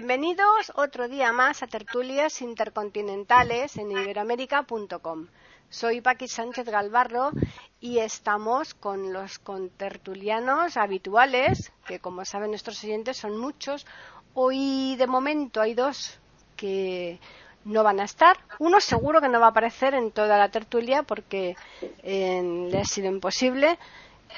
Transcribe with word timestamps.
Bienvenidos 0.00 0.72
otro 0.76 1.08
día 1.08 1.30
más 1.30 1.62
a 1.62 1.66
Tertulias 1.66 2.40
Intercontinentales 2.40 3.76
en 3.76 3.92
iberoamérica.com. 3.92 5.26
Soy 5.68 6.00
Paqui 6.00 6.26
Sánchez 6.26 6.64
Galvarro 6.70 7.32
y 7.80 7.98
estamos 7.98 8.72
con 8.72 9.12
los 9.12 9.38
contertulianos 9.38 10.78
habituales, 10.78 11.70
que 11.84 11.98
como 11.98 12.24
saben 12.24 12.48
nuestros 12.48 12.82
oyentes 12.82 13.18
son 13.18 13.36
muchos. 13.36 13.86
Hoy 14.32 14.96
de 14.96 15.06
momento 15.06 15.60
hay 15.60 15.74
dos 15.74 16.18
que 16.56 17.20
no 17.66 17.82
van 17.84 18.00
a 18.00 18.04
estar. 18.04 18.38
Uno 18.58 18.80
seguro 18.80 19.20
que 19.20 19.28
no 19.28 19.38
va 19.38 19.48
a 19.48 19.50
aparecer 19.50 19.92
en 19.92 20.12
toda 20.12 20.38
la 20.38 20.50
tertulia 20.50 21.02
porque 21.02 21.56
eh, 22.02 22.68
le 22.70 22.78
ha 22.78 22.84
sido 22.86 23.08
imposible. 23.08 23.78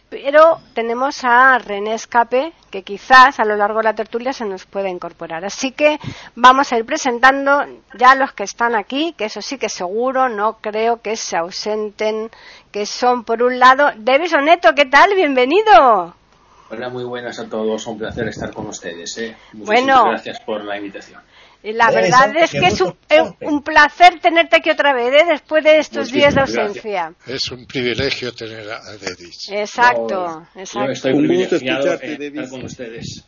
Pero 0.09 0.60
tenemos 0.74 1.24
a 1.24 1.59
René 1.59 1.95
Escape, 1.95 2.52
que 2.70 2.82
quizás 2.82 3.41
a 3.41 3.45
lo 3.45 3.56
largo 3.56 3.78
de 3.78 3.84
la 3.84 3.95
tertulia 3.95 4.32
se 4.32 4.45
nos 4.45 4.66
pueda 4.66 4.88
incorporar. 4.90 5.45
Así 5.45 5.73
que 5.73 5.98
vamos 6.35 6.71
a 6.73 6.79
ir 6.79 6.85
presentando 6.85 7.65
ya 7.98 8.15
los 8.15 8.32
que 8.32 8.45
están 8.45 8.74
aquí, 8.74 9.15
que 9.16 9.24
eso 9.26 9.40
sí 9.40 9.57
que 9.57 9.68
seguro, 9.70 10.29
no 10.29 10.59
creo 10.59 11.01
que 11.01 11.16
se 11.16 11.37
ausenten, 11.37 12.30
que 12.70 12.85
son 12.85 13.24
por 13.24 13.43
un 13.43 13.59
lado, 13.59 13.90
Davis 13.96 14.35
Oneto, 14.35 14.74
¿qué 14.74 14.85
tal? 14.85 15.15
Bienvenido. 15.15 16.15
Hola, 16.70 16.88
muy 16.88 17.04
buenas 17.04 17.38
a 17.38 17.48
todos, 17.48 17.87
un 17.87 17.98
placer 17.98 18.29
estar 18.29 18.52
con 18.52 18.66
ustedes. 18.66 19.16
¿eh? 19.18 19.37
Muchísimas 19.52 19.66
Bueno. 19.66 20.04
gracias 20.10 20.40
por 20.40 20.65
la 20.65 20.76
invitación. 20.79 21.20
Y 21.65 21.73
La 21.73 21.91
Eso, 21.91 21.95
verdad 21.95 22.37
es 22.37 22.51
que 22.51 22.66
es 22.66 22.80
un, 22.80 23.63
placer 23.63 24.18
tenerte 24.21 24.57
aquí 24.57 24.71
otra 24.71 24.93
vez, 24.93 25.15
¿eh? 25.15 25.27
después 25.30 25.63
de 25.63 25.79
estos 25.79 26.10
días 26.10 26.35
de 26.35 26.41
ausencia. 26.41 27.15
Es 27.27 27.51
un 27.52 27.66
privilegio 27.66 28.32
tener 28.35 28.69
a 28.69 28.96
Dedis. 28.96 29.49
Exacto, 29.51 30.46
exacto. 30.57 30.91
estoy 30.91 31.13
Un 31.13 31.29
gusto 31.29 31.57
escucharte, 31.57 32.27
estar 32.27 32.49
con 32.49 32.65
ustedes. 32.65 33.24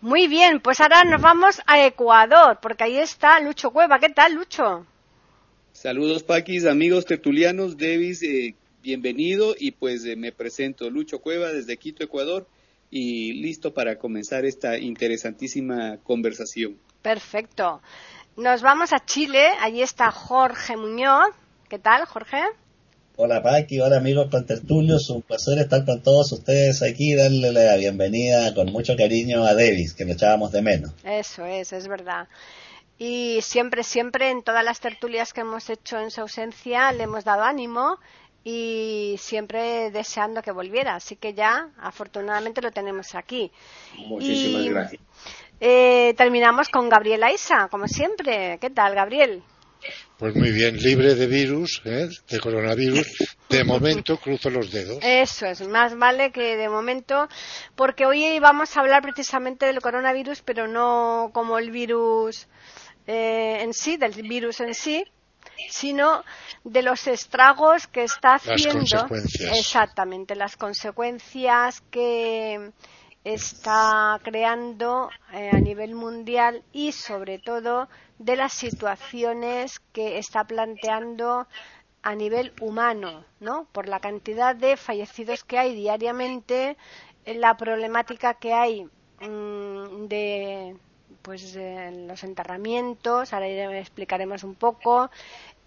Muy 0.00 0.26
bien, 0.26 0.60
pues 0.60 0.80
ahora 0.80 1.04
nos 1.04 1.22
vamos 1.22 1.60
a 1.66 1.84
Ecuador, 1.84 2.58
porque 2.60 2.84
ahí 2.84 2.98
está 2.98 3.38
Lucho 3.40 3.70
Cueva. 3.70 3.98
¿Qué 4.00 4.08
tal, 4.08 4.34
Lucho? 4.34 4.86
Saludos 5.72 6.24
Paquis, 6.24 6.66
amigos 6.66 7.04
tertulianos, 7.04 7.76
Davis, 7.76 8.22
eh, 8.24 8.56
bienvenido 8.82 9.54
y 9.56 9.70
pues 9.70 10.04
eh, 10.04 10.16
me 10.16 10.32
presento 10.32 10.90
Lucho 10.90 11.20
Cueva 11.20 11.52
desde 11.52 11.76
Quito, 11.76 12.02
Ecuador 12.02 12.48
y 12.90 13.34
listo 13.34 13.74
para 13.74 13.96
comenzar 13.98 14.44
esta 14.44 14.78
interesantísima 14.78 15.98
conversación. 16.02 16.78
Perfecto. 17.02 17.80
Nos 18.36 18.62
vamos 18.62 18.92
a 18.92 19.04
Chile. 19.04 19.46
Allí 19.60 19.82
está 19.82 20.10
Jorge 20.10 20.76
Muñoz. 20.76 21.30
¿Qué 21.68 21.78
tal, 21.78 22.04
Jorge? 22.06 22.40
Hola 23.20 23.42
Paqui, 23.42 23.80
hola 23.80 23.96
amigos 23.96 24.28
contertulios, 24.30 25.10
un 25.10 25.22
placer 25.22 25.58
estar 25.58 25.84
con 25.84 26.00
todos 26.04 26.30
ustedes 26.30 26.82
aquí, 26.84 27.16
darle 27.16 27.50
la 27.50 27.74
bienvenida 27.74 28.54
con 28.54 28.70
mucho 28.70 28.94
cariño 28.96 29.42
a 29.44 29.54
Davis, 29.54 29.92
que 29.92 30.04
lo 30.04 30.12
echábamos 30.12 30.52
de 30.52 30.62
menos. 30.62 30.92
Eso 31.02 31.44
es, 31.44 31.72
es 31.72 31.88
verdad. 31.88 32.28
Y 32.96 33.40
siempre, 33.42 33.82
siempre 33.82 34.30
en 34.30 34.44
todas 34.44 34.64
las 34.64 34.78
tertulias 34.78 35.32
que 35.32 35.40
hemos 35.40 35.68
hecho 35.68 35.98
en 35.98 36.12
su 36.12 36.20
ausencia 36.20 36.92
le 36.92 37.02
hemos 37.04 37.24
dado 37.24 37.42
ánimo 37.42 37.98
y 38.44 39.16
siempre 39.18 39.90
deseando 39.90 40.40
que 40.40 40.52
volviera. 40.52 40.94
Así 40.94 41.16
que 41.16 41.34
ya, 41.34 41.70
afortunadamente, 41.80 42.62
lo 42.62 42.70
tenemos 42.70 43.16
aquí. 43.16 43.50
Muchísimas 44.06 44.62
Y- 44.62 44.68
gracias. 44.68 45.02
Eh, 45.60 46.14
terminamos 46.16 46.68
con 46.68 46.88
Gabriel 46.88 47.24
Aiza, 47.24 47.68
como 47.68 47.86
siempre. 47.88 48.58
¿Qué 48.60 48.70
tal, 48.70 48.94
Gabriel? 48.94 49.42
Pues 50.18 50.34
muy 50.34 50.50
bien, 50.50 50.76
libre 50.76 51.14
de 51.14 51.26
virus, 51.26 51.80
¿eh? 51.84 52.08
de 52.28 52.40
coronavirus. 52.40 53.06
De 53.48 53.64
momento 53.64 54.18
cruzo 54.18 54.50
los 54.50 54.70
dedos. 54.72 54.98
Eso 55.02 55.46
es, 55.46 55.66
más 55.68 55.96
vale 55.96 56.32
que 56.32 56.56
de 56.56 56.68
momento, 56.68 57.28
porque 57.76 58.04
hoy 58.04 58.38
vamos 58.40 58.76
a 58.76 58.80
hablar 58.80 59.02
precisamente 59.02 59.66
del 59.66 59.80
coronavirus, 59.80 60.42
pero 60.42 60.66
no 60.66 61.30
como 61.32 61.58
el 61.58 61.70
virus 61.70 62.48
eh, 63.06 63.58
en 63.62 63.72
sí, 63.72 63.96
del 63.96 64.12
virus 64.12 64.60
en 64.60 64.74
sí, 64.74 65.04
sino 65.70 66.24
de 66.64 66.82
los 66.82 67.06
estragos 67.06 67.86
que 67.86 68.02
está 68.02 68.32
Las 68.32 68.48
haciendo. 68.48 68.80
consecuencias. 68.80 69.58
Exactamente, 69.58 70.34
las 70.34 70.56
consecuencias 70.56 71.80
que 71.92 72.72
está 73.24 74.20
creando 74.22 75.10
eh, 75.32 75.50
a 75.52 75.60
nivel 75.60 75.94
mundial 75.94 76.62
y 76.72 76.92
sobre 76.92 77.38
todo 77.38 77.88
de 78.18 78.36
las 78.36 78.52
situaciones 78.52 79.80
que 79.92 80.18
está 80.18 80.44
planteando 80.44 81.46
a 82.02 82.14
nivel 82.14 82.52
humano, 82.60 83.24
¿no? 83.40 83.66
Por 83.72 83.88
la 83.88 84.00
cantidad 84.00 84.54
de 84.56 84.76
fallecidos 84.76 85.44
que 85.44 85.58
hay 85.58 85.74
diariamente, 85.74 86.76
eh, 87.24 87.34
la 87.34 87.56
problemática 87.56 88.34
que 88.34 88.54
hay 88.54 88.84
mm, 89.20 90.06
de 90.06 90.76
pues 91.22 91.52
de 91.52 92.06
los 92.06 92.24
enterramientos, 92.24 93.32
ahora 93.34 93.78
explicaremos 93.78 94.44
un 94.44 94.54
poco, 94.54 95.10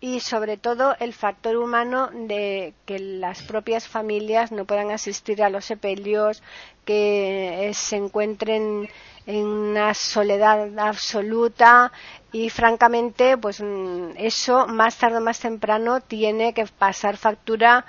y 0.01 0.19
sobre 0.19 0.57
todo 0.57 0.95
el 0.99 1.13
factor 1.13 1.55
humano 1.57 2.09
de 2.11 2.73
que 2.87 2.97
las 2.97 3.43
propias 3.43 3.87
familias 3.87 4.51
no 4.51 4.65
puedan 4.65 4.89
asistir 4.89 5.43
a 5.43 5.49
los 5.49 5.65
sepelios, 5.65 6.41
que 6.85 7.69
eh, 7.69 7.73
se 7.75 7.97
encuentren 7.97 8.89
en 9.27 9.45
una 9.45 9.93
soledad 9.93 10.77
absoluta 10.79 11.91
y 12.31 12.49
francamente 12.49 13.37
pues 13.37 13.61
mm, 13.61 14.13
eso 14.17 14.65
más 14.65 14.97
tarde 14.97 15.17
o 15.17 15.21
más 15.21 15.39
temprano 15.39 16.01
tiene 16.01 16.53
que 16.55 16.65
pasar 16.65 17.17
factura 17.17 17.85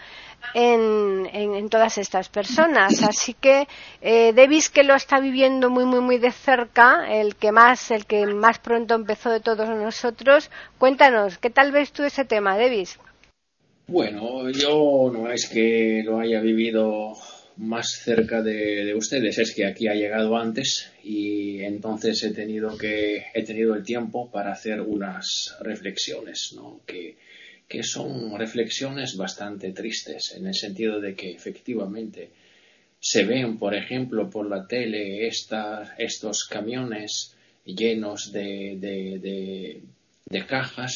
en, 0.55 1.29
en- 1.33 1.55
en 1.55 1.69
todas 1.69 1.99
estas 1.99 2.29
personas 2.29 3.03
así 3.03 3.35
que 3.35 3.67
eh, 4.01 4.33
que 4.73 4.83
lo 4.83 4.95
está 4.95 5.21
viviendo 5.21 5.71
muy 5.71 5.85
muy 5.85 6.01
muy 6.01 6.19
de 6.19 6.33
cerca 6.33 7.07
el 7.11 7.37
que 7.37 7.53
más 7.53 7.91
el 7.91 8.07
que 8.07 8.27
más 8.27 8.59
pronto 8.59 8.95
empezó 8.95 9.31
de 9.31 9.41
todos 9.41 9.69
nosotros 9.69 10.51
cuéntanos 10.79 11.39
qué 11.39 11.51
tal 11.51 11.73
ves 11.73 11.93
tú 11.93 12.03
ese 12.05 12.25
tema 12.25 12.57
Davis 12.59 12.99
Bueno, 13.87 14.51
yo 14.51 15.11
no 15.13 15.31
es 15.31 15.49
que 15.49 16.03
lo 16.05 16.21
haya 16.21 16.41
vivido 16.41 17.13
más 17.57 17.91
cerca 18.03 18.41
de, 18.43 18.85
de 18.85 18.95
ustedes, 18.95 19.39
es 19.39 19.55
que 19.55 19.67
aquí 19.67 19.87
ha 19.89 19.95
llegado 19.95 20.37
antes 20.37 20.91
y 21.05 21.63
entonces 21.63 22.23
he 22.23 22.33
tenido 22.33 22.79
que 22.79 23.25
he 23.35 23.43
tenido 23.45 23.75
el 23.75 23.85
tiempo 23.85 24.31
para 24.31 24.53
hacer 24.53 24.81
unas 24.81 25.55
reflexiones, 25.61 26.53
¿no? 26.57 26.81
Que, 26.87 27.17
que 27.72 27.83
son 27.94 28.38
reflexiones 28.44 29.10
bastante 29.25 29.66
tristes 29.81 30.22
en 30.37 30.43
el 30.50 30.55
sentido 30.65 30.94
de 31.05 31.15
que 31.19 31.28
efectivamente 31.41 32.21
se 33.12 33.25
ven, 33.25 33.59
por 33.59 33.72
ejemplo, 33.83 34.21
por 34.34 34.44
la 34.55 34.60
tele 34.75 35.27
estos 36.09 36.37
camiones 36.56 37.11
llenos 37.65 38.31
de, 38.32 38.77
de- 38.84 39.19
de- 40.31 40.47
cajas 40.47 40.94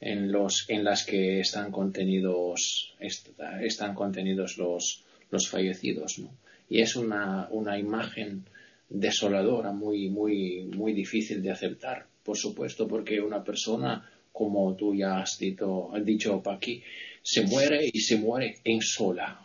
en, 0.00 0.30
los, 0.34 0.52
en 0.68 0.84
las 0.84 1.00
que 1.10 1.40
están 1.40 1.70
contenidos, 1.72 2.94
est- 3.00 3.30
están 3.62 3.92
contenidos 4.02 4.50
los, 4.58 5.04
los 5.30 5.48
fallecidos. 5.48 6.18
¿no? 6.18 6.30
Y 6.68 6.80
es 6.86 6.94
una, 6.96 7.48
una 7.50 7.78
imagen 7.78 8.44
desoladora, 8.90 9.72
muy, 9.72 10.08
muy, 10.08 10.64
muy 10.76 10.92
difícil 10.92 11.42
de 11.42 11.50
aceptar, 11.50 12.06
por 12.22 12.36
supuesto, 12.36 12.86
porque 12.86 13.20
una 13.20 13.42
persona, 13.44 13.90
como 14.38 14.74
tú 14.76 14.94
ya 14.94 15.18
has 15.20 15.36
dicho, 15.38 15.92
has 15.92 16.04
dicho 16.04 16.40
Paqui, 16.40 16.80
se 17.22 17.42
muere 17.42 17.90
y 17.92 17.98
se 18.00 18.16
muere 18.16 18.54
en 18.64 18.80
sola, 18.80 19.44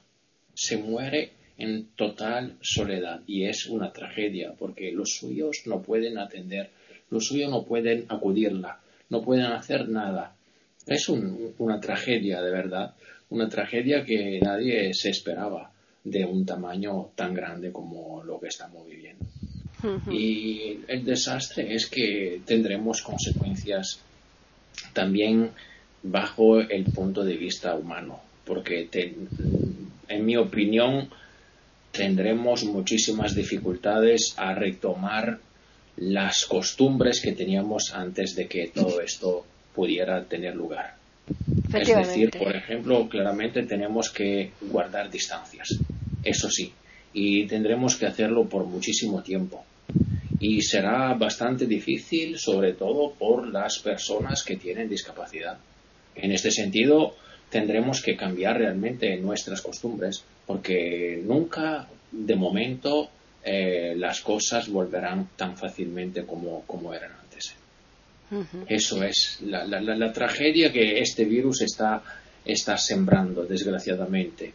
se 0.53 0.77
muere 0.77 1.31
en 1.57 1.87
total 1.95 2.57
soledad 2.61 3.21
y 3.25 3.45
es 3.45 3.65
una 3.65 3.91
tragedia 3.91 4.53
porque 4.57 4.91
los 4.91 5.09
suyos 5.17 5.63
no 5.65 5.81
pueden 5.81 6.17
atender, 6.19 6.69
los 7.09 7.25
suyos 7.25 7.49
no 7.49 7.63
pueden 7.65 8.05
acudirla, 8.09 8.79
no 9.09 9.21
pueden 9.23 9.45
hacer 9.45 9.89
nada. 9.89 10.35
Es 10.85 11.09
un- 11.09 11.53
una 11.57 11.79
tragedia 11.79 12.41
de 12.41 12.51
verdad, 12.51 12.93
una 13.29 13.49
tragedia 13.49 14.03
que 14.05 14.39
nadie 14.41 14.93
se 14.93 15.09
esperaba 15.09 15.71
de 16.03 16.23
un 16.25 16.45
tamaño 16.45 17.11
tan 17.15 17.33
grande 17.33 17.71
como 17.71 18.23
lo 18.23 18.39
que 18.39 18.47
estamos 18.49 18.85
viviendo. 18.85 19.23
Y 20.11 20.79
el 20.87 21.03
desastre 21.03 21.73
es 21.73 21.89
que 21.89 22.41
tendremos 22.45 23.01
consecuencias 23.01 24.03
también 24.93 25.51
bajo 26.01 26.59
el 26.59 26.85
punto 26.87 27.23
de 27.23 27.37
vista 27.37 27.75
humano, 27.75 28.21
porque 28.45 28.85
te- 28.91 29.15
en 30.07 30.25
mi 30.25 30.35
opinión 30.37 31.09
tendremos 31.91 32.63
muchísimas 32.65 33.35
dificultades 33.35 34.33
a 34.37 34.53
retomar 34.55 35.39
las 35.95 36.45
costumbres 36.45 37.21
que 37.21 37.33
teníamos 37.33 37.93
antes 37.93 38.35
de 38.35 38.47
que 38.47 38.67
todo 38.67 39.01
esto 39.01 39.45
pudiera 39.73 40.25
tener 40.25 40.55
lugar. 40.55 40.97
Es 41.73 41.93
decir, 41.93 42.29
por 42.31 42.55
ejemplo, 42.55 43.09
claramente 43.09 43.63
tenemos 43.63 44.11
que 44.11 44.53
guardar 44.61 45.09
distancias, 45.11 45.83
eso 46.23 46.49
sí, 46.49 46.75
y 47.13 47.47
tendremos 47.47 47.95
que 47.97 48.05
hacerlo 48.07 48.47
por 48.49 48.65
muchísimo 48.65 49.21
tiempo. 49.23 49.65
Y 50.45 50.61
será 50.61 51.13
bastante 51.13 51.65
difícil, 51.65 52.37
sobre 52.37 52.73
todo 52.73 53.13
por 53.13 53.47
las 53.47 53.79
personas 53.79 54.43
que 54.43 54.57
tienen 54.57 54.89
discapacidad. 54.89 55.57
En 56.15 56.33
este 56.33 56.51
sentido, 56.51 57.15
tendremos 57.49 58.01
que 58.01 58.17
cambiar 58.17 58.57
realmente 58.57 59.15
nuestras 59.15 59.61
costumbres, 59.61 60.21
porque 60.45 61.21
nunca, 61.23 61.87
de 62.11 62.35
momento, 62.35 63.09
eh, 63.41 63.93
las 63.95 64.19
cosas 64.19 64.67
volverán 64.67 65.29
tan 65.37 65.55
fácilmente 65.55 66.25
como, 66.25 66.93
eran 66.93 67.11
antes. 67.21 67.55
Eso 68.67 69.01
es 69.01 69.39
la, 69.43 69.63
la, 69.65 70.11
tragedia 70.11 70.73
que 70.73 70.99
este 70.99 71.23
virus 71.23 71.61
está, 71.61 72.03
está 72.43 72.77
sembrando, 72.77 73.45
desgraciadamente. 73.45 74.51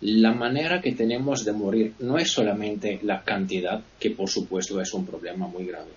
La 0.00 0.32
manera 0.32 0.80
que 0.80 0.92
tenemos 0.92 1.44
de 1.44 1.52
morir 1.52 1.94
no 1.98 2.18
es 2.18 2.30
solamente 2.30 3.00
la 3.02 3.22
cantidad, 3.22 3.82
que 3.98 4.10
por 4.10 4.30
supuesto 4.30 4.80
es 4.80 4.92
un 4.94 5.06
problema 5.06 5.46
muy 5.46 5.66
grave, 5.66 5.90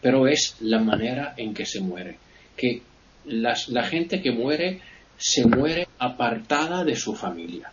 pero 0.00 0.28
es 0.28 0.56
la 0.60 0.78
manera 0.78 1.34
en 1.36 1.54
que 1.54 1.64
se 1.64 1.80
muere. 1.80 2.18
Que 2.56 2.82
la 3.24 3.82
gente 3.84 4.20
que 4.20 4.30
muere 4.30 4.80
se 5.16 5.46
muere 5.46 5.88
apartada 5.98 6.84
de 6.84 6.96
su 6.96 7.14
familia, 7.14 7.72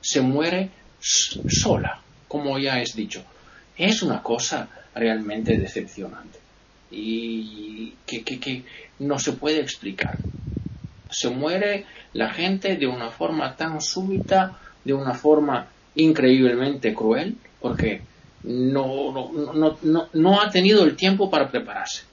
se 0.00 0.20
muere 0.20 0.70
sola, 1.00 2.00
como 2.28 2.58
ya 2.58 2.80
es 2.80 2.94
dicho. 2.94 3.24
Es 3.76 4.02
una 4.02 4.22
cosa 4.22 4.68
realmente 4.94 5.56
decepcionante 5.58 6.38
y 6.90 7.94
que, 8.06 8.22
que, 8.22 8.62
no 8.98 9.18
se 9.18 9.32
puede 9.32 9.60
explicar. 9.60 10.18
Se 11.10 11.30
muere 11.30 11.86
la 12.12 12.30
gente 12.30 12.76
de 12.76 12.86
una 12.86 13.10
forma 13.10 13.56
tan 13.56 13.80
súbita, 13.80 14.58
de 14.84 14.92
una 14.92 15.14
forma 15.14 15.68
increíblemente 15.94 16.94
cruel, 16.94 17.36
porque 17.60 18.02
no, 18.44 19.12
no, 19.12 19.78
no, 19.82 20.08
no, 20.12 20.40
ha 20.40 20.50
tenido 20.50 20.84
el 20.84 20.96
tiempo 20.96 21.30
para 21.30 21.48
prepararse. 21.50 22.04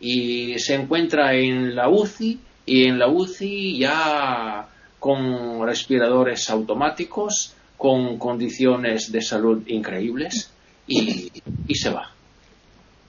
Y 0.00 0.58
se 0.58 0.74
encuentra 0.74 1.34
en 1.34 1.74
la 1.74 1.88
UCI 1.88 2.40
y 2.66 2.84
en 2.84 2.98
la 2.98 3.08
UCI 3.08 3.78
ya 3.78 4.68
con 4.98 5.66
respiradores 5.66 6.48
automáticos, 6.48 7.54
con 7.76 8.18
condiciones 8.18 9.12
de 9.12 9.20
salud 9.20 9.62
increíbles 9.66 10.50
y, 10.86 11.30
se 11.74 11.90
va. 11.90 12.10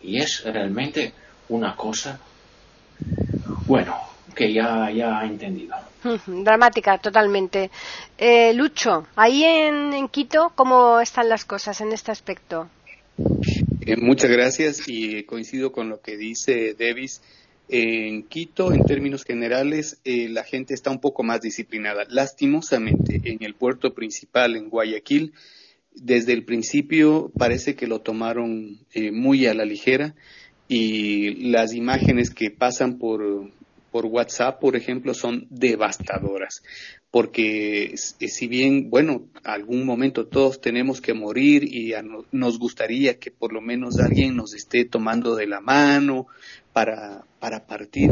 Y 0.01 0.17
es 0.17 0.43
realmente 0.43 1.13
una 1.49 1.75
cosa, 1.75 2.19
bueno, 3.65 3.95
que 4.35 4.53
ya, 4.53 4.91
ya 4.91 5.19
ha 5.19 5.25
entendido. 5.25 5.75
Dramática, 6.27 6.97
totalmente. 6.99 7.71
Eh, 8.17 8.53
Lucho, 8.53 9.07
ahí 9.15 9.43
en, 9.43 9.93
en, 9.93 10.07
Quito, 10.09 10.51
¿cómo 10.55 10.99
están 10.99 11.29
las 11.29 11.45
cosas 11.45 11.81
en 11.81 11.91
este 11.91 12.11
aspecto? 12.11 12.69
Eh, 13.81 13.97
muchas 13.97 14.29
gracias 14.29 14.83
y 14.87 15.23
coincido 15.23 15.71
con 15.71 15.89
lo 15.89 16.01
que 16.01 16.17
dice 16.17 16.75
Davis. 16.77 17.21
En 17.67 18.23
Quito, 18.23 18.71
en 18.71 18.83
términos 18.83 19.23
generales, 19.23 19.99
eh, 20.03 20.29
la 20.29 20.43
gente 20.43 20.75
está 20.75 20.91
un 20.91 20.99
poco 20.99 21.23
más 21.23 21.41
disciplinada. 21.41 22.03
Lastimosamente, 22.09 23.21
en 23.23 23.43
el 23.43 23.55
puerto 23.55 23.95
principal, 23.95 24.55
en 24.55 24.69
Guayaquil, 24.69 25.33
desde 25.95 26.33
el 26.33 26.45
principio 26.45 27.31
parece 27.37 27.75
que 27.75 27.87
lo 27.87 28.01
tomaron 28.01 28.79
eh, 28.93 29.11
muy 29.11 29.47
a 29.47 29.53
la 29.53 29.65
ligera 29.65 30.13
y 30.67 31.49
las 31.49 31.73
imágenes 31.73 32.29
que 32.29 32.51
pasan 32.51 32.97
por, 32.99 33.49
por 33.95 34.07
WhatsApp, 34.07 34.59
por 34.59 34.75
ejemplo, 34.75 35.13
son 35.13 35.47
devastadoras, 35.49 36.63
porque 37.11 37.93
si 37.95 38.47
bien, 38.47 38.89
bueno, 38.89 39.29
algún 39.45 39.85
momento 39.85 40.27
todos 40.27 40.59
tenemos 40.59 40.99
que 40.99 41.13
morir 41.13 41.63
y 41.63 41.93
nos 42.33 42.59
gustaría 42.59 43.19
que 43.19 43.31
por 43.31 43.53
lo 43.53 43.61
menos 43.61 43.97
alguien 44.01 44.35
nos 44.35 44.53
esté 44.53 44.83
tomando 44.83 45.37
de 45.37 45.47
la 45.47 45.61
mano 45.61 46.27
para, 46.73 47.23
para 47.39 47.67
partir, 47.67 48.11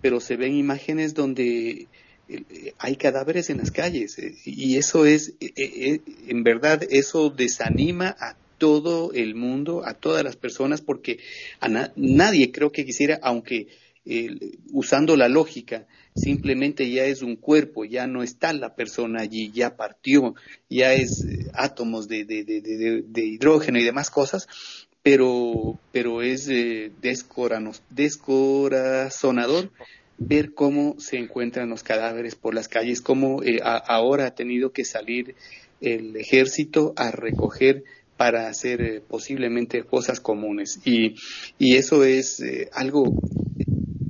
pero 0.00 0.20
se 0.20 0.36
ven 0.36 0.54
imágenes 0.54 1.12
donde 1.12 1.88
eh, 2.28 2.74
hay 2.78 2.94
cadáveres 2.94 3.50
en 3.50 3.58
las 3.58 3.72
calles 3.72 4.20
eh, 4.20 4.32
y 4.44 4.76
eso 4.76 5.06
es, 5.06 5.34
eh, 5.40 6.02
en 6.28 6.44
verdad, 6.44 6.84
eso 6.88 7.30
desanima 7.30 8.14
a 8.20 8.36
todo 8.58 9.12
el 9.12 9.34
mundo, 9.34 9.82
a 9.84 9.94
todas 9.94 10.22
las 10.22 10.36
personas, 10.36 10.82
porque 10.82 11.18
a 11.58 11.68
nadie 11.96 12.52
creo 12.52 12.70
que 12.70 12.84
quisiera, 12.84 13.18
aunque 13.22 13.66
usando 14.72 15.16
la 15.16 15.28
lógica, 15.28 15.86
simplemente 16.16 16.90
ya 16.90 17.04
es 17.04 17.22
un 17.22 17.36
cuerpo, 17.36 17.84
ya 17.84 18.06
no 18.06 18.22
está 18.22 18.52
la 18.52 18.74
persona 18.74 19.22
allí, 19.22 19.50
ya 19.52 19.76
partió, 19.76 20.34
ya 20.68 20.94
es 20.94 21.24
eh, 21.24 21.50
átomos 21.52 22.08
de, 22.08 22.24
de, 22.24 22.44
de, 22.44 23.24
hidrógeno 23.24 23.78
y 23.78 23.84
demás 23.84 24.10
cosas, 24.10 24.48
pero, 25.02 25.78
pero 25.92 26.22
es 26.22 26.48
eh, 26.48 26.90
descorazonador 27.90 29.70
ver 30.18 30.54
cómo 30.54 30.96
se 30.98 31.18
encuentran 31.18 31.68
los 31.68 31.82
cadáveres 31.82 32.34
por 32.34 32.54
las 32.54 32.68
calles, 32.68 33.02
cómo 33.02 33.42
eh, 33.42 33.60
ahora 33.62 34.26
ha 34.26 34.34
tenido 34.34 34.72
que 34.72 34.84
salir 34.84 35.34
el 35.80 36.16
ejército 36.16 36.94
a 36.96 37.10
recoger 37.10 37.84
para 38.16 38.48
hacer 38.48 38.80
eh, 38.80 39.02
posiblemente 39.06 39.84
cosas 39.84 40.20
comunes. 40.20 40.80
Y, 40.86 41.16
y 41.58 41.76
eso 41.76 42.02
es 42.02 42.42
algo 42.72 43.12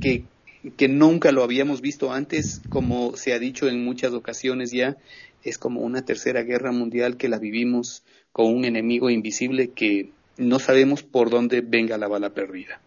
que, 0.06 0.70
que 0.76 0.88
nunca 0.88 1.32
lo 1.32 1.43
habíamos 1.43 1.81
visto 1.81 2.12
antes, 2.12 2.61
como 2.69 3.17
se 3.17 3.32
ha 3.32 3.38
dicho 3.38 3.69
en 3.69 3.85
muchas 3.85 4.12
ocasiones 4.12 4.70
ya, 4.70 4.97
es 5.43 5.58
como 5.58 5.81
una 5.81 6.05
tercera 6.05 6.43
guerra 6.43 6.73
mundial 6.73 7.17
que 7.17 7.29
la 7.29 7.38
vivimos 7.38 8.05
con 8.32 8.47
un 8.47 8.64
enemigo 8.64 9.11
invisible 9.11 9.70
que 9.70 10.11
no 10.37 10.58
sabemos 10.58 11.03
por 11.03 11.31
dónde 11.31 11.61
venga 11.61 11.99
la 11.99 12.08
bala 12.08 12.31
perdida. 12.31 12.81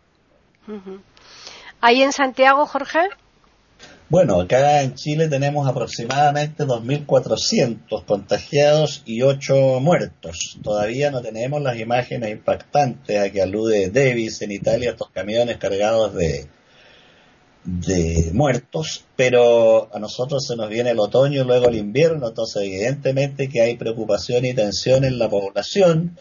¿Ahí 1.82 2.04
en 2.04 2.12
Santiago, 2.12 2.66
Jorge? 2.66 3.00
Bueno, 4.10 4.42
acá 4.42 4.82
en 4.82 4.96
Chile 4.96 5.28
tenemos 5.28 5.68
aproximadamente 5.68 6.66
2.400 6.66 8.06
contagiados 8.06 9.04
y 9.06 9.22
8 9.22 9.80
muertos. 9.80 10.60
Todavía 10.64 11.12
no 11.12 11.22
tenemos 11.22 11.62
las 11.62 11.80
imágenes 11.80 12.32
impactantes 12.32 13.20
a 13.20 13.32
que 13.32 13.42
alude 13.42 13.90
Davis 13.90 14.42
en 14.42 14.52
Italia, 14.52 14.92
estos 14.92 15.10
camiones 15.12 15.58
cargados 15.58 16.16
de, 16.16 16.48
de 17.64 18.32
muertos, 18.34 19.06
pero 19.16 19.94
a 19.94 20.00
nosotros 20.00 20.46
se 20.48 20.56
nos 20.56 20.70
viene 20.70 20.92
el 20.92 21.00
otoño 21.00 21.42
y 21.42 21.46
luego 21.46 21.68
el 21.68 21.76
invierno, 21.76 22.30
entonces 22.30 22.64
evidentemente 22.64 23.50
que 23.50 23.62
hay 23.62 23.76
preocupación 23.76 24.46
y 24.46 24.54
tensión 24.54 25.04
en 25.04 25.20
la 25.20 25.30
población 25.30 26.18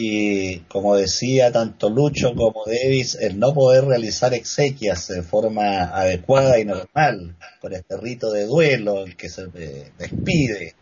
y 0.00 0.60
como 0.68 0.94
decía 0.94 1.50
tanto 1.50 1.90
Lucho 1.90 2.32
como 2.36 2.62
Davis, 2.66 3.16
el 3.20 3.40
no 3.40 3.52
poder 3.52 3.84
realizar 3.84 4.32
exequias 4.32 5.08
de 5.08 5.22
forma 5.22 5.86
adecuada 5.86 6.60
y 6.60 6.64
normal 6.64 7.34
con 7.60 7.74
este 7.74 7.96
rito 7.96 8.30
de 8.30 8.46
duelo, 8.46 9.04
el 9.04 9.16
que 9.16 9.28
se 9.28 9.48
eh, 9.54 9.90
despide 9.98 10.74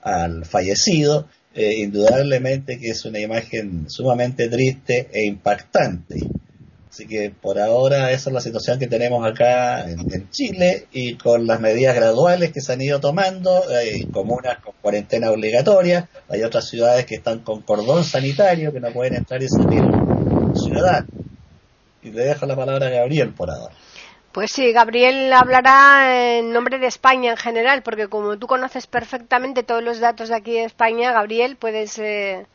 al 0.00 0.46
fallecido, 0.46 1.28
eh, 1.54 1.74
indudablemente 1.74 2.78
que 2.78 2.88
es 2.88 3.04
una 3.04 3.20
imagen 3.20 3.90
sumamente 3.90 4.48
triste 4.48 5.10
e 5.12 5.26
impactante. 5.26 6.20
Así 6.94 7.08
que 7.08 7.30
por 7.30 7.58
ahora 7.58 8.12
esa 8.12 8.30
es 8.30 8.34
la 8.34 8.40
situación 8.40 8.78
que 8.78 8.86
tenemos 8.86 9.26
acá 9.26 9.80
en, 9.80 10.30
Chile 10.30 10.86
y 10.92 11.16
con 11.16 11.44
las 11.44 11.58
medidas 11.58 11.96
graduales 11.96 12.52
que 12.52 12.60
se 12.60 12.72
han 12.72 12.80
ido 12.80 13.00
tomando, 13.00 13.64
hay 13.68 14.04
comunas 14.12 14.60
con 14.60 14.74
cuarentena 14.80 15.32
obligatoria, 15.32 16.08
hay 16.28 16.44
otras 16.44 16.68
ciudades 16.68 17.04
que 17.04 17.16
están 17.16 17.40
con 17.40 17.62
cordón 17.62 18.04
sanitario 18.04 18.72
que 18.72 18.78
no 18.78 18.92
pueden 18.92 19.16
entrar 19.16 19.42
y 19.42 19.48
salir 19.48 19.82
ciudadanos. 20.54 21.10
Y 22.00 22.12
le 22.12 22.26
dejo 22.26 22.46
la 22.46 22.54
palabra 22.54 22.86
a 22.86 22.90
Gabriel 22.90 23.34
por 23.34 23.50
ahora. 23.50 23.74
Pues 24.30 24.52
sí, 24.52 24.70
Gabriel 24.70 25.32
hablará 25.32 26.38
en 26.38 26.52
nombre 26.52 26.78
de 26.78 26.86
España 26.86 27.32
en 27.32 27.36
general, 27.36 27.82
porque 27.82 28.06
como 28.06 28.38
tú 28.38 28.46
conoces 28.46 28.86
perfectamente 28.86 29.64
todos 29.64 29.82
los 29.82 29.98
datos 29.98 30.28
de 30.28 30.36
aquí 30.36 30.52
de 30.52 30.64
España, 30.64 31.10
Gabriel, 31.10 31.56
puedes 31.56 31.98
eh, 31.98 32.46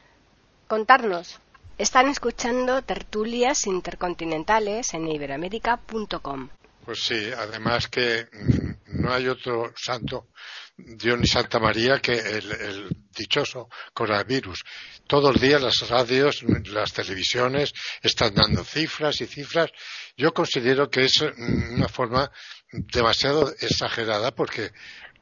contarnos. 0.70 1.42
Están 1.80 2.10
escuchando 2.10 2.82
tertulias 2.82 3.66
intercontinentales 3.66 4.94
en 4.94 5.08
iberamérica.com. 5.08 6.50
Pues 6.84 7.04
sí, 7.04 7.32
además 7.38 7.88
que 7.88 8.28
mm, 8.34 9.02
no 9.02 9.14
hay 9.14 9.30
otro 9.30 9.72
santo, 9.78 10.28
Dios 10.76 11.18
ni 11.18 11.26
Santa 11.26 11.58
María, 11.58 12.02
que 12.02 12.20
el, 12.20 12.90
dichoso 13.18 13.70
coronavirus. 13.94 14.62
Todos 15.08 15.32
los 15.32 15.42
días 15.42 15.62
las 15.62 15.88
radios, 15.88 16.44
las 16.68 16.92
televisiones 16.92 17.72
están 18.02 18.36
dando 18.36 18.66
cifras 18.66 19.22
y 19.22 19.26
cifras. 19.26 19.72
Yo 20.18 20.34
considero 20.34 20.90
que 20.90 21.06
es 21.06 21.22
mm, 21.22 21.76
una 21.76 21.88
forma 21.88 22.30
demasiado 22.74 23.54
exagerada 23.58 24.36
porque 24.36 24.74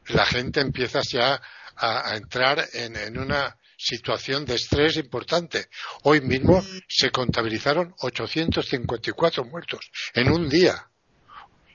la 0.07 0.25
gente 0.25 0.59
empieza 0.61 1.01
ya 1.07 1.39
a, 1.75 2.15
entrar 2.15 2.67
en 2.73 3.19
una 3.19 3.56
situación 3.77 4.45
de 4.45 4.55
estrés 4.55 4.97
importante. 4.97 5.67
Hoy 6.03 6.21
mismo 6.21 6.63
se 6.87 7.11
contabilizaron 7.11 7.93
854 7.99 9.45
muertos 9.45 9.91
en 10.13 10.31
un 10.31 10.49
día. 10.49 10.89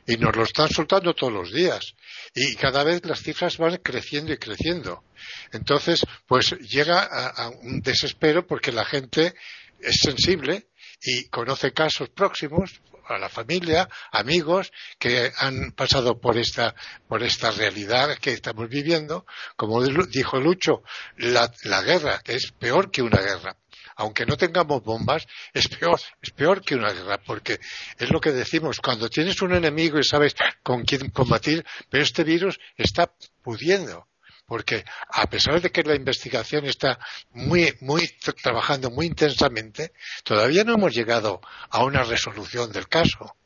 Y 0.04 0.16
nos 0.16 0.34
lo 0.34 0.42
están 0.42 0.68
soltando 0.68 1.14
todos 1.14 1.32
los 1.32 1.52
días. 1.52 1.94
Y 2.34 2.56
cada 2.56 2.82
vez 2.82 3.04
las 3.04 3.22
cifras 3.22 3.56
van 3.56 3.76
creciendo 3.76 4.32
y 4.32 4.36
creciendo. 4.36 5.04
Entonces, 5.52 6.04
pues 6.26 6.50
llega 6.58 7.04
a, 7.04 7.48
un 7.50 7.80
desespero 7.80 8.44
porque 8.46 8.72
la 8.72 8.84
gente 8.84 9.34
es 9.80 10.00
sensible 10.00 10.66
y 11.02 11.28
conoce 11.28 11.72
casos 11.72 12.08
próximos 12.10 12.80
a 13.08 13.18
la 13.18 13.28
familia, 13.28 13.88
amigos 14.12 14.72
que 14.98 15.32
han 15.38 15.72
pasado 15.72 16.20
por 16.20 16.38
esta, 16.38 16.74
por 17.08 17.22
esta 17.22 17.50
realidad 17.50 18.16
que 18.18 18.32
estamos 18.32 18.68
viviendo. 18.68 19.26
Como 19.56 19.82
dijo 19.82 20.40
Lucho, 20.40 20.82
la, 21.16 21.52
la 21.64 21.82
guerra 21.82 22.20
es 22.24 22.52
peor 22.52 22.90
que 22.90 23.02
una 23.02 23.20
guerra 23.20 23.56
aunque 23.96 24.24
no 24.24 24.36
tengamos 24.36 24.82
bombas, 24.82 25.26
es 25.52 25.68
peor, 25.68 26.00
es 26.22 26.30
peor 26.30 26.62
que 26.62 26.74
una 26.74 26.92
guerra, 26.92 27.18
porque 27.24 27.60
es 27.98 28.10
lo 28.10 28.20
que 28.20 28.32
decimos, 28.32 28.80
cuando 28.80 29.08
tienes 29.08 29.42
un 29.42 29.52
enemigo 29.52 29.98
y 29.98 30.04
sabes 30.04 30.34
con 30.62 30.82
quién 30.84 31.10
combatir, 31.10 31.64
pero 31.90 32.02
este 32.02 32.24
virus 32.24 32.58
está 32.76 33.12
pudiendo 33.42 34.08
porque 34.46 34.84
a 35.08 35.26
pesar 35.28 35.60
de 35.60 35.70
que 35.70 35.82
la 35.82 35.94
investigación 35.94 36.66
está 36.66 36.98
muy, 37.30 37.74
muy 37.80 38.08
trabajando 38.42 38.90
muy 38.90 39.06
intensamente, 39.06 39.92
todavía 40.24 40.64
no 40.64 40.74
hemos 40.74 40.92
llegado 40.94 41.40
a 41.70 41.84
una 41.84 42.04
resolución 42.04 42.72
del 42.72 42.88
caso. 42.88 43.36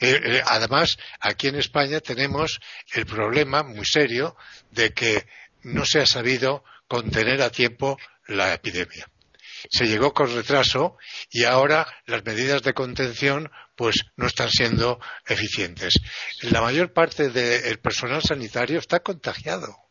Eh, 0.00 0.20
eh, 0.22 0.42
además, 0.46 0.96
aquí 1.20 1.48
en 1.48 1.56
España 1.56 2.00
tenemos 2.00 2.60
el 2.94 3.06
problema 3.06 3.62
muy 3.62 3.84
serio 3.84 4.36
de 4.70 4.92
que 4.92 5.26
no 5.62 5.84
se 5.84 6.00
ha 6.00 6.06
sabido 6.06 6.64
contener 6.86 7.42
a 7.42 7.50
tiempo 7.50 7.98
la 8.26 8.54
epidemia. 8.54 9.08
Se 9.70 9.86
llegó 9.86 10.14
con 10.14 10.34
retraso 10.34 10.96
y 11.30 11.44
ahora 11.44 11.86
las 12.06 12.24
medidas 12.24 12.62
de 12.62 12.74
contención 12.74 13.50
pues 13.76 13.96
no 14.16 14.26
están 14.26 14.50
siendo 14.50 15.00
eficientes. 15.26 15.94
La 16.42 16.60
mayor 16.60 16.92
parte 16.92 17.28
del 17.30 17.78
personal 17.80 18.22
sanitario 18.22 18.78
está 18.78 19.00
contagiado 19.00 19.87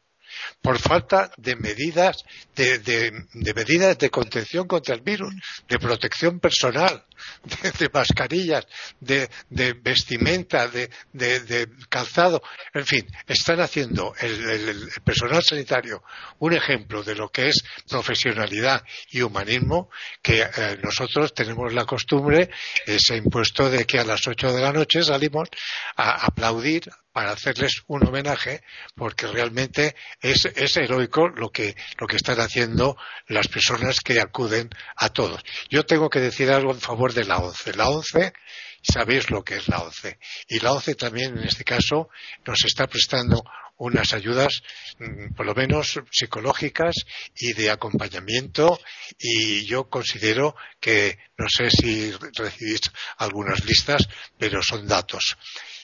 por 0.61 0.79
falta 0.79 1.31
de 1.37 1.55
medidas 1.55 2.23
de, 2.55 3.11
medidas 3.55 3.97
de 3.97 4.09
contención 4.09 4.67
contra 4.67 4.95
el 4.95 5.01
virus, 5.01 5.33
de 5.67 5.79
protección 5.79 6.39
personal, 6.39 7.05
de, 7.79 7.89
mascarillas, 7.93 8.67
de, 8.99 9.29
vestimenta, 9.73 10.67
de, 10.67 10.89
calzado, 11.89 12.41
en 12.73 12.85
fin, 12.85 13.07
están 13.27 13.59
haciendo 13.59 14.13
el, 14.19 14.89
personal 15.03 15.43
sanitario 15.43 16.03
un 16.39 16.53
ejemplo 16.53 17.03
de 17.03 17.15
lo 17.15 17.29
que 17.29 17.49
es 17.49 17.63
profesionalidad 17.89 18.83
y 19.09 19.21
humanismo 19.21 19.89
que 20.21 20.41
eh, 20.41 20.77
nosotros 20.83 21.33
tenemos 21.33 21.73
la 21.73 21.85
costumbre, 21.85 22.49
ese 22.85 23.17
impuesto 23.17 23.69
de 23.69 23.85
que 23.85 23.99
a 23.99 24.05
las 24.05 24.27
ocho 24.27 24.51
de 24.51 24.61
la 24.61 24.73
noche 24.73 25.03
salimos 25.03 25.49
a 25.95 26.25
aplaudir, 26.25 26.89
para 27.17 27.31
hacerles 27.31 27.81
un 27.87 28.07
homenaje 28.07 28.61
porque 28.93 29.25
realmente 29.25 29.95
es, 30.21 30.45
heroico 30.77 31.29
lo 31.29 31.49
que, 31.49 31.75
lo 31.99 32.05
que 32.05 32.15
están 32.15 32.39
haciendo 32.39 32.95
las 33.25 33.47
personas 33.47 34.01
que 34.01 34.21
acuden 34.21 34.69
a 34.95 35.09
todos. 35.09 35.43
Yo 35.67 35.83
tengo 35.83 36.11
que 36.11 36.19
decir 36.19 36.51
algo 36.51 36.71
en 36.71 36.79
favor 36.79 37.06
de 37.13 37.25
la 37.25 37.37
ONCE. 37.37 37.73
La 37.73 37.89
ONCE 37.89 38.33
sabéis 38.81 39.29
lo 39.29 39.43
que 39.43 39.55
es 39.57 39.67
la 39.67 39.79
ONCE. 39.79 40.19
Y 40.47 40.59
la 40.59 40.73
ONCE 40.73 40.95
también, 40.95 41.37
en 41.37 41.45
este 41.45 41.63
caso, 41.63 42.09
nos 42.45 42.63
está 42.65 42.87
prestando 42.87 43.43
unas 43.77 44.13
ayudas, 44.13 44.63
mm, 44.99 45.33
por 45.35 45.45
lo 45.45 45.53
menos 45.53 45.99
psicológicas 46.11 46.95
y 47.35 47.53
de 47.53 47.69
acompañamiento. 47.69 48.79
Y 49.19 49.65
yo 49.65 49.89
considero 49.89 50.55
que, 50.79 51.17
no 51.37 51.47
sé 51.49 51.69
si 51.69 52.11
recibís 52.11 52.81
algunas 53.17 53.63
listas, 53.65 54.07
pero 54.37 54.61
son 54.61 54.87
datos. 54.87 55.37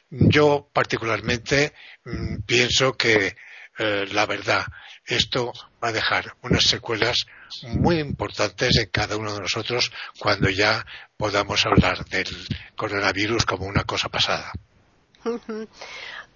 Yo 0.10 0.70
particularmente 0.74 1.74
mm, 2.04 2.42
pienso 2.46 2.94
que 2.94 3.36
eh, 3.78 4.06
la 4.12 4.28
verdad, 4.28 4.66
esto 5.06 5.52
va 5.84 5.90
a 5.90 5.92
dejar 5.92 6.36
unas 6.42 6.64
secuelas 6.64 7.26
muy 7.64 8.00
importantes 8.00 8.78
en 8.78 8.90
cada 8.90 9.18
uno 9.18 9.34
de 9.34 9.42
nosotros 9.42 9.92
cuando 10.20 10.50
ya 10.50 10.86
podamos 11.18 11.66
hablar 11.66 12.06
del 12.06 12.28
coronavirus 12.76 13.46
como 13.46 13.66
una 13.66 13.84
cosa 13.84 14.10
pasada. 14.10 14.52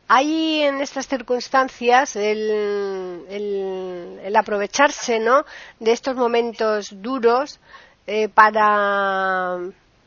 Hay 0.10 0.62
en 0.62 0.82
estas 0.82 1.08
circunstancias 1.08 2.16
el, 2.16 3.26
aprovecharse 4.36 5.20
¿no? 5.20 5.46
de 5.80 5.92
estos 5.92 6.16
momentos 6.16 7.02
duros 7.02 7.60
eh, 8.06 8.30
para 8.30 9.58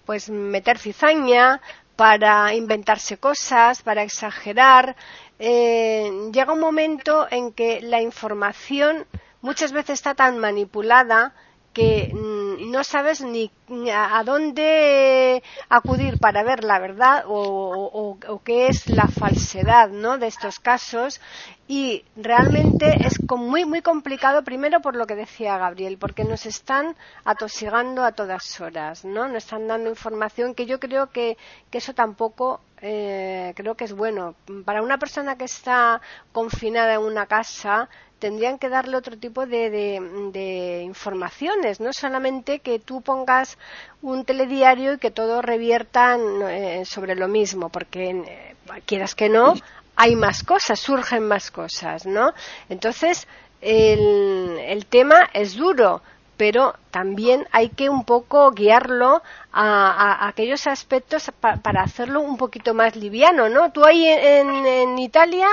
pues 0.07 0.31
meter 0.31 0.79
cizaña, 0.79 1.61
para 1.97 2.55
inventarse 2.55 3.19
cosas, 3.19 3.83
para 3.83 4.03
exagerar. 4.03 4.97
Eh, 5.43 6.31
llega 6.33 6.53
un 6.53 6.61
momento 6.61 7.27
en 7.31 7.53
que 7.53 7.81
la 7.81 8.03
información 8.03 9.07
muchas 9.41 9.73
veces 9.73 9.95
está 9.95 10.15
tan 10.15 10.39
manipulada 10.39 11.35
que 11.73 12.11
mm, 12.15 12.40
no 12.71 12.85
sabes 12.85 13.21
ni 13.21 13.51
a 13.93 14.23
dónde 14.25 15.43
acudir 15.69 16.19
para 16.19 16.43
ver 16.43 16.65
la 16.65 16.79
verdad 16.79 17.25
o, 17.27 18.19
qué 18.45 18.69
es 18.69 18.89
la 18.89 19.07
falsedad 19.07 19.91
¿no? 19.91 20.19
de 20.19 20.27
estos 20.27 20.59
casos. 20.59 21.21
Y 21.69 22.05
realmente 22.17 23.07
es 23.07 23.19
muy 23.31 23.65
muy 23.65 23.81
complicado 23.81 24.43
primero 24.43 24.81
por 24.81 24.97
lo 24.97 25.07
que 25.07 25.15
decía 25.15 25.57
Gabriel 25.57 25.99
porque 25.99 26.25
nos 26.25 26.45
están 26.47 26.97
atosigando 27.25 28.03
a 28.03 28.11
todas 28.11 28.61
horas 28.61 29.05
no 29.05 29.29
nos 29.29 29.45
están 29.45 29.69
dando 29.69 29.89
información 29.89 30.55
que 30.55 30.67
yo 30.67 30.81
creo 30.81 31.11
que, 31.11 31.37
que 31.71 31.79
eso 31.79 31.95
tampoco 31.95 32.61
eh, 32.83 33.53
creo 33.57 33.75
que 33.75 33.85
es 33.85 33.93
bueno. 33.93 34.35
Para 34.65 34.83
una 34.83 34.99
persona 34.99 35.37
que 35.37 35.45
está 35.45 36.01
confinada 36.33 36.95
en 36.95 37.03
una 37.03 37.27
casa 37.27 37.89
tendrían 38.21 38.59
que 38.59 38.69
darle 38.69 38.97
otro 38.97 39.19
tipo 39.19 39.47
de, 39.47 40.83
informaciones, 40.85 41.81
no 41.81 41.93
solamente 41.93 42.61
que 42.61 42.79
tú 42.79 43.01
pongas 43.01 43.59
un 44.03 44.25
telediario 44.25 44.93
y 44.93 44.99
que 44.99 45.11
todo 45.11 45.43
revierta 45.43 46.17
eh, 46.17 46.85
sobre 46.85 47.17
lo 47.17 47.27
mismo, 47.27 47.71
porque 47.71 48.11
eh, 48.11 48.55
quieras 48.87 49.15
que 49.15 49.29
no, 49.29 49.55
hay 49.97 50.15
más 50.15 50.45
cosas, 50.45 50.79
surgen 50.79 51.27
más 51.27 51.51
cosas, 51.51 52.07
¿no? 52.07 52.33
Entonces, 52.69 53.27
el, 53.61 54.87
tema 54.89 55.29
es 55.33 55.57
duro, 55.57 56.03
pero 56.37 56.75
también 56.91 57.47
hay 57.53 57.71
que 57.71 57.89
un 57.89 58.05
poco 58.05 58.51
guiarlo 58.53 59.23
a, 59.53 60.27
aquellos 60.29 60.67
aspectos 60.67 61.31
para 61.41 61.83
hacerlo 61.83 62.21
un 62.21 62.37
poquito 62.37 62.73
más 62.73 62.97
liviano, 62.97 63.49
¿no? 63.49 63.73
Tú 63.73 63.85
ahí 63.85 64.07
en 64.07 64.99
Italia 64.99 65.49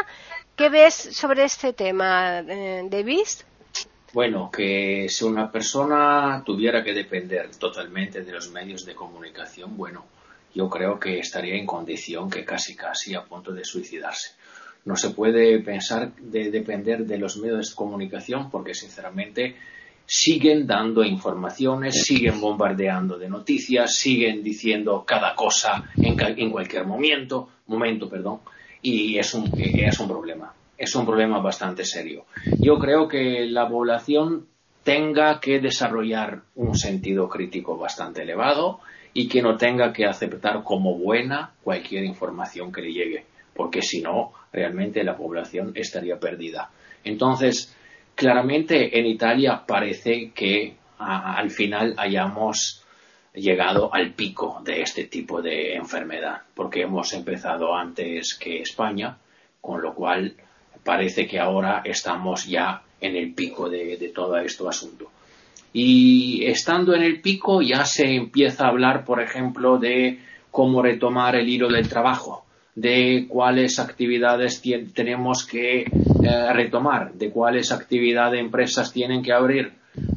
¿Qué 0.58 0.70
ves 0.70 0.96
sobre 0.96 1.44
este 1.44 1.74
tema, 1.74 2.40
eh, 2.40 2.82
Davis? 2.90 3.46
Bueno, 4.12 4.50
que 4.50 5.08
si 5.08 5.24
una 5.24 5.52
persona 5.52 6.42
tuviera 6.44 6.84
que 6.84 6.96
depender 6.96 7.52
totalmente 7.58 8.24
de 8.24 8.32
los 8.32 8.50
medios 8.50 8.84
de 8.84 8.96
comunicación, 8.96 9.78
bueno, 9.78 10.06
yo 10.56 10.68
creo 10.68 11.00
que 11.00 11.20
estaría 11.20 11.54
en 11.54 11.68
condición 11.68 12.28
que 12.28 12.44
casi 12.44 12.76
casi 12.76 13.14
a 13.14 13.24
punto 13.24 13.54
de 13.54 13.64
suicidarse. 13.64 14.32
No 14.86 14.96
se 14.96 15.12
puede 15.12 15.60
pensar 15.60 16.16
de 16.16 16.50
depender 16.50 17.06
de 17.06 17.20
los 17.20 17.38
medios 17.38 17.70
de 17.70 17.76
comunicación 17.76 18.50
porque 18.50 18.74
sinceramente 18.74 19.58
siguen 20.08 20.66
dando 20.66 21.04
informaciones, 21.04 22.02
siguen 22.02 22.42
bombardeando 22.42 23.20
de 23.20 23.30
noticias, 23.30 23.94
siguen 23.94 24.42
diciendo 24.42 25.04
cada 25.06 25.36
cosa 25.36 25.84
en, 25.98 26.20
en 26.20 26.50
cualquier 26.50 26.88
momento, 26.88 27.48
momento, 27.68 28.10
perdón 28.10 28.40
y 28.82 29.18
es 29.18 29.34
un, 29.34 29.52
es 29.58 30.00
un 30.00 30.08
problema. 30.08 30.54
Es 30.78 30.96
un 30.96 31.06
problema 31.06 31.40
bastante 31.40 31.84
serio. 31.84 32.26
Yo 32.60 32.78
creo 32.78 33.08
que 33.08 33.48
la 33.48 33.68
población 33.68 34.46
tenga 34.84 35.40
que 35.40 35.60
desarrollar 35.60 36.44
un 36.56 36.78
sentido 36.78 37.28
crítico 37.28 37.78
bastante 37.78 38.22
elevado 38.22 38.80
y 39.14 39.28
que 39.28 39.42
no 39.42 39.58
tenga 39.58 39.92
que 39.92 40.06
aceptar 40.06 40.64
como 40.64 40.98
buena 40.98 41.52
cualquier 41.64 42.06
información 42.06 42.72
que 42.72 42.82
le 42.82 42.94
llegue, 42.94 43.26
porque 43.54 43.82
si 43.82 44.02
no, 44.02 44.32
realmente 44.54 45.04
la 45.04 45.18
población 45.18 45.72
estaría 45.76 46.20
perdida. 46.20 46.70
Entonces, 47.04 47.76
claramente 48.14 49.00
en 49.00 49.08
Italia 49.08 49.64
parece 49.66 50.32
que 50.32 50.76
al 51.00 51.50
final 51.50 51.94
hayamos 51.98 52.86
llegado 53.38 53.94
al 53.94 54.14
pico 54.14 54.62
de 54.64 54.82
este 54.82 55.06
tipo 55.06 55.42
de 55.42 55.76
enfermedad, 55.76 56.42
porque 56.54 56.82
hemos 56.82 57.14
empezado 57.14 57.76
antes 57.76 58.36
que 58.36 58.62
España, 58.62 59.18
con 59.62 59.82
lo 59.82 59.94
cual 59.94 60.34
parece 60.84 61.28
que 61.28 61.40
ahora 61.40 61.82
estamos 61.86 62.46
ya 62.46 62.82
en 63.00 63.16
el 63.16 63.34
pico 63.34 63.70
de, 63.70 64.12
todo 64.14 64.38
este 64.38 64.68
asunto. 64.68 65.12
Y 65.74 66.46
estando 66.46 66.96
en 66.96 67.04
el 67.04 67.22
pico 67.22 67.62
ya 67.62 67.86
se 67.86 68.16
empieza 68.16 68.66
a 68.66 68.70
hablar, 68.70 69.06
por 69.06 69.22
ejemplo, 69.22 69.78
de 69.78 70.20
cómo 70.50 70.82
retomar 70.82 71.36
el 71.36 71.48
hilo 71.48 71.70
del 71.70 71.88
trabajo, 71.88 72.46
de 72.74 73.26
cuáles 73.28 73.80
actividades 73.80 74.62
tenemos 74.94 75.46
que 75.46 75.82
eh, 75.82 76.54
retomar, 76.54 77.14
de 77.14 77.30
cuáles 77.30 77.72
actividades 77.72 78.40
empresas 78.40 78.92
tienen 78.92 79.22
que 79.22 79.34
abrir. 79.34 79.74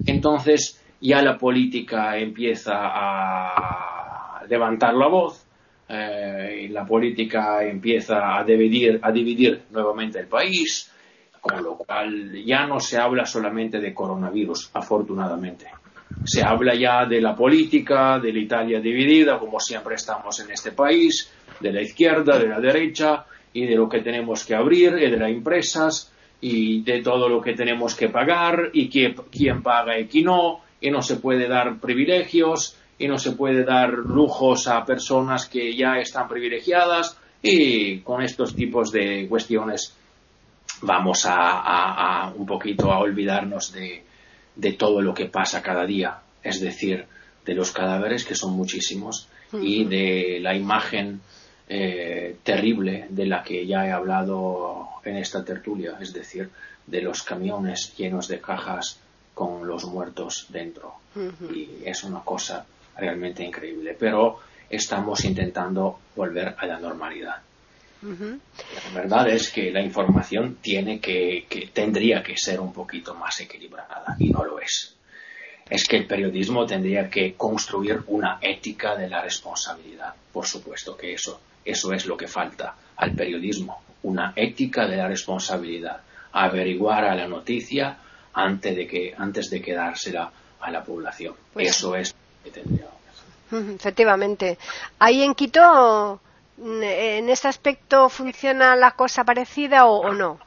entonces 0.07 0.81
ya 1.01 1.23
la 1.23 1.39
política 1.39 2.19
empieza 2.19 2.73
a 2.75 4.45
levantar 4.49 4.95
la 4.95 5.07
voz, 5.07 5.47
eh, 5.89 6.69
la 6.71 6.85
política 6.85 7.65
empieza 7.65 8.39
a 8.39 8.45
dividir, 8.45 9.01
a 9.03 9.11
dividir 9.11 9.63
nuevamente 9.71 10.21
el 10.21 10.27
país, 10.27 10.93
con 11.41 11.63
lo 11.63 11.77
cual 11.77 12.33
ya 12.45 12.67
no 12.67 12.79
se 12.81 12.99
habla 12.99 13.25
solamente 13.25 13.81
de 13.81 13.95
coronavirus, 13.95 14.71
afortunadamente. 14.75 15.67
Se 16.25 16.43
habla 16.43 16.75
ya 16.75 17.07
de 17.07 17.21
la 17.21 17.35
política, 17.35 18.19
de 18.19 18.33
la 18.33 18.39
Italia 18.39 18.81
dividida, 18.81 19.39
como 19.39 19.59
siempre 19.59 19.95
estamos 19.95 20.39
en 20.41 20.51
este 20.51 20.73
país, 20.73 21.33
de 21.59 21.73
la 21.73 21.81
izquierda, 21.81 22.39
de 22.39 22.49
la 22.49 22.61
derecha, 22.61 23.25
y 23.53 23.67
de 23.67 23.75
lo 23.75 23.89
que 23.89 24.01
tenemos 24.01 24.45
que 24.45 24.55
abrir, 24.55 24.93
y 24.99 25.11
de 25.11 25.17
las 25.17 25.31
empresas, 25.31 26.13
y 26.41 26.83
de 26.83 27.03
todo 27.03 27.29
lo 27.29 27.41
que 27.41 27.55
tenemos 27.55 27.95
que 27.95 28.09
pagar, 28.09 28.71
y 28.73 28.89
quién 28.89 29.63
paga 29.63 29.99
y 29.99 30.07
quién 30.07 30.27
no, 30.27 30.61
y 30.81 30.91
no 30.91 31.03
se 31.03 31.17
puede 31.17 31.49
dar 31.49 31.79
privilegios, 31.79 32.77
y 32.99 33.09
no 33.09 33.19
se 33.19 33.33
puede 33.33 33.65
dar 33.65 33.93
lujos 33.93 34.69
a 34.69 34.85
personas 34.85 35.47
que 35.47 35.75
ya 35.75 35.99
están 35.99 36.29
privilegiadas, 36.29 37.19
y 37.43 38.01
con 38.01 38.23
estos 38.23 38.55
tipos 38.55 38.93
de 38.93 39.27
cuestiones 39.29 39.97
vamos 40.83 41.25
a, 41.27 42.33
un 42.37 42.47
poquito 42.47 42.93
a 42.93 42.99
olvidarnos 42.99 43.73
de, 43.73 44.05
de, 44.55 44.73
todo 44.73 45.01
lo 45.01 45.15
que 45.15 45.27
pasa 45.27 45.63
cada 45.63 45.87
día, 45.87 46.19
es 46.43 46.61
decir, 46.61 47.07
de 47.45 47.55
los 47.55 47.73
cadáveres, 47.73 48.25
que 48.25 48.35
son 48.35 48.53
muchísimos, 48.53 49.29
y 49.53 49.85
de 49.85 50.39
la 50.41 50.55
imagen 50.55 51.21
eh, 51.69 52.37
terrible 52.43 53.07
de 53.09 53.27
la 53.27 53.43
que 53.43 53.67
ya 53.67 53.87
he 53.87 53.93
hablado 53.93 54.89
en 55.05 55.17
esta 55.17 55.45
tertulia, 55.45 55.97
es 56.01 56.13
decir, 56.13 56.51
de 56.87 57.01
los 57.01 57.23
camiones 57.23 57.95
llenos 57.97 58.29
de 58.29 58.41
cajas 58.41 59.01
con 59.41 59.67
los 59.67 59.87
muertos 59.87 60.49
dentro. 60.51 60.97
Y 61.51 61.83
es 61.87 62.05
una 62.05 62.21
cosa 62.21 62.67
realmente 62.95 63.43
increíble. 63.43 63.97
Pero 63.99 64.39
estamos 64.69 65.25
intentando 65.25 65.99
volver 66.15 66.55
a 66.59 66.67
la 66.67 66.79
normalidad. 66.79 67.37
La 68.03 69.01
verdad 69.01 69.31
es 69.31 69.51
que 69.51 69.71
la 69.71 69.81
información 69.81 70.59
tiene 70.61 71.01
que, 71.01 71.47
tendría 71.73 72.23
que 72.23 72.37
ser 72.37 72.61
un 72.61 72.71
poquito 72.75 73.15
más 73.15 73.41
equilibrada 73.41 74.15
y 74.19 74.29
no 74.29 74.45
lo 74.45 74.61
es. 74.61 74.95
Es 75.71 75.87
que 75.87 75.97
el 75.97 76.07
periodismo 76.07 76.67
tendría 76.67 77.09
que 77.09 77.33
construir 77.33 78.03
una 78.09 78.41
ética 78.43 78.95
de 78.95 79.09
la 79.09 79.23
responsabilidad. 79.23 80.13
Por 80.35 80.47
supuesto 80.47 80.99
que 80.99 81.15
eso, 81.15 81.41
eso 81.65 81.95
es 81.95 82.05
lo 82.05 82.19
que 82.19 82.29
falta 82.29 82.75
al 82.97 83.13
periodismo, 83.15 83.81
una 84.03 84.35
ética 84.37 84.87
de 84.87 84.97
la 84.99 85.09
responsabilidad, 85.09 86.03
averiguar 86.33 87.07
a 87.07 87.15
la 87.15 87.27
noticia 87.27 87.97
antes 88.35 88.77
de 88.77 88.87
que 88.87 89.15
antes 89.17 89.51
de 89.51 89.61
quedársela 89.61 90.33
a 90.61 90.71
la 90.71 90.85
población. 90.85 91.35
Pues 91.53 91.71
eso 91.71 91.95
es 91.97 92.15
lo 92.15 92.45
que 92.45 92.61
tendría. 92.61 92.87
Efectivamente. 93.51 94.59
Ahí 94.99 95.23
en 95.23 95.35
Quito 95.35 96.21
en 96.63 97.29
este 97.29 97.49
aspecto 97.49 98.09
funciona 98.09 98.77
la 98.77 98.93
cosa 98.93 99.25
parecida 99.25 99.87
o, 99.87 100.13
no? 100.13 100.39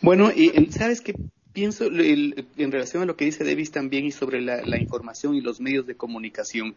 Bueno, 0.00 0.30
y 0.34 0.50
sabes 0.72 1.00
que 1.00 1.14
pienso 1.52 1.86
en 1.86 2.72
relación 2.72 3.02
a 3.02 3.06
lo 3.06 3.16
que 3.16 3.24
dice 3.24 3.44
Davis 3.44 3.70
también 3.70 4.04
y 4.04 4.10
sobre 4.10 4.40
la, 4.40 4.78
información 4.78 5.34
y 5.34 5.40
los 5.40 5.60
medios 5.60 5.86
de 5.86 5.94
comunicación. 5.94 6.74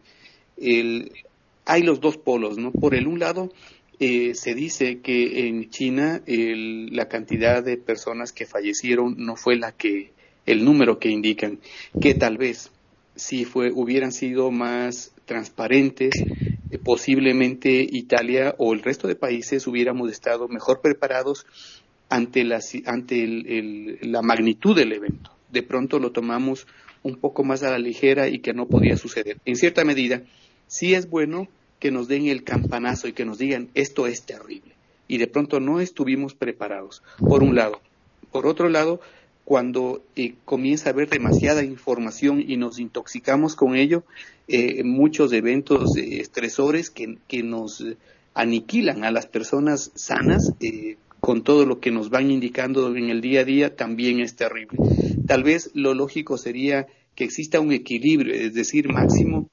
hay 0.56 1.82
los 1.82 2.00
dos 2.00 2.16
polos, 2.16 2.58
¿no? 2.58 2.70
Por 2.70 2.94
el 2.94 3.08
un 3.08 3.18
lado, 3.18 3.50
eh, 3.98 4.34
se 4.34 4.54
dice 4.54 5.00
que 5.00 5.46
en 5.46 5.70
China 5.70 6.22
la 6.26 7.08
cantidad 7.08 7.62
de 7.62 7.76
personas 7.76 8.32
que 8.32 8.46
fallecieron 8.46 9.14
no 9.18 9.36
fue 9.36 9.56
la 9.56 9.72
que 9.72 10.12
el 10.44 10.64
número 10.64 10.98
que 10.98 11.08
indican, 11.08 11.58
que 12.00 12.14
tal 12.14 12.38
vez 12.38 12.70
si 13.16 13.44
fue 13.44 13.72
hubieran 13.72 14.12
sido 14.12 14.50
más 14.50 15.12
transparentes, 15.24 16.14
eh, 16.70 16.78
posiblemente 16.78 17.86
Italia 17.90 18.54
o 18.58 18.74
el 18.74 18.82
resto 18.82 19.08
de 19.08 19.16
países 19.16 19.66
hubiéramos 19.66 20.10
estado 20.10 20.48
mejor 20.48 20.80
preparados 20.80 21.46
ante, 22.08 22.44
la, 22.44 22.60
ante 22.84 23.98
la 24.02 24.22
magnitud 24.22 24.76
del 24.76 24.92
evento. 24.92 25.32
De 25.50 25.62
pronto 25.62 25.98
lo 25.98 26.12
tomamos 26.12 26.66
un 27.02 27.16
poco 27.16 27.44
más 27.44 27.62
a 27.62 27.70
la 27.70 27.78
ligera 27.78 28.28
y 28.28 28.40
que 28.40 28.52
no 28.52 28.66
podía 28.66 28.96
suceder. 28.96 29.38
En 29.44 29.56
cierta 29.56 29.84
medida, 29.84 30.22
sí 30.66 30.94
es 30.94 31.08
bueno 31.08 31.48
que 31.78 31.90
nos 31.90 32.08
den 32.08 32.26
el 32.26 32.44
campanazo 32.44 33.08
y 33.08 33.12
que 33.12 33.24
nos 33.24 33.38
digan 33.38 33.68
esto 33.74 34.06
es 34.06 34.22
terrible. 34.22 34.74
Y 35.08 35.18
de 35.18 35.26
pronto 35.26 35.60
no 35.60 35.80
estuvimos 35.80 36.34
preparados, 36.34 37.02
por 37.18 37.42
un 37.42 37.54
lado. 37.54 37.80
Por 38.32 38.46
otro 38.46 38.68
lado, 38.68 39.00
cuando 39.44 40.02
eh, 40.16 40.34
comienza 40.44 40.90
a 40.90 40.92
haber 40.92 41.08
demasiada 41.08 41.62
información 41.62 42.42
y 42.44 42.56
nos 42.56 42.80
intoxicamos 42.80 43.54
con 43.54 43.76
ello, 43.76 44.02
eh, 44.48 44.82
muchos 44.82 45.32
eventos 45.32 45.96
estresores 45.96 46.90
que, 46.90 47.18
nos 47.44 47.84
aniquilan 48.34 49.04
a 49.04 49.12
las 49.12 49.26
personas 49.26 49.92
sanas 49.94 50.52
eh, 50.60 50.96
con 51.20 51.42
todo 51.42 51.64
lo 51.64 51.80
que 51.80 51.90
nos 51.90 52.10
van 52.10 52.30
indicando 52.30 52.94
en 52.96 53.08
el 53.08 53.20
día 53.20 53.40
a 53.40 53.44
día 53.44 53.76
también 53.76 54.20
es 54.20 54.34
terrible. 54.34 54.78
Tal 55.26 55.44
vez 55.44 55.70
lo 55.74 55.94
lógico 55.94 56.38
sería 56.38 56.86
que 57.14 57.24
exista 57.24 57.60
un 57.60 57.72
equilibrio, 57.72 58.34
es 58.34 58.52
decir, 58.52 58.88
máximo 58.88 59.48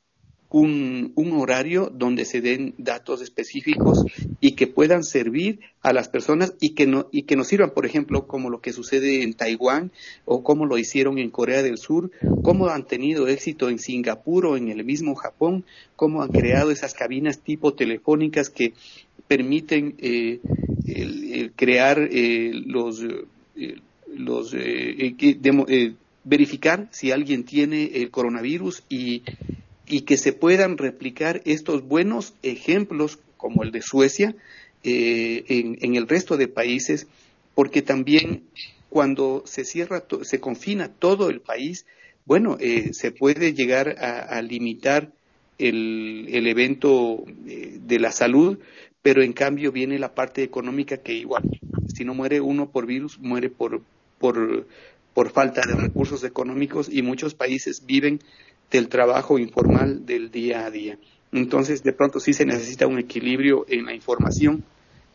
un, 0.53 1.13
horario 1.35 1.91
donde 1.91 2.25
se 2.25 2.39
den 2.39 2.75
datos 2.77 3.21
específicos 3.21 4.05
y 4.39 4.51
que 4.51 4.67
puedan 4.67 5.03
servir 5.03 5.59
a 5.81 5.93
las 5.93 6.09
personas 6.09 6.53
y 6.61 6.75
que, 6.75 6.85
no, 6.85 7.07
y 7.11 7.23
que 7.23 7.35
nos 7.35 7.47
sirvan, 7.47 7.71
por 7.71 7.87
ejemplo, 7.87 8.27
como 8.27 8.51
lo 8.51 8.61
que 8.61 8.71
sucede 8.71 9.23
en 9.23 9.33
Taiwán 9.33 9.91
o 10.25 10.43
como 10.43 10.67
lo 10.67 10.77
hicieron 10.77 11.17
en 11.17 11.31
Corea 11.31 11.63
del 11.63 11.79
Sur, 11.79 12.11
cómo 12.43 12.67
han 12.67 12.85
tenido 12.85 13.27
éxito 13.27 13.67
en 13.67 13.79
Singapur 13.79 14.45
o 14.45 14.55
en 14.55 14.69
el 14.69 14.85
mismo 14.85 15.15
Japón, 15.15 15.65
cómo 15.95 16.21
han 16.21 16.29
creado 16.29 16.69
esas 16.69 16.93
cabinas 16.93 17.39
tipo 17.39 17.73
telefónicas 17.73 18.51
que 18.51 18.73
permiten 19.27 19.95
eh, 19.97 20.39
crear 21.55 21.97
eh, 22.11 22.51
los, 22.53 23.01
eh, 23.55 23.75
los 24.15 24.55
verificar 26.23 26.87
si 26.91 27.11
alguien 27.11 27.43
tiene 27.43 27.85
el 27.95 28.11
coronavirus 28.11 28.83
y 28.87 29.23
y 29.87 30.01
que 30.01 30.17
se 30.17 30.33
puedan 30.33 30.77
replicar 30.77 31.41
estos 31.45 31.83
buenos 31.83 32.33
ejemplos 32.41 33.19
como 33.37 33.63
el 33.63 33.71
de 33.71 33.81
Suecia 33.81 34.35
eh, 34.83 35.43
en, 35.47 35.95
el 35.95 36.07
resto 36.07 36.37
de 36.37 36.47
países, 36.47 37.07
porque 37.55 37.81
también 37.81 38.43
cuando 38.89 39.43
se 39.45 39.65
cierra, 39.65 40.03
se 40.21 40.39
confina 40.39 40.89
todo 40.89 41.29
el 41.29 41.41
país, 41.41 41.85
bueno, 42.25 42.57
eh, 42.59 42.93
se 42.93 43.11
puede 43.11 43.53
llegar 43.53 43.95
a, 43.99 44.41
limitar 44.41 45.11
el, 45.57 46.47
evento 46.47 47.25
eh, 47.47 47.79
de 47.81 47.99
la 47.99 48.11
salud, 48.11 48.59
pero 49.01 49.21
en 49.21 49.33
cambio 49.33 49.71
viene 49.71 49.99
la 49.99 50.15
parte 50.15 50.43
económica 50.43 50.97
que 50.97 51.13
igual, 51.13 51.43
si 51.93 52.05
no 52.05 52.13
muere 52.13 52.39
uno 52.39 52.69
por 52.69 52.85
virus, 52.85 53.19
muere 53.19 53.49
por, 53.49 53.81
por, 54.19 54.67
por 55.13 55.31
falta 55.31 55.61
de 55.67 55.75
recursos 55.75 56.23
económicos 56.23 56.87
y 56.89 57.01
muchos 57.01 57.35
países 57.35 57.85
viven 57.85 58.19
del 58.71 58.87
trabajo 58.89 59.37
informal 59.37 60.05
del 60.05 60.31
día 60.31 60.65
a 60.65 60.71
día. 60.71 60.97
Entonces, 61.31 61.83
de 61.83 61.93
pronto 61.93 62.19
sí 62.19 62.33
se 62.33 62.45
necesita 62.45 62.87
un 62.87 62.99
equilibrio 62.99 63.65
en 63.67 63.85
la 63.85 63.93
información 63.93 64.63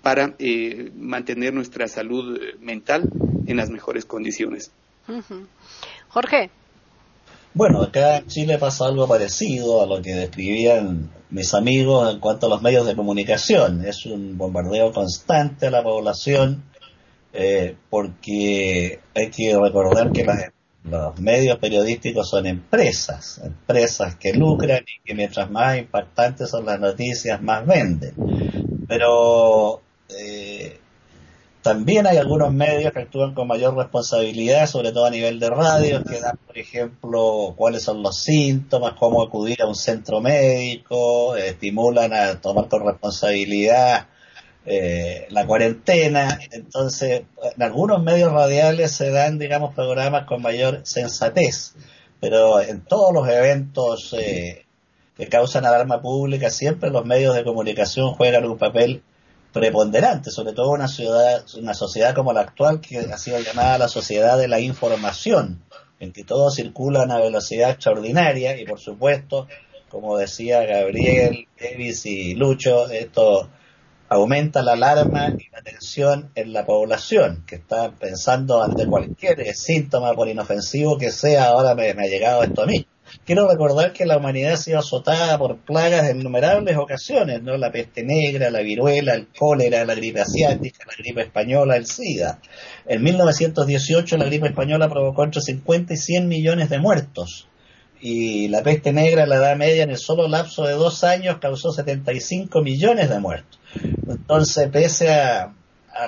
para 0.03 0.35
eh, 0.39 0.91
mantener 0.97 1.53
nuestra 1.55 1.89
salud 1.89 2.37
eh, 2.37 2.57
mental 2.61 3.09
en 3.47 3.57
las 3.57 3.71
mejores 3.71 4.05
condiciones. 4.05 4.71
Jorge. 6.09 6.51
Bueno, 7.55 7.83
acá 7.83 8.19
en 8.19 8.27
Chile 8.27 8.59
pasa 8.59 8.87
algo 8.87 9.09
parecido 9.09 9.83
a 9.83 9.87
lo 9.87 10.03
que 10.03 10.15
describían 10.15 11.11
mis 11.31 11.55
amigos 11.55 12.13
en 12.13 12.21
cuanto 12.21 12.47
a 12.47 12.51
los 12.51 12.63
medios 12.63 12.87
de 12.87 12.95
comunicación. 12.95 13.85
Es 13.85 14.07
un 14.07 14.37
bombardeo 14.37 14.93
constante 14.93 15.67
a 15.67 15.71
la 15.71 15.83
población 15.83 16.63
eh, 17.33 17.77
porque 17.91 19.01
hay 19.15 19.31
que 19.31 19.59
recordar 19.59 20.13
que 20.13 20.25
las 20.25 20.53
los 20.85 21.21
medios 21.21 21.59
periodísticos 21.59 22.29
son 22.31 22.47
empresas, 22.47 23.41
empresas 23.45 24.17
que 24.17 24.33
lucran 24.33 24.83
y 24.83 25.05
que 25.05 25.15
mientras 25.15 25.51
más 25.51 25.79
impactantes 25.79 26.51
son 26.51 26.65
las 26.65 26.81
noticias, 26.81 27.43
más 27.43 27.67
venden. 27.67 28.15
Pero 28.87 29.83
eh, 30.09 30.79
también 31.63 32.07
hay 32.07 32.17
algunos 32.17 32.53
medios 32.53 32.93
que 32.93 33.01
actúan 33.01 33.35
con 33.35 33.49
mayor 33.49 33.77
responsabilidad, 33.77 34.67
sobre 34.67 34.93
todo 34.93 35.05
a 35.05 35.11
nivel 35.11 35.39
de 35.39 35.51
radio, 35.51 36.03
que 36.03 36.21
dan, 36.21 36.39
por 36.47 36.57
ejemplo, 36.57 37.55
cuáles 37.57 37.83
son 37.83 38.03
los 38.03 38.23
síntomas, 38.23 38.95
cómo 38.99 39.23
acudir 39.23 39.61
a 39.61 39.67
un 39.67 39.75
centro 39.75 40.21
médico, 40.21 41.37
estimulan 41.37 42.15
a 42.15 42.41
tomar 42.41 42.69
con 42.69 42.87
responsabilidad 42.87 44.07
eh, 44.67 45.27
la 45.31 45.47
cuarentena, 45.47 46.39
entonces 46.51 47.23
en 47.57 47.63
algunos 47.63 48.03
medios 48.03 48.33
radiales 48.33 48.93
se 48.93 49.11
dan, 49.11 49.39
digamos, 49.39 49.75
programas 49.75 50.27
con 50.27 50.43
mayor 50.43 50.83
sensatez, 50.85 51.75
pero 52.21 52.61
en 52.61 52.83
todos 52.83 53.15
los 53.15 53.29
eventos 53.29 54.15
eh, 54.19 54.67
que 55.17 55.29
causan 55.29 55.65
alarma 55.65 56.03
pública, 56.03 56.51
siempre 56.51 56.91
los 56.91 57.05
medios 57.05 57.35
de 57.35 57.45
comunicación 57.45 58.15
juegan 58.15 58.45
un 58.45 58.59
papel 58.59 59.03
preponderante, 59.53 60.31
sobre 60.31 60.53
todo 60.53 60.71
una 60.71 60.89
ciudad, 60.89 61.45
una 61.57 61.75
sociedad 61.75 62.15
como 62.15 62.33
la 62.33 62.43
actual 62.43 62.81
que 62.81 62.99
ha 62.99 63.19
sido 63.19 63.41
llamada 63.41 63.79
la 63.79 63.89
sociedad 63.89 64.39
de 64.39 64.49
la 64.49 64.61
información, 64.61 65.63
en 66.01 66.13
que 66.13 66.25
todo 66.25 66.51
circula 66.51 67.01
a 67.01 67.05
una 67.05 67.19
velocidad 67.19 67.71
extraordinaria 67.71 68.61
y 68.61 68.65
por 68.65 68.79
supuesto, 68.79 69.49
como 69.89 70.19
decía 70.19 70.65
Gabriel, 70.65 71.49
Davis 71.59 72.05
y 72.07 72.35
Lucho, 72.35 72.89
esto 72.91 73.49
aumenta 74.09 74.63
la 74.63 74.73
alarma 74.73 75.29
y 75.39 75.51
la 75.51 75.63
tensión 75.63 76.31
en 76.35 76.53
la 76.53 76.65
población, 76.65 77.45
que 77.47 77.57
está 77.57 77.91
pensando 77.93 78.63
ante 78.63 78.87
cualquier 78.87 79.55
síntoma 79.55 80.15
por 80.15 80.29
inofensivo 80.29 80.97
que 80.97 81.11
sea, 81.11 81.47
ahora 81.47 81.75
me, 81.75 81.91
ha 81.91 82.07
llegado 82.07 82.43
esto 82.43 82.63
a 82.63 82.67
mí. 82.67 82.87
Quiero 83.25 83.49
recordar 83.49 83.95
que 83.95 84.05
la 84.05 84.19
humanidad 84.19 84.53
ha 84.53 84.57
sido 84.59 84.79
azotada 84.79 85.39
por 85.39 85.59
plagas 85.59 86.09
en 86.11 86.21
innumerables 86.21 86.77
ocasiones, 86.77 87.43
¿no? 87.43 87.57
La 87.57 87.73
peste 87.73 88.03
negra, 88.03 88.51
la 88.51 88.61
viruela, 88.61 89.15
el 89.15 89.29
cólera, 89.29 89.85
la 89.87 89.95
gripe 89.95 90.21
asiática, 90.21 90.85
la 90.87 90.93
gripe 90.99 91.23
española, 91.23 91.77
el 91.77 91.87
SIDA. 91.87 92.39
En 92.87 93.03
1918 93.03 94.19
la 94.19 94.27
gripe 94.27 94.49
española 94.49 94.91
provocó 94.91 95.25
entre 95.25 95.41
50 95.41 95.95
y 95.95 95.97
100 95.97 96.29
millones 96.29 96.69
de 96.69 96.79
muertos. 96.79 97.49
Y 98.01 98.49
la 98.49 98.63
peste 98.63 98.93
negra, 98.93 99.27
la 99.27 99.37
edad 99.37 99.57
media, 99.57 99.83
en 99.83 99.91
el 99.91 99.99
solo 99.99 100.29
lapso 100.29 100.65
de 100.65 100.75
dos 100.75 101.03
años 101.03 101.39
causó 101.39 101.73
75 101.73 102.63
millones 102.63 103.11
de 103.11 103.19
muertos. 103.19 103.59
Entonces, 104.09 104.69
pese 104.69 105.13
a, 105.13 105.53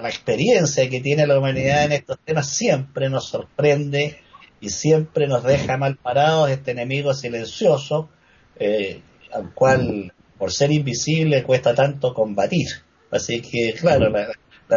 la 0.00 0.09
experiencia 0.09 0.88
que 0.88 1.00
tiene 1.00 1.26
la 1.26 1.38
humanidad 1.38 1.85
en 1.85 1.92
estos 1.92 2.18
temas, 2.24 2.48
siempre 2.48 3.11
nos 3.11 3.29
sorprende 3.29 4.20
y 4.61 4.70
siempre 4.70 5.26
nos 5.26 5.42
deja 5.42 5.76
mal 5.79 5.96
parados 5.96 6.48
este 6.50 6.70
enemigo 6.70 7.12
silencioso, 7.12 8.09
eh, 8.57 9.00
al 9.33 9.53
cual, 9.53 10.12
por 10.38 10.53
ser 10.53 10.70
invisible, 10.70 11.42
cuesta 11.42 11.74
tanto 11.74 12.14
combatir. 12.14 12.68
Así 13.11 13.40
que, 13.40 13.74
claro, 13.74 14.09
la, 14.11 14.29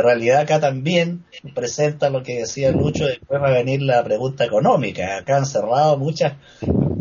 realidad 0.02 0.40
acá 0.40 0.60
también 0.60 1.26
presenta 1.54 2.10
lo 2.10 2.24
que 2.24 2.40
decía 2.40 2.72
Lucho, 2.72 3.06
después 3.06 3.40
va 3.40 3.50
a 3.50 3.52
venir 3.52 3.84
la 3.84 4.04
pregunta 4.04 4.44
económica. 4.44 5.18
Acá 5.18 5.38
han 5.38 5.46
cerrado 5.46 5.98
muchas 5.98 6.34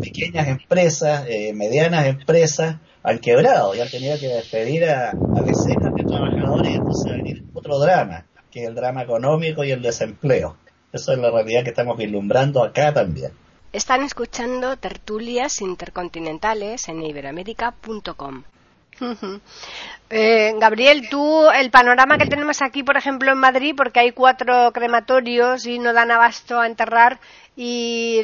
pequeñas 0.03 0.47
empresas, 0.47 1.25
eh, 1.27 1.53
medianas 1.53 2.07
empresas, 2.07 2.77
han 3.03 3.19
quebrado 3.19 3.75
y 3.75 3.81
han 3.81 3.89
tenido 3.89 4.17
que 4.19 4.27
despedir 4.27 4.85
a, 4.85 5.13
decenas 5.45 5.93
de 5.95 6.03
trabajadores 6.03 6.71
y 6.71 6.75
entonces 6.75 7.11
va 7.11 7.13
a 7.13 7.17
venir 7.17 7.43
otro 7.53 7.79
drama, 7.79 8.25
que 8.51 8.63
es 8.63 8.67
el 8.67 8.75
drama 8.75 9.03
económico 9.03 9.63
y 9.63 9.71
el 9.71 9.81
desempleo. 9.81 10.57
Eso 10.91 11.11
es 11.11 11.19
la 11.19 11.31
realidad 11.31 11.63
que 11.63 11.69
estamos 11.69 11.97
vislumbrando 11.97 12.63
acá 12.63 12.93
también. 12.93 13.31
Están 13.71 14.03
escuchando 14.03 14.77
tertulias 14.77 15.61
intercontinentales 15.61 16.87
en 16.89 17.01
iberamérica.com. 17.01 18.43
Eh, 20.15 20.53
Gabriel, 20.59 21.09
tú, 21.09 21.49
el 21.49 21.71
panorama 21.71 22.19
que 22.19 22.27
tenemos 22.27 22.61
aquí, 22.61 22.83
por 22.83 22.97
ejemplo, 22.97 23.31
en 23.31 23.39
Madrid, 23.39 23.73
porque 23.75 23.99
hay 23.99 24.11
cuatro 24.11 24.71
crematorios 24.71 25.65
y 25.65 25.79
no 25.79 25.91
dan 25.91 26.11
abasto 26.11 26.59
a 26.59 26.67
enterrar, 26.67 27.19
y 27.55 28.21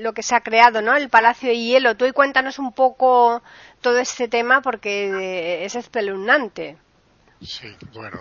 lo 0.00 0.12
que 0.14 0.22
se 0.22 0.34
ha 0.34 0.40
creado, 0.40 0.80
¿no? 0.80 0.96
El 0.96 1.10
Palacio 1.10 1.48
de 1.48 1.58
Hielo. 1.58 1.96
Tú 1.96 2.06
y 2.06 2.12
cuéntanos 2.12 2.58
un 2.58 2.72
poco 2.72 3.42
todo 3.80 3.98
este 3.98 4.28
tema 4.28 4.62
porque 4.62 5.64
es 5.64 5.74
espeluznante. 5.74 6.76
Sí, 7.40 7.68
bueno, 7.92 8.18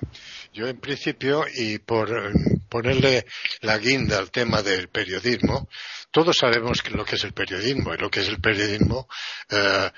yo 0.53 0.67
en 0.67 0.79
principio, 0.79 1.45
y 1.51 1.79
por 1.79 2.31
ponerle 2.69 3.25
la 3.61 3.77
guinda 3.79 4.19
al 4.19 4.29
tema 4.29 4.61
del 4.61 4.89
periodismo, 4.89 5.67
todos 6.11 6.37
sabemos 6.37 6.87
lo 6.91 7.03
que 7.03 7.15
es 7.15 7.23
el 7.23 7.33
periodismo 7.33 7.93
y 7.93 7.97
lo 7.97 8.11
que 8.11 8.19
es 8.19 8.27
el 8.27 8.39
periodismo 8.39 9.07
eh, 9.49 9.89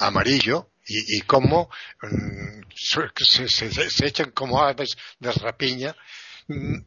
amarillo 0.00 0.68
y, 0.86 1.20
cómo 1.22 1.70
mm, 2.02 2.62
se, 2.74 3.48
se, 3.48 4.06
echan 4.06 4.32
como 4.32 4.60
aves 4.60 4.96
de 5.20 5.32
rapiña 5.32 5.94
Mm, 5.94 6.21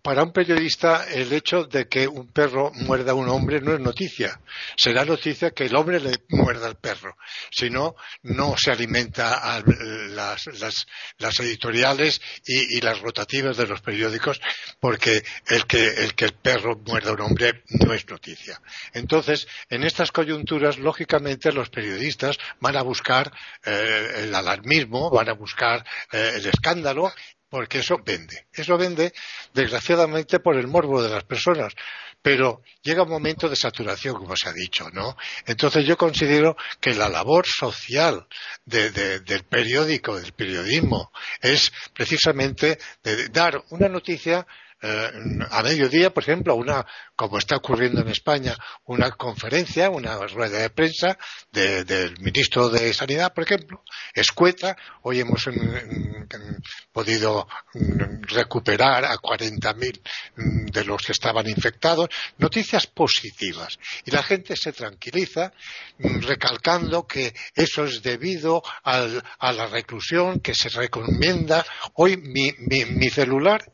para 0.02 0.24
un 0.24 0.32
periodista 0.32 1.06
el 1.12 1.32
hecho 1.34 1.64
de 1.64 1.88
que 1.88 2.08
un 2.08 2.28
perro 2.28 2.72
muerda 2.74 3.12
a 3.12 3.16
un 3.16 3.30
hombre 3.30 3.62
no 3.62 3.74
es 3.74 3.80
noticia. 3.80 4.40
Será 4.76 5.06
noticia 5.06 5.52
que 5.52 5.66
el 5.66 5.76
hombre 5.76 6.00
le 6.00 6.14
muerda 6.30 6.68
al 6.68 6.78
perro. 6.78 7.16
Si 7.52 7.70
no, 7.70 7.96
no 8.24 8.56
se 8.58 8.72
alimenta 8.72 9.56
a 9.56 9.64
las, 10.10 11.40
editoriales 11.40 12.22
y, 12.46 12.82
las 12.82 13.00
rotativas 13.00 13.58
de 13.58 13.68
los 13.68 13.82
periódicos 13.82 14.40
porque 14.80 15.24
el 15.48 15.66
que, 15.66 15.88
el 16.18 16.34
perro 16.34 16.78
muerda 16.86 17.12
a 17.12 17.14
un 17.14 17.22
hombre 17.22 17.64
no 17.70 17.94
es 17.94 18.08
noticia. 18.08 18.62
Entonces, 18.94 19.48
en 19.70 19.84
estas 19.84 20.12
coyunturas, 20.12 20.78
lógicamente, 20.78 21.52
los 21.52 21.70
periodistas 21.70 22.38
van 22.60 22.76
a 22.76 22.84
buscar 22.84 23.32
eh, 23.66 24.24
el 24.24 24.36
alarmismo, 24.36 25.10
van 25.10 25.30
a 25.30 25.34
buscar 25.34 25.86
eh, 26.12 26.34
el 26.36 26.46
escándalo 26.46 27.12
porque 27.56 27.80
eso 27.80 28.02
vende. 28.06 28.48
Eso 28.52 28.78
vende, 28.78 29.14
desgraciadamente, 29.54 30.42
por 30.42 30.58
el 30.58 30.68
morbo 30.68 31.02
de 31.02 31.10
las 31.10 31.24
personas. 31.24 31.74
Pero 32.22 32.62
llega 32.84 33.04
un 33.04 33.10
momento 33.10 33.48
de 33.48 33.56
saturación, 33.56 34.16
como 34.16 34.36
se 34.36 34.50
ha 34.50 34.52
dicho, 34.52 34.90
¿no? 34.92 35.16
Entonces 35.46 35.86
yo 35.86 35.96
considero 35.96 36.58
que 36.82 36.94
la 36.94 37.08
labor 37.08 37.46
social 37.48 38.28
del 38.66 39.46
periódico, 39.50 40.20
del 40.20 40.34
periodismo, 40.34 41.14
es 41.40 41.72
precisamente 41.94 42.78
de 43.02 43.30
dar 43.30 43.64
una 43.70 43.88
noticia 43.88 44.46
eh, 44.82 45.10
a 45.52 45.64
mediodía, 45.64 46.14
por 46.14 46.24
ejemplo, 46.24 46.54
una, 46.56 46.86
como 47.16 47.38
está 47.38 47.56
ocurriendo 47.56 48.02
en 48.02 48.10
España, 48.10 48.56
una 48.86 49.10
conferencia, 49.12 49.90
una 49.90 50.18
rueda 50.28 50.60
de 50.60 50.70
prensa 50.70 51.18
del 51.52 52.20
ministro 52.20 52.70
de 52.70 52.94
Sanidad, 52.94 53.34
por 53.34 53.46
ejemplo, 53.46 53.84
escueta. 54.14 54.76
Hoy 55.04 55.22
hemos 55.22 55.48
podido 56.92 57.48
recuperar 57.74 59.06
a 59.06 59.16
40.000 59.16 60.02
de 60.72 60.84
los 60.84 61.02
que 61.02 61.14
estaban 61.14 61.48
infectados. 61.48 62.10
Noticias 62.38 62.86
positivas. 62.86 63.80
Y 64.04 64.12
la 64.12 64.24
gente 64.24 64.56
se 64.58 64.74
tranquiliza 64.74 65.54
recalcando 65.98 67.08
que 67.08 67.34
eso 67.56 67.86
es 67.86 68.02
debido 68.02 68.62
a 68.84 69.52
la 69.54 69.68
reclusión 69.68 70.42
que 70.42 70.54
se 70.54 70.70
recomienda. 70.70 71.66
Hoy 71.94 72.18
mi 72.18 73.10
celular 73.10 73.72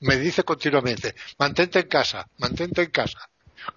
me 0.00 0.16
dice 0.16 0.42
continuamente, 0.42 1.14
mantente 1.38 1.80
en 1.80 1.88
casa, 1.88 2.26
mantente 2.38 2.82
en 2.82 2.90
casa. 2.90 3.28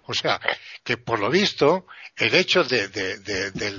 O 0.04 0.14
sea, 0.14 0.40
que 0.84 0.96
por 0.96 1.18
lo 1.18 1.30
visto 1.30 1.86
el 2.16 2.34
hecho 2.34 2.64
de, 2.64 2.90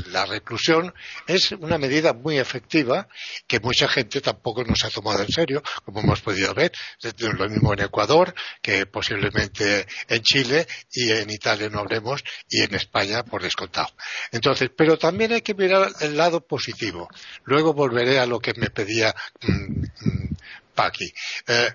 la 0.08 0.25
reclusión 0.25 0.93
es 1.28 1.52
una 1.52 1.78
medida 1.78 2.13
muy 2.13 2.39
efectiva 2.39 3.08
que 3.47 3.60
mucha 3.60 3.88
gente 3.88 4.21
tampoco 4.21 4.63
nos 4.63 4.84
ha 4.86 4.89
tomado 4.89 5.21
en 5.21 5.30
serio, 5.30 5.62
como 5.84 5.99
hemos 6.02 6.21
podido 6.21 6.54
ver, 6.54 6.71
lo 7.19 7.49
mismo 7.49 7.73
en 7.73 7.82
Ecuador, 7.82 8.34
que 8.62 8.86
posiblemente 8.86 9.86
en 10.08 10.21
Chile 10.21 10.67
y 10.91 11.12
en 11.12 11.30
Italia 11.30 11.69
no 11.69 11.80
hablemos 11.80 12.23
y 12.49 12.63
en 12.63 12.75
España 12.75 13.23
por 13.23 13.41
descontado. 13.41 13.89
Entonces, 14.32 14.69
pero 14.75 14.97
también 14.97 15.34
hay 15.34 15.41
que 15.41 15.54
mirar 15.54 15.91
el 16.02 16.15
lado 16.15 16.41
positivo. 16.41 17.10
Luego 17.43 17.73
volveré 17.73 18.19
a 18.19 18.25
lo 18.25 18.39
que 18.39 18.54
me 18.56 18.69
pedía 18.69 19.13
mm, 19.41 19.82
mm, 19.82 20.36
Paqui. 20.73 21.12
Eh, 21.47 21.69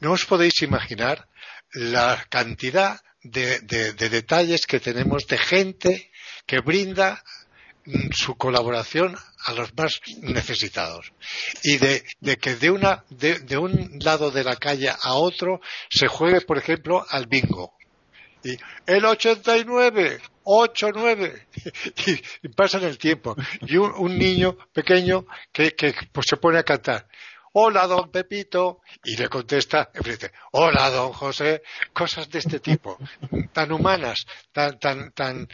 no 0.00 0.12
os 0.12 0.24
podéis 0.24 0.62
imaginar 0.62 1.28
la 1.72 2.26
cantidad 2.28 3.00
de, 3.22 3.60
detalles 3.92 4.66
que 4.66 4.80
tenemos 4.80 5.26
de 5.26 5.38
gente 5.38 6.10
que 6.46 6.60
brinda 6.60 7.22
mm, 7.84 8.10
su 8.12 8.34
colaboración 8.36 9.16
a 9.44 9.52
los 9.52 9.74
más 9.76 10.00
necesitados 10.22 11.12
y 11.62 11.76
de, 11.78 12.02
que 12.40 12.56
de, 12.56 12.70
una, 12.70 13.04
de, 13.10 13.58
un 13.58 13.98
lado 14.00 14.30
de 14.30 14.44
la 14.44 14.56
calle 14.56 14.90
a 14.90 15.14
otro 15.14 15.60
se 15.90 16.08
juegue, 16.08 16.40
por 16.40 16.58
ejemplo, 16.58 17.04
al 17.08 17.26
bingo. 17.26 17.74
Y 18.42 18.56
el 18.86 19.04
89, 19.04 20.18
8-9, 20.44 21.46
y, 22.42 22.48
pasan 22.48 22.84
el 22.84 22.96
tiempo. 22.96 23.36
Y 23.60 23.76
un, 23.76 24.16
niño 24.16 24.56
pequeño 24.72 25.26
que, 25.52 25.72
que 25.72 25.94
pues, 26.10 26.26
se 26.26 26.38
pone 26.38 26.58
a 26.58 26.62
cantar 26.62 27.06
hola 27.52 27.86
don 27.86 28.10
Pepito, 28.10 28.80
y 29.04 29.16
le 29.16 29.28
contesta, 29.28 29.90
hola 30.52 30.90
don 30.90 31.12
José, 31.12 31.62
cosas 31.92 32.28
de 32.30 32.38
este 32.38 32.60
tipo, 32.60 32.98
tan 33.52 33.72
humanas, 33.72 34.26
tan, 34.52 34.78
tan, 34.78 35.12
tan, 35.12 35.48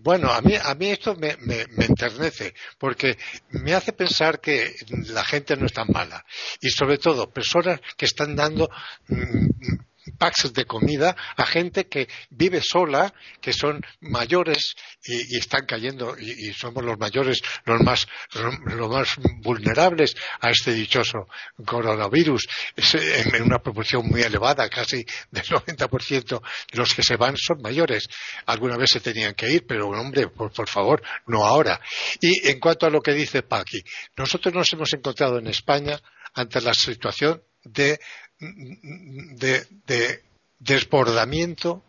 bueno, 0.00 0.30
a 0.30 0.40
mí, 0.42 0.54
a 0.62 0.74
mí 0.74 0.90
esto 0.90 1.14
me, 1.16 1.36
me, 1.38 1.64
me, 1.76 1.86
enternece, 1.86 2.54
porque 2.78 3.16
me 3.50 3.74
hace 3.74 3.92
pensar 3.92 4.40
que 4.40 4.74
la 5.08 5.24
gente 5.24 5.56
no 5.56 5.66
es 5.66 5.72
tan 5.72 5.88
mala. 5.90 6.24
Y 6.60 6.68
sobre 6.70 6.98
todo, 6.98 7.30
personas 7.32 7.80
que 7.96 8.04
están 8.04 8.36
dando 8.36 8.68
mm, 9.08 9.46
packs 10.18 10.52
de 10.52 10.64
comida 10.64 11.16
a 11.36 11.46
gente 11.46 11.86
que 11.86 12.08
vive 12.30 12.60
sola, 12.62 13.12
que 13.40 13.52
son 13.52 13.84
mayores 14.00 14.74
y, 15.04 15.38
están 15.38 15.66
cayendo 15.66 16.16
y, 16.18 16.52
somos 16.52 16.84
los 16.84 16.98
mayores 16.98 17.40
los 17.64 17.80
más 17.80 18.06
los 18.32 18.90
más 18.90 19.16
vulnerables 19.42 20.14
a 20.40 20.50
este 20.50 20.72
dichoso 20.72 21.28
coronavirus 21.64 22.46
en, 22.76 23.42
una 23.42 23.58
proporción 23.58 24.06
muy 24.06 24.22
elevada, 24.22 24.68
casi 24.68 25.04
del 25.30 25.44
90% 25.44 26.40
de 26.72 26.78
los 26.78 26.94
que 26.94 27.02
se 27.02 27.16
van 27.16 27.36
son 27.36 27.60
mayores. 27.62 28.06
Alguna 28.46 28.76
vez 28.76 28.90
se 28.90 29.00
tenían 29.00 29.34
que 29.34 29.50
ir, 29.50 29.66
pero 29.66 29.88
hombre, 29.88 30.28
por, 30.28 30.52
por 30.52 30.68
favor, 30.68 31.02
no 31.26 31.44
ahora. 31.44 31.80
Y 32.20 32.48
en 32.48 32.60
cuanto 32.60 32.86
a 32.86 32.90
lo 32.90 33.00
que 33.00 33.12
dice 33.12 33.42
Paqui, 33.42 33.82
nosotros 34.16 34.54
nos 34.54 34.72
hemos 34.72 34.92
encontrado 34.92 35.38
en 35.38 35.46
España 35.48 36.00
ante 36.34 36.60
la 36.60 36.74
situación 36.74 37.42
de 37.64 37.98
de, 38.38 40.22
desbordamiento 40.58 41.82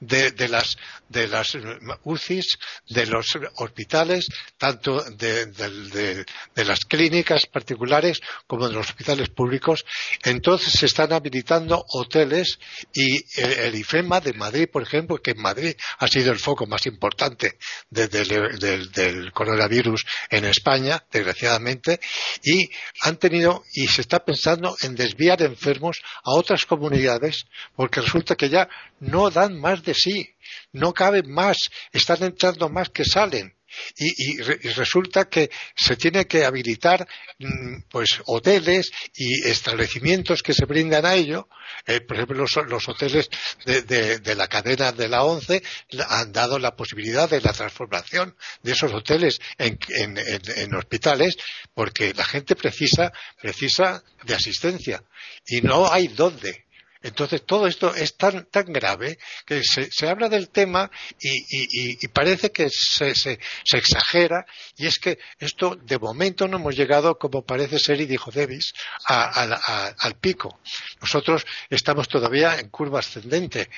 de, 0.00 0.48
las, 0.48 0.76
de 1.08 1.26
las 1.28 1.56
UCIs, 2.04 2.58
de 2.88 3.06
los 3.06 3.26
hospitales, 3.56 4.28
tanto 4.56 5.02
de, 5.02 5.46
de, 5.46 6.64
las 6.64 6.84
clínicas 6.84 7.46
particulares 7.46 8.20
como 8.46 8.68
de 8.68 8.74
los 8.74 8.88
hospitales 8.88 9.28
públicos. 9.30 9.84
Entonces 10.22 10.72
se 10.72 10.86
están 10.86 11.12
habilitando 11.12 11.84
hoteles 11.88 12.58
y 12.92 13.18
el, 13.40 13.74
IFEMA 13.74 14.20
de 14.20 14.32
Madrid, 14.34 14.68
por 14.72 14.82
ejemplo, 14.82 15.18
que 15.18 15.32
en 15.32 15.42
Madrid 15.42 15.74
ha 15.98 16.08
sido 16.08 16.32
el 16.32 16.38
foco 16.38 16.66
más 16.66 16.86
importante 16.86 17.58
del 17.90 19.32
coronavirus 19.32 20.04
en 20.30 20.44
España, 20.44 21.04
desgraciadamente, 21.10 22.00
y 22.42 22.68
han 23.02 23.16
tenido 23.16 23.64
y 23.72 23.86
se 23.88 24.02
está 24.02 24.24
pensando 24.24 24.76
en 24.82 24.94
desviar 24.94 25.42
enfermos 25.42 26.00
a 26.24 26.32
otras 26.32 26.64
comunidades 26.66 27.46
porque 27.74 28.00
resulta 28.00 28.36
que 28.36 28.48
ya 28.48 28.68
no 29.00 29.30
dan 29.30 29.58
más 29.60 29.82
sí, 29.94 30.36
no 30.72 30.92
caben 30.92 31.30
más, 31.30 31.58
están 31.92 32.22
entrando 32.22 32.68
más 32.68 32.90
que 32.90 33.04
salen. 33.04 33.54
Y, 33.96 34.38
resulta 34.72 35.28
que 35.28 35.50
se 35.76 35.96
tiene 35.96 36.26
que 36.26 36.44
habilitar 36.44 37.06
mm, 37.38 37.82
pues 37.90 38.20
hoteles 38.24 38.90
y 39.14 39.46
establecimientos 39.46 40.42
que 40.42 40.54
se 40.54 40.64
brindan 40.64 41.04
a 41.04 41.14
ello. 41.14 41.48
Eh, 41.86 42.00
por 42.00 42.16
ejemplo, 42.16 42.46
los, 42.66 42.88
hoteles 42.88 43.28
de, 43.66 44.34
la 44.34 44.48
cadena 44.48 44.92
de 44.92 45.08
la 45.08 45.22
ONCE 45.22 45.62
han 46.08 46.32
dado 46.32 46.58
la 46.58 46.76
posibilidad 46.76 47.28
de 47.28 47.42
la 47.42 47.52
transformación 47.52 48.34
de 48.62 48.72
esos 48.72 48.92
hoteles 48.92 49.38
en, 49.58 49.78
en 49.88 50.74
hospitales 50.74 51.36
porque 51.74 52.14
la 52.14 52.24
gente 52.24 52.56
precisa, 52.56 53.12
precisa 53.40 54.02
de 54.24 54.34
asistencia 54.34 55.04
y 55.46 55.60
no 55.60 55.92
hay 55.92 56.08
dónde. 56.08 56.67
Entonces 57.02 57.44
todo 57.44 57.66
esto 57.66 57.94
es 57.94 58.16
tan, 58.16 58.46
tan 58.46 58.72
grave 58.72 59.18
que 59.46 59.62
se, 59.62 59.88
se 59.90 60.08
habla 60.08 60.28
del 60.28 60.48
tema 60.50 60.90
y, 61.20 62.04
y, 62.04 62.08
parece 62.08 62.50
que 62.50 62.68
se, 62.70 63.14
se, 63.14 63.38
se, 63.64 63.78
exagera 63.78 64.44
y 64.76 64.86
es 64.86 64.98
que 64.98 65.18
esto 65.38 65.76
de 65.76 65.98
momento 65.98 66.48
no 66.48 66.56
hemos 66.56 66.76
llegado, 66.76 67.18
como 67.18 67.44
parece 67.44 67.78
ser 67.78 68.00
y 68.00 68.06
dijo 68.06 68.30
Davis, 68.30 68.72
a, 69.06 69.42
a, 69.42 69.86
al 69.98 70.16
pico. 70.16 70.60
Nosotros 71.00 71.46
estamos 71.70 72.08
todavía 72.08 72.58
en 72.58 72.68
curva 72.68 73.00
ascendente 73.00 73.68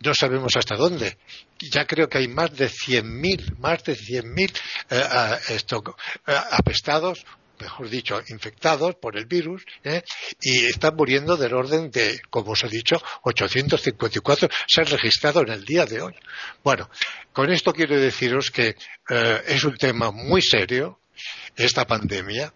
no 0.00 0.12
sabemos 0.14 0.52
hasta 0.56 0.76
dónde. 0.76 1.16
Ya 1.58 1.86
creo 1.86 2.08
que 2.08 2.18
hay 2.18 2.28
más 2.28 2.54
de 2.54 2.68
100.000, 2.68 3.58
más 3.58 3.84
de 3.84 3.96
100.000 3.96 4.50
eh, 4.90 5.58
eh, 6.26 6.40
apestados 6.50 7.24
mejor 7.60 7.88
dicho, 7.88 8.20
infectados 8.28 8.94
por 8.96 9.16
el 9.16 9.26
virus 9.26 9.64
¿eh? 9.82 10.02
y 10.40 10.64
están 10.66 10.96
muriendo 10.96 11.36
del 11.36 11.54
orden 11.54 11.90
de, 11.90 12.20
como 12.30 12.52
os 12.52 12.64
he 12.64 12.68
dicho, 12.68 12.96
854 13.22 14.48
se 14.66 14.80
han 14.80 14.86
registrado 14.86 15.42
en 15.42 15.50
el 15.50 15.64
día 15.64 15.86
de 15.86 16.02
hoy. 16.02 16.14
Bueno, 16.62 16.90
con 17.32 17.50
esto 17.50 17.72
quiero 17.72 17.98
deciros 17.98 18.50
que 18.50 18.76
eh, 19.08 19.42
es 19.46 19.64
un 19.64 19.76
tema 19.76 20.10
muy 20.10 20.42
serio 20.42 21.00
esta 21.56 21.86
pandemia 21.86 22.52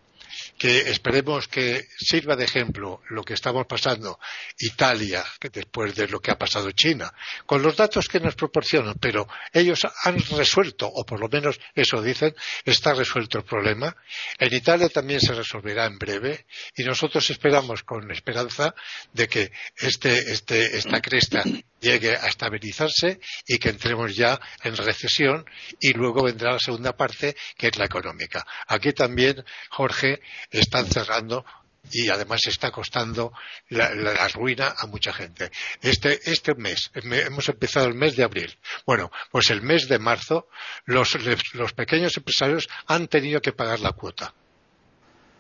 que 0.59 0.91
esperemos 0.91 1.47
que 1.49 1.87
sirva 1.97 2.37
de 2.37 2.45
ejemplo 2.45 3.01
lo 3.11 3.23
que 3.23 3.35
estamos 3.35 3.67
pasando 3.67 4.19
Italia, 4.59 5.25
que 5.39 5.49
después 5.51 5.95
de 5.95 6.09
lo 6.09 6.21
que 6.21 6.33
ha 6.33 6.39
pasado 6.39 6.73
China, 6.73 7.13
con 7.47 7.63
los 7.63 7.77
datos 7.77 8.09
que 8.09 8.21
nos 8.21 8.35
proporcionan, 8.35 8.97
pero 9.01 9.29
ellos 9.53 9.87
han 10.05 10.19
resuelto, 10.37 10.89
o 10.89 11.07
por 11.07 11.21
lo 11.21 11.29
menos 11.29 11.61
eso 11.75 12.03
dicen, 12.03 12.35
está 12.65 12.93
resuelto 12.93 13.39
el 13.39 13.45
problema. 13.45 13.97
En 14.39 14.53
Italia 14.53 14.89
también 14.89 15.21
se 15.21 15.33
resolverá 15.33 15.87
en 15.87 15.99
breve 15.99 16.47
y 16.77 16.83
nosotros 16.83 17.31
esperamos 17.31 17.85
con 17.85 18.11
esperanza 18.11 18.75
de 19.13 19.29
que 19.29 19.53
este, 19.77 20.33
este, 20.33 20.77
esta 20.77 21.01
cresta 21.01 21.45
llegue 21.81 22.17
a 22.17 22.27
estabilizarse 22.27 23.21
y 23.47 23.59
que 23.59 23.71
entremos 23.71 24.15
ya 24.15 24.41
en 24.63 24.77
recesión 24.77 25.45
y 25.81 25.93
luego 25.93 26.25
vendrá 26.25 26.53
la 26.53 26.59
segunda 26.59 26.97
parte 26.97 27.37
que 27.57 27.69
es 27.69 27.79
la 27.79 27.87
económica. 27.87 28.47
Aquí 28.67 28.93
también, 28.93 29.45
Jorge, 29.71 30.21
están 30.51 30.87
cerrando 30.87 31.45
y 31.91 32.11
además 32.11 32.47
está 32.47 32.71
costando 32.71 33.33
la, 33.71 34.29
ruina 34.29 34.75
a 34.77 34.87
mucha 34.87 35.13
gente. 35.13 35.51
Este, 35.81 36.19
este 36.31 36.55
mes, 36.55 36.91
hemos 36.95 37.49
empezado 37.49 37.87
el 37.87 37.95
mes 37.95 38.17
de 38.17 38.25
abril. 38.25 38.59
Bueno, 38.85 39.11
pues 39.31 39.51
el 39.51 39.63
mes 39.63 39.89
de 39.89 39.99
marzo 39.99 40.49
los, 40.85 41.17
los 41.55 41.73
pequeños 41.73 42.17
empresarios 42.17 42.69
han 42.87 43.09
tenido 43.09 43.41
que 43.41 43.53
pagar 43.53 43.81
la 43.81 43.93
cuota 43.93 44.35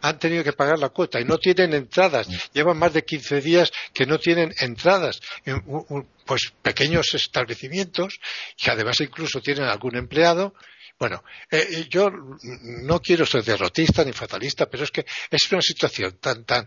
han 0.00 0.18
tenido 0.18 0.44
que 0.44 0.52
pagar 0.52 0.78
la 0.78 0.90
cuota 0.90 1.20
y 1.20 1.24
no 1.24 1.38
tienen 1.38 1.74
entradas. 1.74 2.28
Llevan 2.52 2.78
más 2.78 2.92
de 2.92 3.04
15 3.04 3.40
días 3.40 3.72
que 3.92 4.06
no 4.06 4.18
tienen 4.18 4.54
entradas. 4.60 5.20
Pues 6.24 6.52
pequeños 6.62 7.14
establecimientos 7.14 8.20
que 8.56 8.70
además 8.70 9.00
incluso 9.00 9.40
tienen 9.40 9.64
algún 9.64 9.96
empleado 9.96 10.54
bueno, 10.98 11.22
eh, 11.48 11.64
eh, 11.70 11.86
yo 11.88 12.10
no 12.10 13.00
quiero 13.00 13.24
ser 13.24 13.44
derrotista 13.44 14.02
ni 14.02 14.12
fatalista, 14.12 14.66
pero 14.66 14.82
es 14.82 14.90
que 14.90 15.06
es 15.30 15.52
una 15.52 15.62
situación 15.62 16.18
tan, 16.20 16.44
tan, 16.44 16.66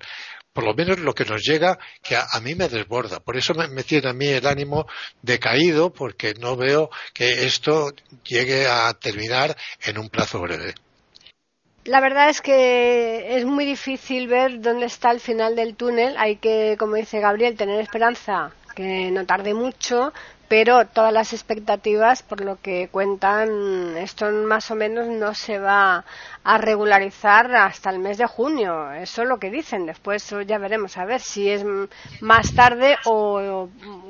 por 0.53 0.63
lo 0.63 0.73
menos 0.73 0.99
lo 0.99 1.13
que 1.13 1.25
nos 1.25 1.41
llega, 1.41 1.77
que 2.01 2.15
a, 2.15 2.39
mí 2.41 2.55
me 2.55 2.69
desborda. 2.69 3.19
Por 3.19 3.35
eso 3.35 3.53
me, 3.53 3.83
tiene 3.83 4.09
a 4.09 4.13
mí 4.13 4.27
el 4.27 4.47
ánimo 4.47 4.87
decaído, 5.21 5.91
porque 5.91 6.33
no 6.35 6.55
veo 6.55 6.89
que 7.13 7.45
esto 7.45 7.93
llegue 8.23 8.67
a 8.67 8.93
terminar 8.93 9.57
en 9.81 9.97
un 9.97 10.09
plazo 10.09 10.39
breve. 10.39 10.75
La 11.85 11.99
verdad 11.99 12.29
es 12.29 12.41
que 12.41 13.37
es 13.37 13.45
muy 13.45 13.65
difícil 13.65 14.27
ver 14.27 14.61
dónde 14.61 14.85
está 14.85 15.09
el 15.09 15.19
final 15.19 15.55
del 15.55 15.75
túnel. 15.75 16.15
Hay 16.17 16.35
que, 16.35 16.75
como 16.77 16.95
dice 16.95 17.19
Gabriel, 17.19 17.57
tener 17.57 17.79
esperanza 17.79 18.51
que 18.75 19.09
no 19.09 19.25
tarde 19.25 19.55
mucho, 19.55 20.13
pero 20.47 20.85
todas 20.85 21.11
las 21.11 21.33
expectativas, 21.33 22.21
por 22.21 22.41
lo 22.41 22.61
que 22.61 22.87
cuentan, 22.89 23.97
esto 23.97 24.29
más 24.31 24.69
o 24.69 24.75
menos 24.75 25.07
no 25.07 25.33
se 25.33 25.57
va 25.57 26.05
a 26.43 26.57
regularizar 26.59 27.53
hasta 27.55 27.89
el 27.89 27.97
mes 27.97 28.19
de 28.19 28.27
junio. 28.27 28.91
Eso 28.91 29.23
es 29.23 29.27
lo 29.27 29.39
que 29.39 29.49
dicen. 29.49 29.87
Después 29.87 30.29
ya 30.45 30.59
veremos 30.59 30.97
a 30.97 31.05
ver 31.05 31.19
si 31.19 31.49
es 31.49 31.65
más 32.19 32.53
tarde 32.53 32.95
o, 33.05 33.69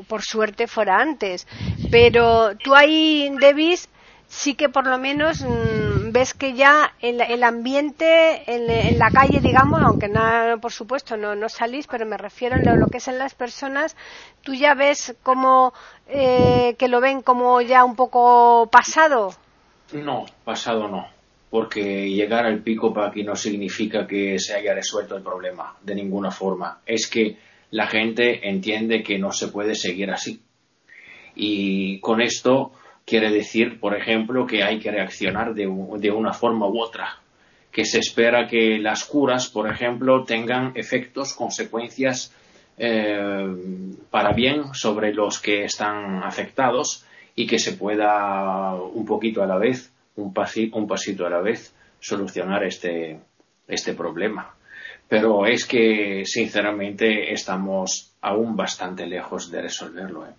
por 0.10 0.23
suerte 0.23 0.67
fuera 0.67 0.97
antes. 0.97 1.47
Pero 1.89 2.57
tú 2.57 2.75
ahí, 2.75 3.34
Davis, 3.39 3.88
sí 4.32 4.56
que 4.56 4.70
por 4.70 4.88
lo 4.88 4.98
menos 4.98 5.41
mm, 5.41 6.12
ves 6.13 6.34
que 6.34 6.54
ya 6.54 6.94
el, 7.02 7.20
el 7.20 7.44
ambiente 7.44 8.44
en, 8.48 8.98
la 8.98 9.12
calle, 9.12 9.41
digamos, 9.41 9.82
aunque 9.84 10.08
no, 10.08 10.58
por 10.62 10.72
supuesto 10.72 11.17
no, 11.17 11.36
no 11.36 11.50
salís, 11.50 11.86
pero 11.86 12.06
me 12.06 12.17
refiero 12.17 12.56
a 12.56 12.76
lo, 12.78 12.88
que 12.88 12.98
es 12.98 13.10
en 13.10 13.20
las 13.20 13.36
personas, 13.36 13.98
tú 14.41 14.54
ya 14.54 14.74
ves 14.74 15.17
como 15.22 15.74
eh, 16.08 16.76
que 16.80 16.88
lo 16.88 17.02
ven 17.02 17.22
como 17.22 17.60
ya 17.62 17.84
un 17.84 17.98
poco 17.98 18.70
pasado. 18.72 19.34
No, 19.91 20.26
pasado 20.46 20.88
no, 20.88 21.08
porque 21.50 22.10
llegar 22.10 22.46
al 22.46 22.63
pico 22.63 22.94
para 22.94 23.10
aquí 23.10 23.24
no 23.24 23.36
significa 23.36 24.08
que 24.08 24.39
se 24.39 24.56
haya 24.56 24.74
resuelto 24.74 25.17
el 25.17 25.24
problema 25.24 25.76
de 25.82 25.94
ninguna 25.94 26.32
forma. 26.32 26.80
Es 26.86 27.10
que 27.10 27.38
la 27.72 27.88
gente 27.88 28.48
entiende 28.48 29.04
que 29.04 29.20
no 29.20 29.34
se 29.34 29.50
puede 29.50 29.76
seguir 29.76 30.10
así. 30.10 30.41
Y 31.36 32.00
con 32.00 32.22
esto 32.22 32.72
quiere 33.12 33.30
decir, 33.30 33.78
por 33.78 33.93
ejemplo, 33.93 34.47
que 34.47 34.63
hay 34.63 34.80
que 34.80 34.89
reaccionar 34.89 35.54
de, 35.54 35.67
una 35.67 36.32
forma 36.32 36.65
u 36.65 36.80
otra, 36.80 37.19
que 37.69 37.84
se 37.84 38.00
espera 38.00 38.47
que 38.47 38.80
las 38.80 39.04
curas, 39.04 39.50
por 39.50 39.69
ejemplo, 39.69 40.24
tengan 40.24 40.71
efectos, 40.76 41.34
consecuencias 41.34 42.34
eh, 42.78 43.45
para 44.10 44.32
bien 44.32 44.74
sobre 44.74 45.13
los 45.13 45.41
que 45.41 45.65
están 45.65 46.24
afectados 46.24 47.06
y 47.36 47.47
que 47.47 47.60
se 47.60 47.74
pueda 47.74 48.76
un 48.76 49.06
poquito 49.06 49.43
a 49.43 49.45
la 49.45 49.58
vez, 49.58 49.91
un, 50.15 50.34
un 50.71 50.88
pasito 50.88 51.26
a 51.26 51.30
la 51.30 51.41
vez, 51.41 51.76
solucionar 52.00 52.63
este, 52.63 53.19
este 53.67 53.93
problema. 53.93 54.56
Pero 55.10 55.45
es 55.45 55.65
que, 55.65 56.24
sinceramente, 56.24 57.34
estamos 57.34 58.13
aún 58.21 58.56
bastante 58.56 59.06
lejos 59.06 59.52
de 59.52 59.63
resolverlo. 59.63 60.26
¿eh? 60.28 60.34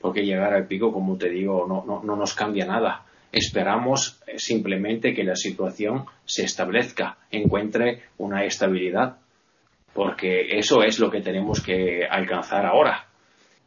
Porque 0.00 0.24
llegar 0.24 0.52
al 0.52 0.66
pico, 0.66 0.92
como 0.92 1.16
te 1.16 1.30
digo, 1.30 1.66
no, 1.66 2.02
no, 2.02 2.16
nos 2.16 2.34
cambia 2.34 2.66
nada. 2.66 3.04
Esperamos 3.32 4.20
eh, 4.26 4.38
simplemente 4.38 5.14
que 5.14 5.24
la 5.24 5.36
situación 5.36 6.04
se 6.24 6.44
establezca, 6.44 7.18
encuentre 7.30 8.02
una 8.18 8.44
estabilidad, 8.44 9.16
porque 9.92 10.58
eso 10.58 10.82
es 10.82 10.98
lo 10.98 11.10
que 11.10 11.22
tenemos 11.22 11.60
que 11.60 12.06
alcanzar 12.08 12.66
ahora. 12.66 13.06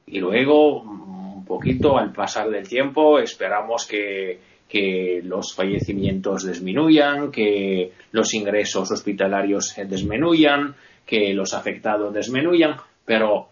Y 0.07 0.19
luego, 0.19 0.81
un 0.81 1.45
poquito 1.45 1.97
al 1.97 2.13
pasar 2.13 2.49
del 2.49 2.67
tiempo, 2.67 3.19
esperamos 3.19 3.87
que, 3.87 4.39
que 4.67 5.21
los 5.23 5.55
fallecimientos 5.55 6.45
disminuyan, 6.45 7.31
que 7.31 7.91
los 8.11 8.33
ingresos 8.33 8.91
hospitalarios 8.91 9.75
disminuyan, 9.87 10.75
que 11.05 11.33
los 11.33 11.55
afectados 11.55 12.13
disminuyan, 12.13 12.75
pero 13.03 13.49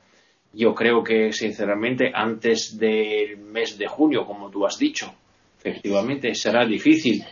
yo 0.57 0.73
creo 0.73 1.03
que, 1.03 1.31
sinceramente, 1.31 2.11
antes 2.13 2.77
del 2.79 3.37
mes 3.37 3.77
de 3.77 3.85
junio, 3.85 4.25
como 4.25 4.49
tú 4.49 4.65
has 4.65 4.79
dicho, 4.79 5.13
efectivamente 5.59 6.33
será 6.33 6.65
difícil, 6.65 7.23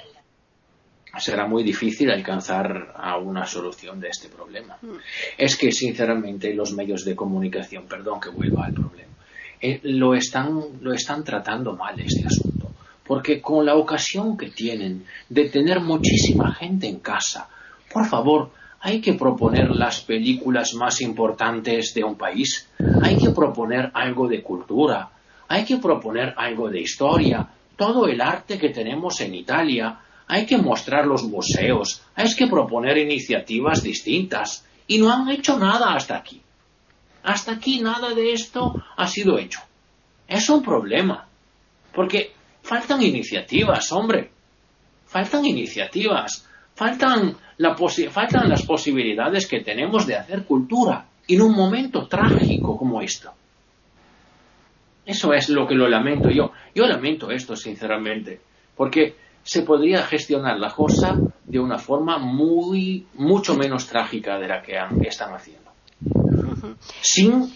será 1.18 1.48
muy 1.48 1.64
difícil 1.64 2.12
alcanzar 2.12 2.94
a 2.96 3.18
una 3.18 3.48
solución 3.48 4.00
de 4.00 4.10
este 4.10 4.30
problema. 4.30 4.78
Mm. 4.80 4.98
Es 5.40 5.58
que, 5.58 5.72
sinceramente, 5.72 6.54
los 6.54 6.74
medios 6.74 7.04
de 7.04 7.16
comunicación, 7.16 7.88
perdón 7.88 8.20
que 8.20 8.30
vuelva 8.30 8.68
al 8.68 8.74
problema, 8.74 9.14
eh, 9.60 9.80
lo, 9.82 10.14
están, 10.14 10.62
lo 10.82 10.94
están 10.94 11.24
tratando 11.24 11.76
mal 11.76 12.00
este 12.00 12.28
asunto. 12.28 12.70
Porque 13.04 13.42
con 13.42 13.66
la 13.66 13.76
ocasión 13.76 14.38
que 14.38 14.52
tienen 14.52 15.04
de 15.30 15.50
tener 15.50 15.80
muchísima 15.80 16.54
gente 16.54 16.88
en 16.88 17.00
casa, 17.00 17.50
por 17.92 18.06
favor, 18.06 18.52
hay 18.82 19.02
que 19.02 19.14
proponer 19.14 19.70
las 19.72 20.02
películas 20.02 20.74
más 20.74 21.02
importantes 21.02 21.94
de 21.94 22.04
un 22.04 22.16
país, 22.16 22.70
hay 23.02 23.18
que 23.18 23.32
proponer 23.32 23.92
algo 23.94 24.28
de 24.28 24.44
cultura, 24.44 25.10
hay 25.48 25.66
que 25.66 25.78
proponer 25.78 26.34
algo 26.38 26.70
de 26.70 26.82
historia, 26.82 27.48
todo 27.76 28.08
el 28.08 28.22
arte 28.22 28.58
que 28.58 28.70
tenemos 28.70 29.20
en 29.22 29.36
Italia, 29.36 30.00
hay 30.28 30.46
que 30.46 30.58
mostrar 30.58 31.06
los 31.06 31.24
museos, 31.24 32.02
hay 32.16 32.34
que 32.34 32.48
proponer 32.48 32.98
iniciativas 32.98 33.84
distintas. 33.84 34.66
Y 34.88 34.98
no 35.00 35.12
han 35.12 35.30
hecho 35.30 35.58
nada 35.58 35.94
hasta 35.94 36.18
aquí. 36.18 36.42
Hasta 37.24 37.54
aquí 37.54 37.82
nada 37.82 38.14
de 38.14 38.34
esto 38.34 38.84
ha 38.96 39.08
sido 39.08 39.38
hecho. 39.38 39.60
Es 40.28 40.50
un 40.50 40.64
problema. 40.64 41.28
Porque 41.94 42.34
faltan 42.62 43.02
iniciativas, 43.02 43.92
hombre. 43.92 44.32
Faltan 45.08 45.46
iniciativas. 45.46 46.48
Faltan, 46.76 47.36
faltan 48.12 48.50
las 48.50 48.64
posibilidades 48.64 49.48
que 49.48 49.62
tenemos 49.62 50.06
de 50.06 50.16
hacer 50.16 50.44
cultura 50.44 51.06
en 51.28 51.42
un 51.42 51.56
momento 51.56 52.08
trágico 52.08 52.78
como 52.78 53.02
esto. 53.02 53.32
Eso 55.06 55.34
es 55.34 55.50
lo 55.50 55.68
que 55.68 55.76
lo 55.76 55.88
lamento 55.88 56.30
yo. 56.30 56.52
Yo 56.74 56.86
lamento 56.86 57.32
esto, 57.32 57.56
sinceramente, 57.56 58.42
porque 58.76 59.16
se 59.44 59.62
podría 59.62 60.02
gestionar 60.04 60.60
la 60.60 60.72
cosa 60.72 61.18
de 61.46 61.60
una 61.60 61.78
forma 61.78 62.18
muy, 62.18 63.06
mucho 63.14 63.56
menos 63.56 63.88
trágica 63.88 64.40
de 64.40 64.48
la 64.48 64.62
que 64.62 64.76
están 65.08 65.34
haciendo. 65.34 65.72
Sin, 67.02 67.54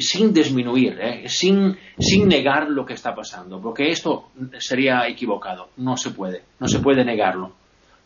sin 0.00 0.32
disminuir, 0.32 0.98
¿eh? 1.00 1.28
sin, 1.28 1.76
sin 1.98 2.28
negar 2.28 2.70
lo 2.70 2.86
que 2.86 2.94
está 2.94 3.14
pasando, 3.14 3.60
porque 3.60 3.90
esto 3.90 4.30
sería 4.58 5.06
equivocado. 5.08 5.70
No 5.78 5.96
se 5.96 6.10
puede, 6.10 6.44
no 6.60 6.68
se 6.68 6.78
puede 6.78 7.04
negarlo. 7.04 7.52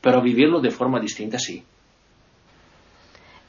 Pero 0.06 0.22
vivirlo 0.22 0.60
de 0.60 0.70
forma 0.70 1.00
distinta 1.00 1.36
sí. 1.36 1.64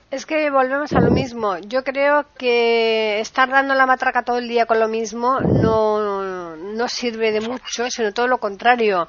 Es 0.10 0.26
que 0.26 0.50
volvemos 0.50 0.92
a 0.92 1.00
lo 1.00 1.12
mismo. 1.12 1.60
Yo 1.60 1.84
creo 1.84 2.26
que 2.36 3.20
estar 3.20 3.48
dando 3.48 3.76
la 3.76 3.86
matraca 3.86 4.24
todo 4.24 4.40
el 4.40 4.48
día 4.48 4.66
con 4.66 4.80
lo 4.80 4.88
mismo 4.88 5.40
no, 5.40 6.56
no 6.56 6.88
sirve 6.88 7.32
de 7.32 7.42
mucho, 7.42 7.92
sino 7.92 8.12
todo 8.12 8.28
lo 8.28 8.40
contrario. 8.40 9.08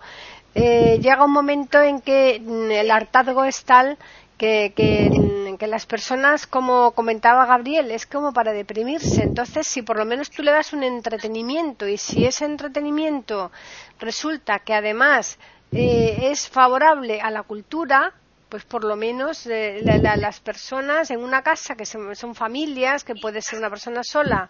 Eh, 0.55 0.99
llega 1.01 1.25
un 1.25 1.33
momento 1.33 1.81
en 1.81 2.03
que 2.03 2.39
mm, 2.39 2.71
el 2.71 2.91
hartazgo 2.91 3.45
es 3.45 3.65
tal 3.65 3.97
que, 4.37 4.75
que, 4.77 5.57
que, 5.59 5.67
las 5.67 5.87
personas, 5.87 6.47
como 6.47 6.93
comentaba 6.93 7.47
Gabriel, 7.47 7.91
es 7.93 8.05
como 8.05 8.35
para 8.35 8.53
deprimirse. 8.53 9.23
Entonces, 9.23 9.67
si 9.67 9.81
por 9.81 9.97
lo 9.97 10.05
menos 10.05 10.31
tú 10.31 10.43
le 10.43 10.51
das 10.51 10.75
un 10.75 10.83
entretenimiento 10.83 11.89
y 11.89 11.97
si 11.97 12.27
ese 12.27 12.45
entretenimiento 12.45 13.51
resulta 13.99 14.59
que 14.59 14.75
además 14.75 15.39
eh, 15.73 16.31
es 16.31 16.49
favorable 16.49 17.21
a 17.21 17.31
la 17.31 17.43
cultura, 17.43 18.15
pues 18.49 18.65
por 18.65 18.85
lo 18.85 18.97
menos 18.97 19.47
eh, 19.47 19.83
las 19.83 20.41
personas 20.41 21.11
en 21.11 21.23
una 21.23 21.43
casa 21.43 21.75
que 21.75 21.85
son, 21.85 22.35
familias, 22.35 23.05
que 23.05 23.15
puede 23.15 23.43
ser 23.43 23.59
una 23.59 23.69
persona 23.69 24.03
sola 24.03 24.49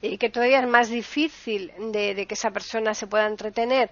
y 0.00 0.16
que 0.18 0.30
todavía 0.30 0.60
es 0.60 0.68
más 0.68 0.88
difícil 0.88 1.72
de, 1.92 2.26
que 2.26 2.34
esa 2.34 2.50
persona 2.50 2.94
se 2.94 3.06
pueda 3.06 3.26
entretener, 3.26 3.90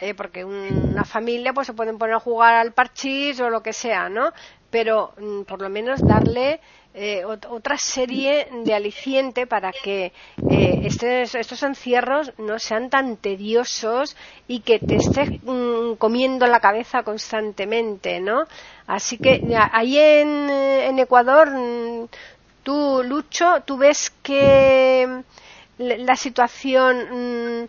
eh, 0.00 0.14
porque 0.14 0.44
una 0.44 1.04
familia 1.04 1.52
pues 1.52 1.66
se 1.66 1.72
pueden 1.72 1.98
poner 1.98 2.16
a 2.16 2.20
jugar 2.20 2.54
al 2.54 2.72
parchís 2.72 3.40
o 3.40 3.48
lo 3.48 3.62
que 3.62 3.72
sea, 3.72 4.08
¿no? 4.08 4.32
Pero 4.70 5.12
mm, 5.18 5.42
por 5.42 5.60
lo 5.60 5.68
menos 5.68 6.00
darle 6.00 6.60
eh, 6.92 7.24
otra 7.24 7.78
serie 7.78 8.48
de 8.64 8.74
aliciente 8.74 9.46
para 9.46 9.72
que 9.72 10.12
eh, 10.50 10.80
estos 10.84 11.62
encierros 11.62 12.32
no 12.38 12.58
sean 12.58 12.90
tan 12.90 13.16
tediosos 13.16 14.16
y 14.48 14.60
que 14.60 14.80
te 14.80 14.96
estés 14.96 15.30
mm, 15.42 15.94
comiendo 15.98 16.46
la 16.46 16.60
cabeza 16.60 17.02
constantemente, 17.02 18.20
¿no? 18.20 18.44
Así 18.86 19.18
que 19.18 19.40
ahí 19.72 19.98
en, 19.98 20.50
en 20.50 20.98
Ecuador, 20.98 21.50
mm, 21.50 22.08
tú, 22.64 23.02
Lucho, 23.04 23.62
tú 23.64 23.76
ves 23.76 24.10
que 24.22 25.22
la 25.78 26.16
situación 26.16 27.68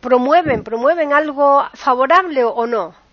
promueven, 0.00 0.64
promueven 0.64 1.12
algo 1.12 1.64
favorable 1.74 2.44
o 2.44 2.66
no. 2.66 3.05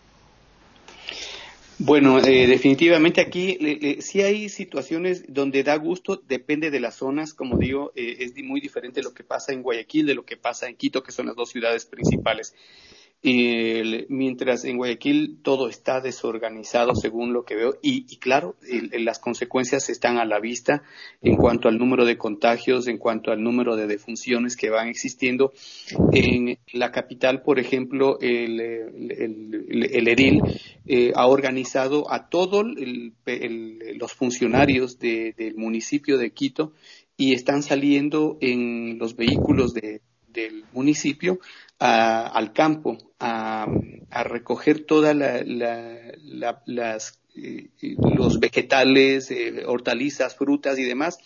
Bueno, 1.86 2.18
eh, 2.20 2.48
definitivamente 2.48 3.20
aquí 3.20 3.58
sí 4.00 4.22
hay 4.22 4.48
situaciones 4.48 5.26
donde 5.28 5.64
da 5.64 5.76
gusto, 5.76 6.16
depende 6.16 6.72
de 6.72 6.80
las 6.80 6.96
zonas, 6.96 7.34
como 7.34 7.58
digo, 7.58 7.92
eh, 7.98 8.16
es 8.20 8.42
muy 8.42 8.62
diferente 8.62 9.04
lo 9.04 9.14
que 9.14 9.26
pasa 9.26 9.52
en 9.52 9.62
Guayaquil 9.62 10.06
de 10.06 10.16
lo 10.16 10.24
que 10.24 10.38
pasa 10.38 10.70
en 10.70 10.78
Quito, 10.78 11.04
que 11.04 11.12
son 11.12 11.26
las 11.26 11.36
dos 11.36 11.50
ciudades 11.50 11.86
principales 11.86 12.56
mientras 13.24 14.66
en 14.66 14.76
Guayaquil 14.76 15.40
todo 15.42 15.70
está 15.70 16.02
desorganizado 16.02 16.94
según 16.94 17.32
lo 17.32 17.46
que 17.46 17.56
veo 17.56 17.76
y, 17.82 18.18
claro, 18.18 18.58
las 18.92 19.20
consecuencias 19.20 19.90
están 19.90 20.18
a 20.18 20.26
la 20.26 20.42
vista 20.42 20.84
en 21.22 21.38
cuanto 21.38 21.70
al 21.70 21.78
número 21.78 22.04
de 22.04 22.18
contagios, 22.18 22.88
en 22.88 22.98
cuanto 22.98 23.32
al 23.32 23.42
número 23.42 23.78
de 23.78 23.88
defunciones 23.88 24.58
que 24.58 24.70
van 24.70 24.90
existiendo. 24.90 25.54
En 26.12 26.58
la 26.74 26.92
capital, 26.92 27.44
por 27.44 27.60
ejemplo, 27.60 28.20
el, 28.20 28.60
el, 28.60 30.08
edil 30.08 30.42
eh, 30.86 31.14
ha 31.16 31.28
organizado 31.28 32.12
a 32.12 32.28
todos 32.28 32.66
los 32.66 34.14
funcionarios 34.14 35.00
del 35.00 35.56
municipio 35.56 36.18
de 36.18 36.32
Quito 36.32 36.74
y 37.16 37.34
están 37.34 37.64
saliendo 37.64 38.38
en 38.42 38.98
los 38.98 39.16
vehículos 39.16 39.74
del 39.74 40.66
municipio 40.74 41.40
al 41.84 42.54
campo 42.54 42.98
a, 43.20 43.68
recoger 44.24 44.86
todas 44.86 45.16
las, 45.16 47.20
eh, 47.36 47.70
los 48.16 48.40
vegetales, 48.40 49.32
eh, 49.32 49.64
hortalizas, 49.66 50.36
frutas 50.36 50.80
y 50.80 50.84
demás 50.84 51.18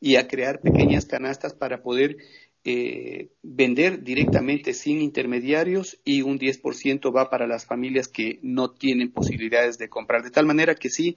y 0.00 0.16
a 0.16 0.28
crear 0.28 0.60
pequeñas 0.60 1.04
canastas 1.04 1.52
para 1.52 1.82
poder 1.82 2.16
eh, 2.64 3.30
vender 3.42 4.02
directamente 4.02 4.72
sin 4.72 5.02
intermediarios 5.02 5.98
y 6.04 6.22
un 6.22 6.38
10% 6.38 7.14
va 7.14 7.28
para 7.28 7.46
las 7.46 7.66
familias 7.66 8.08
que 8.08 8.38
no 8.42 8.70
tienen 8.70 9.12
posibilidades 9.12 9.78
de 9.78 9.88
comprar. 9.88 10.22
De 10.22 10.30
tal 10.30 10.46
manera 10.46 10.74
que 10.74 10.88
sí, 10.88 11.16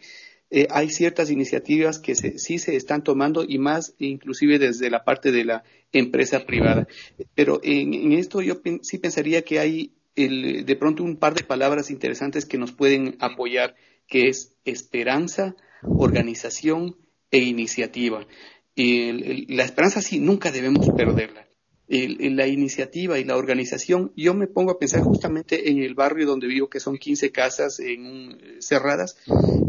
eh, 0.53 0.67
hay 0.69 0.89
ciertas 0.89 1.31
iniciativas 1.31 1.97
que 1.97 2.13
sí 2.13 2.59
se 2.59 2.75
están 2.75 3.03
tomando 3.05 3.45
y 3.47 3.57
más 3.57 3.95
inclusive 3.99 4.59
desde 4.59 4.89
la 4.89 5.05
parte 5.05 5.31
de 5.31 5.45
la 5.45 5.63
empresa 5.93 6.45
privada. 6.45 6.87
Pero 7.35 7.61
en, 7.63 8.11
esto 8.11 8.41
yo 8.41 8.61
sí 8.81 8.97
pensaría 8.97 9.43
que 9.43 9.59
hay 9.59 9.93
de 10.15 10.75
pronto 10.77 11.03
un 11.03 11.15
par 11.15 11.35
de 11.35 11.45
palabras 11.45 11.89
interesantes 11.89 12.45
que 12.45 12.57
nos 12.57 12.73
pueden 12.73 13.15
apoyar, 13.19 13.75
que 14.07 14.27
es 14.27 14.57
esperanza, 14.65 15.55
organización 15.83 16.97
e 17.31 17.39
iniciativa. 17.39 18.27
la 18.75 19.63
esperanza 19.63 20.01
sí 20.01 20.19
nunca 20.19 20.51
debemos 20.51 20.89
perderla 20.97 21.47
en 21.93 22.37
la 22.37 22.47
iniciativa 22.47 23.19
y 23.19 23.25
la 23.25 23.35
organización, 23.35 24.13
yo 24.15 24.33
me 24.33 24.47
pongo 24.47 24.71
a 24.71 24.79
pensar 24.79 25.01
justamente 25.01 25.69
en 25.69 25.79
el 25.79 25.93
barrio 25.93 26.25
donde 26.25 26.47
vivo, 26.47 26.69
que 26.69 26.79
son 26.79 26.97
15 26.97 27.31
casas 27.31 27.81
en, 27.81 28.37
cerradas, 28.59 29.17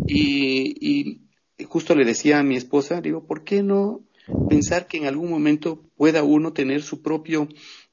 y, 0.06 1.20
justo 1.68 1.94
le 1.96 2.04
decía 2.04 2.38
a 2.38 2.44
mi 2.44 2.56
esposa, 2.56 3.00
digo, 3.00 3.26
¿por 3.26 3.42
qué 3.42 3.62
no 3.62 4.02
pensar 4.48 4.86
que 4.86 4.98
en 4.98 5.06
algún 5.06 5.30
momento 5.30 5.82
pueda 5.96 6.22
uno 6.22 6.52
tener 6.52 6.82
su 6.82 7.02
propio 7.02 7.48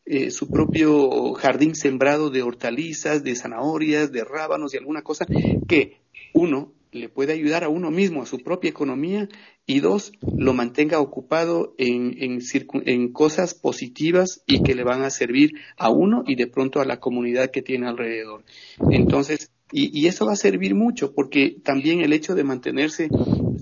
eh, 0.05 0.31
su 0.31 0.49
propio 0.49 1.33
jardín 1.33 1.75
sembrado 1.75 2.31
de 2.31 2.41
hortalizas, 2.41 3.23
de 3.23 3.35
zanahorias, 3.35 4.11
de 4.11 4.23
rábanos 4.23 4.73
y 4.73 4.77
alguna 4.77 5.03
cosa 5.03 5.27
que 5.67 5.97
uno 6.33 6.73
le 6.91 7.09
puede 7.09 7.33
ayudar 7.33 7.63
a 7.63 7.69
uno 7.69 7.91
mismo, 7.91 8.23
a 8.23 8.25
su 8.25 8.39
propia 8.39 8.71
economía, 8.71 9.29
y 9.69 9.81
dos, 9.81 10.13
lo 10.35 10.55
mantenga 10.55 10.99
ocupado 10.99 11.75
en, 11.77 12.17
en, 12.17 13.13
cosas 13.13 13.53
positivas 13.53 14.41
y 14.47 14.63
que 14.63 14.73
le 14.73 14.83
van 14.83 15.03
a 15.03 15.11
servir 15.11 15.51
a 15.77 15.91
uno 15.91 16.23
y 16.25 16.33
de 16.33 16.47
pronto 16.47 16.81
a 16.81 16.85
la 16.85 16.99
comunidad 16.99 17.51
que 17.51 17.61
tiene 17.61 17.87
alrededor. 17.87 18.43
Entonces, 18.89 19.51
y, 19.71 20.07
eso 20.07 20.25
va 20.25 20.31
a 20.33 20.37
servir 20.37 20.73
mucho 20.73 21.13
porque 21.13 21.57
también 21.63 22.01
el 22.01 22.13
hecho 22.13 22.33
de 22.33 22.43
mantenerse 22.43 23.09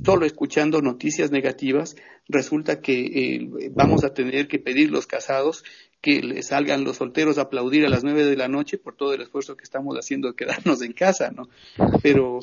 solo 0.06 0.26
escuchando 0.26 0.82
noticias 0.82 1.30
negativas, 1.30 1.98
resulta 2.30 2.80
que 2.80 3.02
eh, 3.02 3.50
vamos 3.72 4.06
a 4.06 4.14
tener 4.14 4.48
que 4.48 4.60
pedir 4.60 4.90
los 4.90 5.08
casados 5.08 5.66
que 6.02 6.22
le 6.22 6.42
salgan 6.42 6.86
los 6.86 6.98
solteros 6.98 7.38
a 7.38 7.42
aplaudir 7.42 7.86
a 7.86 7.90
las 7.90 8.06
nueve 8.06 8.24
de 8.24 8.38
la 8.38 8.48
noche 8.48 8.78
por 8.78 8.96
todo 8.96 9.14
el 9.14 9.24
esfuerzo 9.24 9.58
que 9.58 9.66
estamos 9.66 9.94
haciendo 9.98 10.30
de 10.30 10.36
quedarnos 10.36 10.82
en 10.82 10.94
casa, 10.94 11.32
¿no? 11.36 11.50
Pero 12.02 12.40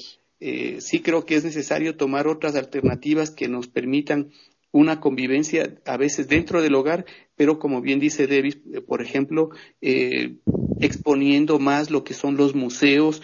eh, 0.46 0.82
sí 0.82 1.00
creo 1.00 1.24
que 1.24 1.36
es 1.36 1.44
necesario 1.44 1.96
tomar 1.96 2.28
otras 2.28 2.54
alternativas 2.54 3.30
que 3.30 3.48
nos 3.48 3.66
permitan 3.66 4.30
una 4.72 5.00
convivencia 5.00 5.80
a 5.86 5.96
veces 5.96 6.28
dentro 6.28 6.60
del 6.60 6.74
hogar, 6.74 7.06
pero 7.34 7.58
como 7.58 7.80
bien 7.80 7.98
dice 7.98 8.26
Davis, 8.26 8.58
eh, 8.70 8.82
por 8.82 9.00
ejemplo, 9.00 9.48
eh, 9.80 10.34
exponiendo 10.80 11.58
más 11.58 11.90
lo 11.90 12.04
que 12.04 12.12
son 12.12 12.36
los 12.36 12.54
museos, 12.54 13.22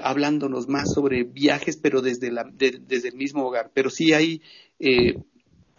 hablándonos 0.00 0.68
más 0.68 0.94
sobre 0.94 1.24
viajes, 1.24 1.76
pero 1.78 2.00
desde, 2.00 2.30
la, 2.30 2.48
desde 2.48 3.08
el 3.08 3.16
mismo 3.16 3.44
hogar. 3.44 3.72
Pero 3.74 3.90
sí 3.90 4.12
hay 4.12 4.40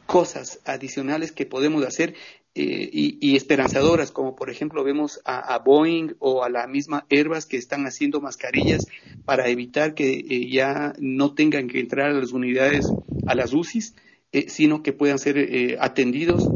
cosas 0.06 0.60
adicionales 0.66 1.32
que 1.32 1.46
podemos 1.46 1.86
hacer 1.86 2.14
eh, 2.60 2.90
y, 2.92 3.36
esperanzadoras, 3.36 4.12
como 4.12 4.36
por 4.36 4.50
ejemplo 4.50 4.84
vemos 4.84 5.22
a, 5.26 5.60
Boeing 5.60 6.16
o 6.18 6.44
a 6.44 6.50
la 6.50 6.66
misma 6.66 7.06
Airbus 7.08 7.46
que 7.46 7.58
están 7.58 7.86
haciendo 7.86 8.20
mascarillas 8.20 8.88
para 9.26 9.48
evitar 9.48 9.94
que 9.94 10.26
eh, 10.28 10.50
ya 10.50 10.94
no 10.98 11.36
tengan 11.36 11.68
que 11.68 11.80
entrar 11.80 12.10
a 12.10 12.20
las 12.20 12.32
unidades, 12.32 12.92
a 13.28 13.36
las 13.36 13.54
UCIs, 13.54 13.94
eh, 14.32 14.50
sino 14.50 14.82
que 14.82 14.92
puedan 14.92 15.20
ser 15.20 15.78
atendidos, 15.80 16.50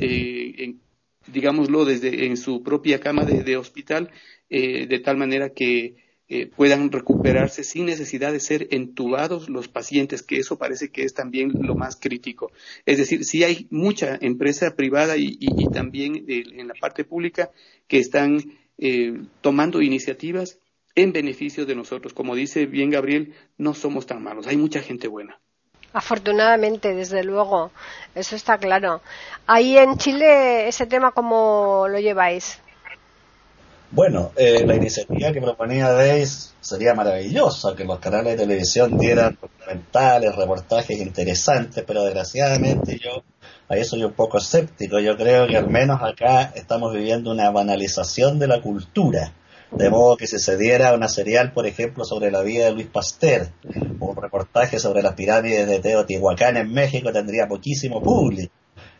digámoslo, 1.32 1.86
desde 1.86 2.26
en 2.26 2.36
su 2.36 2.64
propia 2.64 3.00
cama 3.00 3.24
de 3.24 3.56
hospital, 3.58 4.10
de 4.50 5.02
tal 5.04 5.18
manera 5.18 5.50
que 5.50 5.98
eh, 6.34 6.48
puedan 6.48 6.94
recuperarse 6.94 7.66
sin 7.66 7.88
necesidad 7.88 8.32
de 8.32 8.40
ser 8.40 8.70
entubados 8.72 9.50
los 9.50 9.68
pacientes, 9.68 10.24
que 10.24 10.38
eso 10.38 10.58
parece 10.58 10.90
que 10.90 11.04
es 11.04 11.14
también 11.14 11.52
lo 11.60 11.76
más 11.76 11.98
crítico. 11.98 12.54
Es 12.86 13.00
decir, 13.00 13.26
si 13.26 13.44
hay 13.44 13.68
mucha 13.70 14.18
empresa 14.22 14.74
privada 14.78 15.18
y, 15.18 15.38
también 15.74 16.24
en 16.30 16.70
la 16.70 16.74
parte 16.76 17.04
pública 17.04 17.52
que 17.90 18.00
están 18.00 18.42
eh, 18.78 19.22
tomando 19.42 19.82
iniciativas 19.82 20.58
en 20.96 21.12
beneficio 21.12 21.66
de 21.66 21.76
nosotros. 21.76 22.14
Como 22.14 22.34
dice 22.34 22.66
bien 22.66 22.92
Gabriel, 22.92 23.36
no 23.58 23.74
somos 23.74 24.06
tan 24.06 24.24
malos, 24.24 24.48
hay 24.48 24.56
mucha 24.56 24.80
gente 24.80 25.10
buena. 25.10 25.38
Afortunadamente, 25.92 26.96
desde 26.96 27.26
luego, 27.26 27.72
eso 28.16 28.38
está 28.38 28.58
claro. 28.58 29.02
Ahí 29.48 29.78
en 29.78 29.98
Chile, 29.98 30.70
ese 30.70 30.86
tema, 30.86 31.12
¿cómo 31.12 31.88
lo 31.90 32.00
lleváis? 32.00 32.62
Bueno, 33.94 34.32
eh, 34.38 34.66
la 34.66 34.76
iniciativa 34.76 35.34
que 35.34 35.42
proponía 35.42 35.92
Days 35.92 36.54
sería 36.62 36.94
maravillosa, 36.94 37.76
que 37.76 37.84
los 37.84 38.00
canales 38.00 38.38
de 38.38 38.44
televisión 38.46 38.98
dieran 38.98 39.38
documentales, 39.42 40.34
reportajes 40.34 40.98
interesantes, 40.98 41.84
pero 41.86 42.06
desgraciadamente 42.06 42.98
yo 42.98 43.22
a 43.68 43.76
eso 43.76 43.92
soy 43.92 44.06
un 44.06 44.14
poco 44.14 44.38
escéptico. 44.38 44.98
Yo 45.00 45.18
creo 45.18 45.46
que 45.46 45.58
al 45.58 45.70
menos 45.70 46.02
acá 46.02 46.54
estamos 46.56 46.94
viviendo 46.94 47.32
una 47.32 47.52
banalización 47.52 48.40
de 48.40 48.48
la 48.48 48.62
cultura. 48.62 49.34
De 49.72 49.90
modo 49.90 50.16
que 50.16 50.28
si 50.28 50.40
se 50.40 50.56
diera 50.56 50.94
una 50.94 51.10
serial, 51.10 51.52
por 51.52 51.68
ejemplo, 51.68 52.06
sobre 52.06 52.32
la 52.32 52.44
vida 52.44 52.66
de 52.66 52.72
Luis 52.72 52.88
Pasteur, 52.88 53.50
o 54.00 54.06
un 54.06 54.16
reportaje 54.16 54.80
sobre 54.80 55.02
las 55.02 55.16
pirámides 55.16 55.68
de 55.68 55.80
Teotihuacán 55.80 56.56
en 56.56 56.72
México, 56.72 57.12
tendría 57.12 57.48
poquísimo 57.48 58.02
público. 58.02 58.54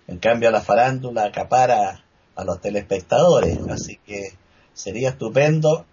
En 0.08 0.18
cambio, 0.18 0.52
la 0.52 0.60
farándula 0.60 1.26
acapara 1.26 2.04
a 2.36 2.44
los 2.44 2.60
telespectadores. 2.60 3.58
Así 3.70 3.98
que 4.06 4.41
sería 4.74 5.10
estupendo, 5.10 5.86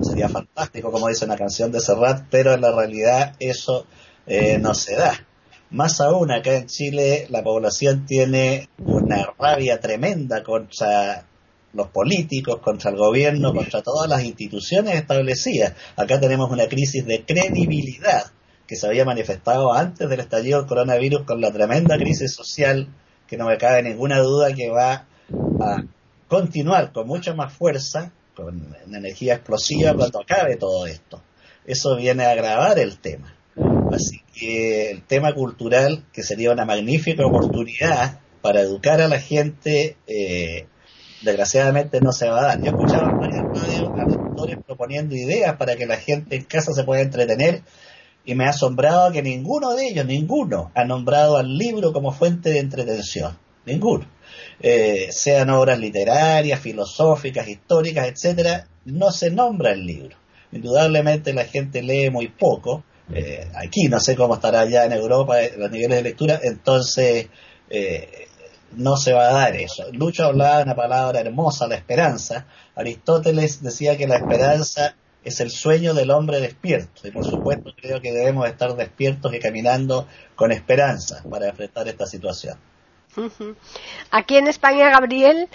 sería 0.00 0.28
fantástico, 0.28 0.92
como 0.92 1.08
dice 1.08 1.24
una 1.24 1.36
canción 1.36 1.72
de 1.72 1.80
Serrat, 1.80 2.26
pero 2.30 2.54
en 2.54 2.60
la 2.60 2.72
realidad 2.72 3.34
eso 3.38 3.86
eh, 4.26 4.58
no 4.58 4.74
se 4.74 4.96
da. 4.96 5.12
Más 5.70 6.00
aún, 6.00 6.32
acá 6.32 6.56
en 6.56 6.66
Chile 6.66 7.26
la 7.30 7.42
población 7.42 8.04
tiene 8.04 8.68
una 8.78 9.32
rabia 9.38 9.78
tremenda 9.80 10.42
contra 10.42 11.24
los 11.72 11.88
políticos, 11.88 12.58
contra 12.60 12.90
el 12.90 12.96
gobierno, 12.96 13.54
contra 13.54 13.80
todas 13.80 14.08
las 14.08 14.24
instituciones 14.24 14.96
establecidas. 14.96 15.74
Acá 15.96 16.18
tenemos 16.18 16.50
una 16.50 16.66
crisis 16.66 17.06
de 17.06 17.24
credibilidad 17.24 18.32
que 18.66 18.76
se 18.76 18.86
había 18.86 19.04
manifestado 19.04 19.72
antes 19.72 20.08
del 20.08 20.20
estallido 20.20 20.58
del 20.58 20.68
coronavirus 20.68 21.22
con 21.22 21.40
la 21.40 21.52
tremenda 21.52 21.96
crisis 21.96 22.34
social 22.34 22.88
que 23.26 23.36
no 23.36 23.46
me 23.46 23.58
cabe 23.58 23.82
ninguna 23.82 24.18
duda 24.18 24.52
que 24.52 24.70
va 24.70 25.06
a 25.60 25.84
continuar 26.30 26.92
con 26.92 27.08
mucha 27.08 27.34
más 27.34 27.52
fuerza, 27.52 28.12
con 28.36 28.76
energía 28.86 29.34
explosiva 29.34 29.92
cuando 29.94 30.20
acabe 30.20 30.56
todo 30.56 30.86
esto. 30.86 31.20
Eso 31.66 31.96
viene 31.96 32.24
a 32.24 32.30
agravar 32.30 32.78
el 32.78 32.98
tema. 32.98 33.34
Así 33.92 34.22
que 34.32 34.92
el 34.92 35.02
tema 35.02 35.34
cultural, 35.34 36.04
que 36.12 36.22
sería 36.22 36.52
una 36.52 36.64
magnífica 36.64 37.26
oportunidad 37.26 38.20
para 38.40 38.60
educar 38.60 39.00
a 39.00 39.08
la 39.08 39.18
gente, 39.18 39.96
eh, 40.06 40.66
desgraciadamente 41.22 42.00
no 42.00 42.12
se 42.12 42.28
va 42.28 42.38
a 42.38 42.44
dar. 42.44 42.58
Yo 42.60 42.66
he 42.66 42.68
escuchado 42.68 43.10
en 43.10 43.18
varias 43.18 43.44
radios 43.44 43.90
a 43.98 44.04
doctores 44.04 44.58
proponiendo 44.64 45.16
ideas 45.16 45.56
para 45.56 45.74
que 45.74 45.86
la 45.86 45.96
gente 45.96 46.36
en 46.36 46.44
casa 46.44 46.72
se 46.72 46.84
pueda 46.84 47.02
entretener 47.02 47.62
y 48.24 48.36
me 48.36 48.46
ha 48.46 48.50
asombrado 48.50 49.10
que 49.10 49.22
ninguno 49.22 49.74
de 49.74 49.88
ellos, 49.88 50.06
ninguno, 50.06 50.70
ha 50.76 50.84
nombrado 50.84 51.36
al 51.38 51.58
libro 51.58 51.92
como 51.92 52.12
fuente 52.12 52.50
de 52.50 52.60
entretención. 52.60 53.36
Ninguno. 53.70 54.06
Eh, 54.60 55.08
sean 55.10 55.50
obras 55.50 55.78
literarias, 55.78 56.60
filosóficas, 56.60 57.48
históricas, 57.48 58.08
etcétera, 58.08 58.66
no 58.84 59.10
se 59.10 59.30
nombra 59.30 59.72
el 59.72 59.86
libro. 59.86 60.16
Indudablemente 60.52 61.32
la 61.32 61.44
gente 61.44 61.82
lee 61.82 62.10
muy 62.10 62.28
poco. 62.28 62.84
Eh, 63.12 63.48
aquí 63.54 63.88
no 63.88 63.98
sé 64.00 64.16
cómo 64.16 64.34
estará 64.34 64.64
ya 64.66 64.84
en 64.84 64.92
Europa 64.92 65.42
eh, 65.42 65.54
los 65.56 65.70
niveles 65.70 65.96
de 65.96 66.02
lectura, 66.02 66.40
entonces 66.42 67.28
no 68.72 68.96
se 68.96 69.12
va 69.12 69.28
a 69.28 69.32
dar 69.32 69.56
eso. 69.56 69.84
Lucho 69.92 70.24
hablaba 70.24 70.58
de 70.58 70.64
una 70.64 70.76
palabra 70.76 71.20
hermosa, 71.20 71.66
la 71.66 71.76
esperanza. 71.76 72.46
Aristóteles 72.74 73.62
decía 73.62 73.96
que 73.96 74.06
la 74.06 74.16
esperanza 74.16 74.94
es 75.24 75.40
el 75.40 75.50
sueño 75.50 75.94
del 75.94 76.10
hombre 76.10 76.40
despierto. 76.40 77.06
Y 77.06 77.10
por 77.10 77.24
supuesto 77.24 77.70
creo 77.80 78.00
que 78.00 78.12
debemos 78.12 78.48
estar 78.48 78.74
despiertos 78.74 79.34
y 79.34 79.38
caminando 79.38 80.06
con 80.34 80.52
esperanza 80.52 81.22
para 81.28 81.48
enfrentar 81.48 81.88
esta 81.88 82.06
situación. 82.06 82.58
Aquí 84.10 84.36
en 84.36 84.48
España, 84.48 84.90
Gabriel, 84.90 85.48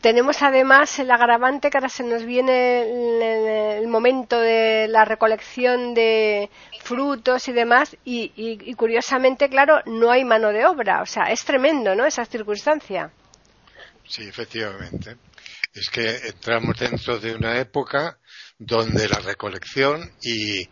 tenemos 0.00 0.42
además 0.42 0.98
el 0.98 1.10
agravante 1.10 1.70
que 1.70 1.76
ahora 1.76 1.88
se 1.88 2.04
nos 2.04 2.24
viene 2.24 3.78
el, 3.78 3.86
momento 3.88 4.40
de 4.40 4.86
la 4.88 5.04
recolección 5.04 5.94
de 5.94 6.48
frutos 6.82 7.48
y 7.48 7.52
demás 7.52 7.96
y, 8.04 8.74
curiosamente, 8.74 9.48
claro, 9.48 9.80
no 9.86 10.10
hay 10.10 10.24
mano 10.24 10.50
de 10.52 10.64
obra. 10.64 11.02
O 11.02 11.06
sea, 11.06 11.24
es 11.24 11.44
tremendo, 11.44 11.94
¿no? 11.94 12.06
Esa 12.06 12.24
circunstancia. 12.24 13.10
Sí, 14.06 14.22
efectivamente. 14.28 15.16
Es 15.74 15.88
que 15.90 16.16
entramos 16.28 16.78
dentro 16.78 17.18
de 17.18 17.34
una 17.34 17.58
época 17.58 18.18
donde 18.58 19.08
la 19.08 19.18
recolección 19.18 20.12
y 20.22 20.66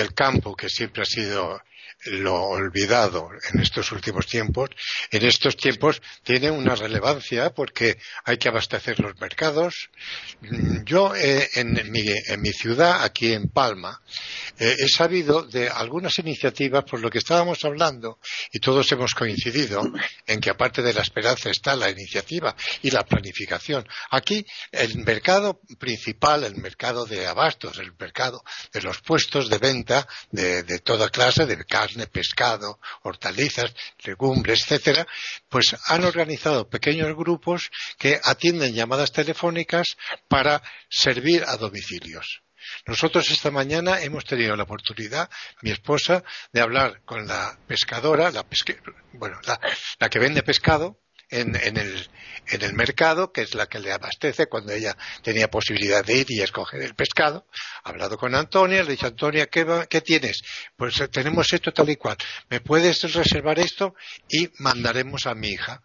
el 0.00 0.12
campo, 0.14 0.54
que 0.56 0.68
siempre 0.68 1.02
ha 1.02 1.06
sido 1.06 1.60
lo 2.04 2.42
olvidado 2.44 3.30
en 3.52 3.60
estos 3.60 3.90
últimos 3.92 4.26
tiempos, 4.26 4.70
en 5.10 5.24
estos 5.24 5.56
tiempos 5.56 6.00
tiene 6.22 6.50
una 6.50 6.74
relevancia 6.74 7.50
porque 7.50 7.98
hay 8.24 8.36
que 8.36 8.48
abastecer 8.48 9.00
los 9.00 9.18
mercados. 9.20 9.90
Yo 10.84 11.14
eh, 11.14 11.48
en, 11.54 11.90
mi, 11.90 12.04
en, 12.28 12.40
mi, 12.40 12.52
ciudad, 12.52 13.02
aquí 13.02 13.32
en 13.32 13.48
Palma, 13.48 14.00
eh, 14.58 14.76
he 14.78 14.88
sabido 14.88 15.42
de 15.42 15.68
algunas 15.68 16.18
iniciativas 16.18 16.84
por 16.84 17.00
lo 17.00 17.10
que 17.10 17.18
estábamos 17.18 17.64
hablando 17.64 18.18
y 18.52 18.60
todos 18.60 18.90
hemos 18.92 19.14
coincidido 19.14 19.82
en 20.26 20.40
que 20.40 20.50
aparte 20.50 20.82
de 20.82 20.94
la 20.94 21.02
esperanza 21.02 21.50
está 21.50 21.74
la 21.74 21.90
iniciativa 21.90 22.54
y 22.82 22.90
la 22.90 23.04
planificación. 23.04 23.86
Aquí 24.10 24.46
el 24.70 24.98
mercado 24.98 25.60
principal, 25.78 26.44
el 26.44 26.56
mercado 26.56 27.04
de 27.06 27.26
abastos, 27.26 27.78
el 27.78 27.92
mercado 27.98 28.42
de 28.72 28.82
los 28.82 29.00
puestos 29.00 29.48
de 29.48 29.58
venta 29.58 30.06
de, 30.30 30.62
de 30.62 30.78
toda 30.80 31.08
clase 31.08 31.46
de 31.46 31.56
carne, 31.86 32.06
pescado, 32.06 32.78
hortalizas, 33.02 33.74
legumbres, 34.04 34.60
etcétera, 34.62 35.06
pues 35.48 35.76
han 35.86 36.04
organizado 36.04 36.68
pequeños 36.68 37.14
grupos 37.16 37.70
que 37.98 38.20
atienden 38.22 38.74
llamadas 38.74 39.12
telefónicas 39.12 39.96
para 40.28 40.62
servir 40.88 41.44
a 41.46 41.56
domicilios. 41.56 42.42
Nosotros 42.86 43.30
esta 43.30 43.50
mañana 43.50 44.00
hemos 44.02 44.24
tenido 44.24 44.56
la 44.56 44.64
oportunidad, 44.64 45.30
mi 45.62 45.70
esposa, 45.70 46.24
de 46.52 46.60
hablar 46.60 47.02
con 47.04 47.26
la 47.26 47.58
pescadora, 47.68 48.32
la, 48.32 48.44
bueno, 49.12 49.38
la 50.00 50.08
que 50.08 50.18
vende 50.18 50.42
pescado, 50.42 50.98
en, 51.30 51.56
el, 51.56 52.08
en 52.48 52.62
el 52.62 52.72
mercado, 52.74 53.32
que 53.32 53.42
es 53.42 53.54
la 53.54 53.66
que 53.66 53.78
le 53.78 53.92
abastece 53.92 54.46
cuando 54.46 54.72
ella 54.72 54.96
tenía 55.22 55.48
posibilidad 55.48 56.04
de 56.04 56.18
ir 56.18 56.26
y 56.30 56.40
escoger 56.40 56.82
el 56.82 56.94
pescado. 56.94 57.46
Ha 57.84 57.90
hablado 57.90 58.16
con 58.16 58.34
Antonia, 58.34 58.82
le 58.82 58.92
dicho, 58.92 59.06
Antonia, 59.06 59.46
¿qué, 59.46 59.86
¿qué 59.88 60.00
tienes? 60.00 60.42
Pues 60.76 61.00
eh, 61.00 61.08
tenemos 61.08 61.52
esto 61.52 61.72
tal 61.72 61.90
y 61.90 61.96
cual. 61.96 62.16
¿Me 62.48 62.60
puedes 62.60 63.02
reservar 63.12 63.58
esto? 63.58 63.94
Y 64.28 64.50
mandaremos 64.58 65.26
a 65.26 65.34
mi 65.34 65.48
hija 65.48 65.82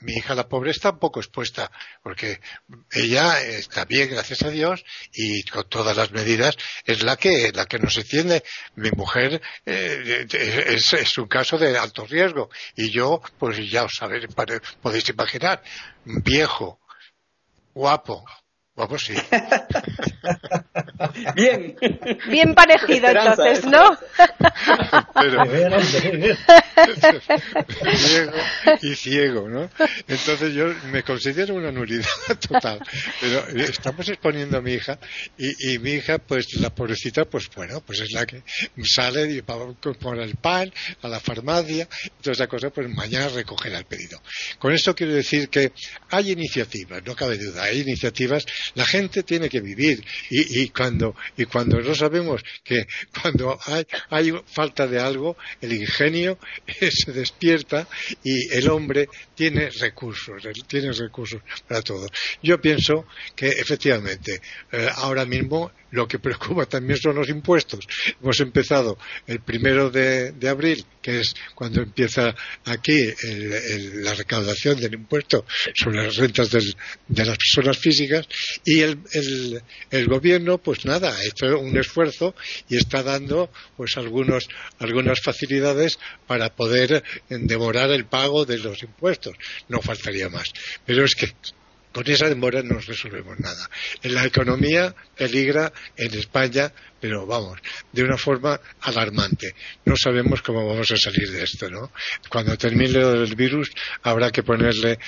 mi 0.00 0.12
hija 0.12 0.34
la 0.34 0.48
pobre 0.48 0.70
está 0.70 0.90
un 0.90 0.98
poco 0.98 1.20
expuesta 1.20 1.70
porque 2.02 2.40
ella 2.90 3.40
está 3.40 3.84
bien 3.84 4.10
gracias 4.10 4.42
a 4.42 4.50
Dios 4.50 4.84
y 5.14 5.44
con 5.44 5.68
todas 5.68 5.96
las 5.96 6.12
medidas 6.12 6.56
es 6.84 7.02
la 7.02 7.16
que 7.16 7.52
la 7.52 7.66
que 7.66 7.78
nos 7.78 7.96
enciende 7.96 8.42
mi 8.74 8.90
mujer 8.90 9.40
eh, 9.64 10.26
es, 10.30 10.92
es, 10.92 11.18
un 11.18 11.26
caso 11.26 11.56
de 11.56 11.78
alto 11.78 12.04
riesgo 12.06 12.50
y 12.76 12.90
yo 12.90 13.22
pues 13.38 13.58
ya 13.70 13.84
os 13.84 13.94
sabéis 13.96 14.26
podéis 14.82 15.08
imaginar 15.08 15.62
viejo 16.04 16.80
guapo 17.72 18.24
Vamos, 18.74 19.02
sí. 19.02 19.12
bien. 21.34 21.76
Bien 22.28 22.54
parecido 22.54 23.08
entonces, 23.08 23.64
¿no? 23.66 23.98
Pero, 25.14 25.44
ciego 27.94 28.32
y 28.80 28.94
ciego, 28.94 29.48
¿no? 29.48 29.70
Entonces 30.08 30.54
yo 30.54 30.68
me 30.90 31.02
considero 31.02 31.54
una 31.54 31.70
nulidad 31.70 32.06
total. 32.48 32.80
Pero 33.20 33.46
estamos 33.62 34.08
exponiendo 34.08 34.56
a 34.56 34.62
mi 34.62 34.72
hija 34.72 34.98
y, 35.36 35.78
mi 35.78 35.92
hija, 35.92 36.18
pues 36.18 36.54
la 36.54 36.74
pobrecita, 36.74 37.26
pues 37.26 37.50
bueno, 37.54 37.82
pues 37.84 38.00
es 38.00 38.12
la 38.12 38.24
que 38.24 38.42
sale 38.84 39.32
y 39.32 39.40
va 39.42 39.54
a 39.54 39.74
comprar 39.80 40.20
el 40.20 40.36
pan 40.36 40.72
a 41.02 41.08
la 41.08 41.20
farmacia, 41.20 41.86
toda 42.22 42.32
esa 42.32 42.46
cosa, 42.46 42.70
pues 42.70 42.88
mañana 42.88 43.28
recogerá 43.28 43.78
el 43.78 43.84
pedido. 43.84 44.22
Con 44.58 44.72
esto 44.72 44.94
quiero 44.94 45.12
decir 45.12 45.50
que 45.50 45.72
hay 46.08 46.32
iniciativas, 46.32 47.02
no 47.04 47.14
cabe 47.14 47.36
duda, 47.36 47.64
hay 47.64 47.80
iniciativas. 47.80 48.46
La 48.74 48.86
gente 48.86 49.22
tiene 49.22 49.48
que 49.48 49.60
vivir 49.60 50.04
y, 50.30 50.68
cuando 50.68 51.14
y 51.36 51.44
cuando 51.44 51.80
no 51.80 51.94
sabemos 51.94 52.42
que 52.64 52.86
cuando 53.20 53.58
hay, 53.66 53.86
hay 54.10 54.32
falta 54.46 54.86
de 54.86 55.00
algo, 55.00 55.36
el 55.60 55.72
ingenio 55.72 56.38
se 56.90 57.12
despierta 57.12 57.88
y 58.22 58.52
el 58.54 58.68
hombre 58.68 59.08
tiene 59.34 59.70
recursos, 59.70 60.42
tiene 60.66 60.92
recursos 60.92 61.40
para 61.68 61.82
todo. 61.82 62.06
Yo 62.42 62.60
pienso 62.60 63.06
que 63.34 63.48
efectivamente 63.48 64.40
eh, 64.72 64.88
ahora 64.96 65.24
mismo 65.24 65.72
lo 65.92 66.08
que 66.08 66.18
preocupa 66.18 66.66
también 66.66 66.98
son 66.98 67.16
los 67.16 67.28
impuestos. 67.28 67.86
Hemos 68.20 68.40
empezado 68.40 68.98
el 69.26 69.40
primero 69.40 69.90
de, 69.90 70.32
abril, 70.48 70.84
que 71.00 71.20
es 71.20 71.34
cuando 71.54 71.82
empieza 71.82 72.34
aquí 72.64 73.12
la 74.02 74.14
recaudación 74.14 74.80
del 74.80 74.94
impuesto 74.94 75.44
sobre 75.74 76.04
las 76.04 76.16
rentas 76.16 76.50
de 76.50 77.24
las 77.24 77.36
personas 77.36 77.78
físicas 77.78 78.26
y 78.64 78.80
el, 78.80 78.98
el, 79.90 80.06
gobierno, 80.06 80.58
pues 80.58 80.84
nada, 80.84 81.14
ha 81.14 81.24
hecho 81.24 81.58
un 81.58 81.76
esfuerzo 81.76 82.34
y 82.68 82.76
está 82.76 83.02
dando 83.02 83.50
pues 83.76 83.96
algunos, 83.96 84.48
algunas 84.78 85.20
facilidades 85.20 85.98
para 86.26 86.54
poder 86.54 87.02
demorar 87.28 87.90
el 87.90 88.06
pago 88.06 88.44
de 88.44 88.58
los 88.58 88.82
impuestos. 88.82 89.34
No 89.68 89.80
faltaría 89.80 90.28
más. 90.28 90.52
Pero 90.84 91.04
es 91.04 91.14
que 91.14 91.32
con 91.92 92.10
esa 92.10 92.28
demora 92.28 92.62
no 92.62 92.78
resolvemos 92.78 93.38
nada. 93.38 93.68
La 94.02 94.24
economía 94.24 94.94
peligra 95.16 95.72
en 95.96 96.14
España, 96.18 96.72
pero 97.00 97.26
vamos, 97.26 97.58
de 97.92 98.02
una 98.02 98.16
forma 98.16 98.58
alarmante. 98.80 99.54
No 99.84 99.94
sabemos 99.96 100.40
cómo 100.40 100.66
vamos 100.66 100.90
a 100.90 100.96
salir 100.96 101.30
de 101.30 101.42
esto, 101.42 101.68
¿no? 101.68 101.92
Cuando 102.30 102.56
termine 102.56 102.98
el 102.98 103.36
virus 103.36 103.70
habrá 104.02 104.30
que 104.30 104.42
ponerle 104.42 104.98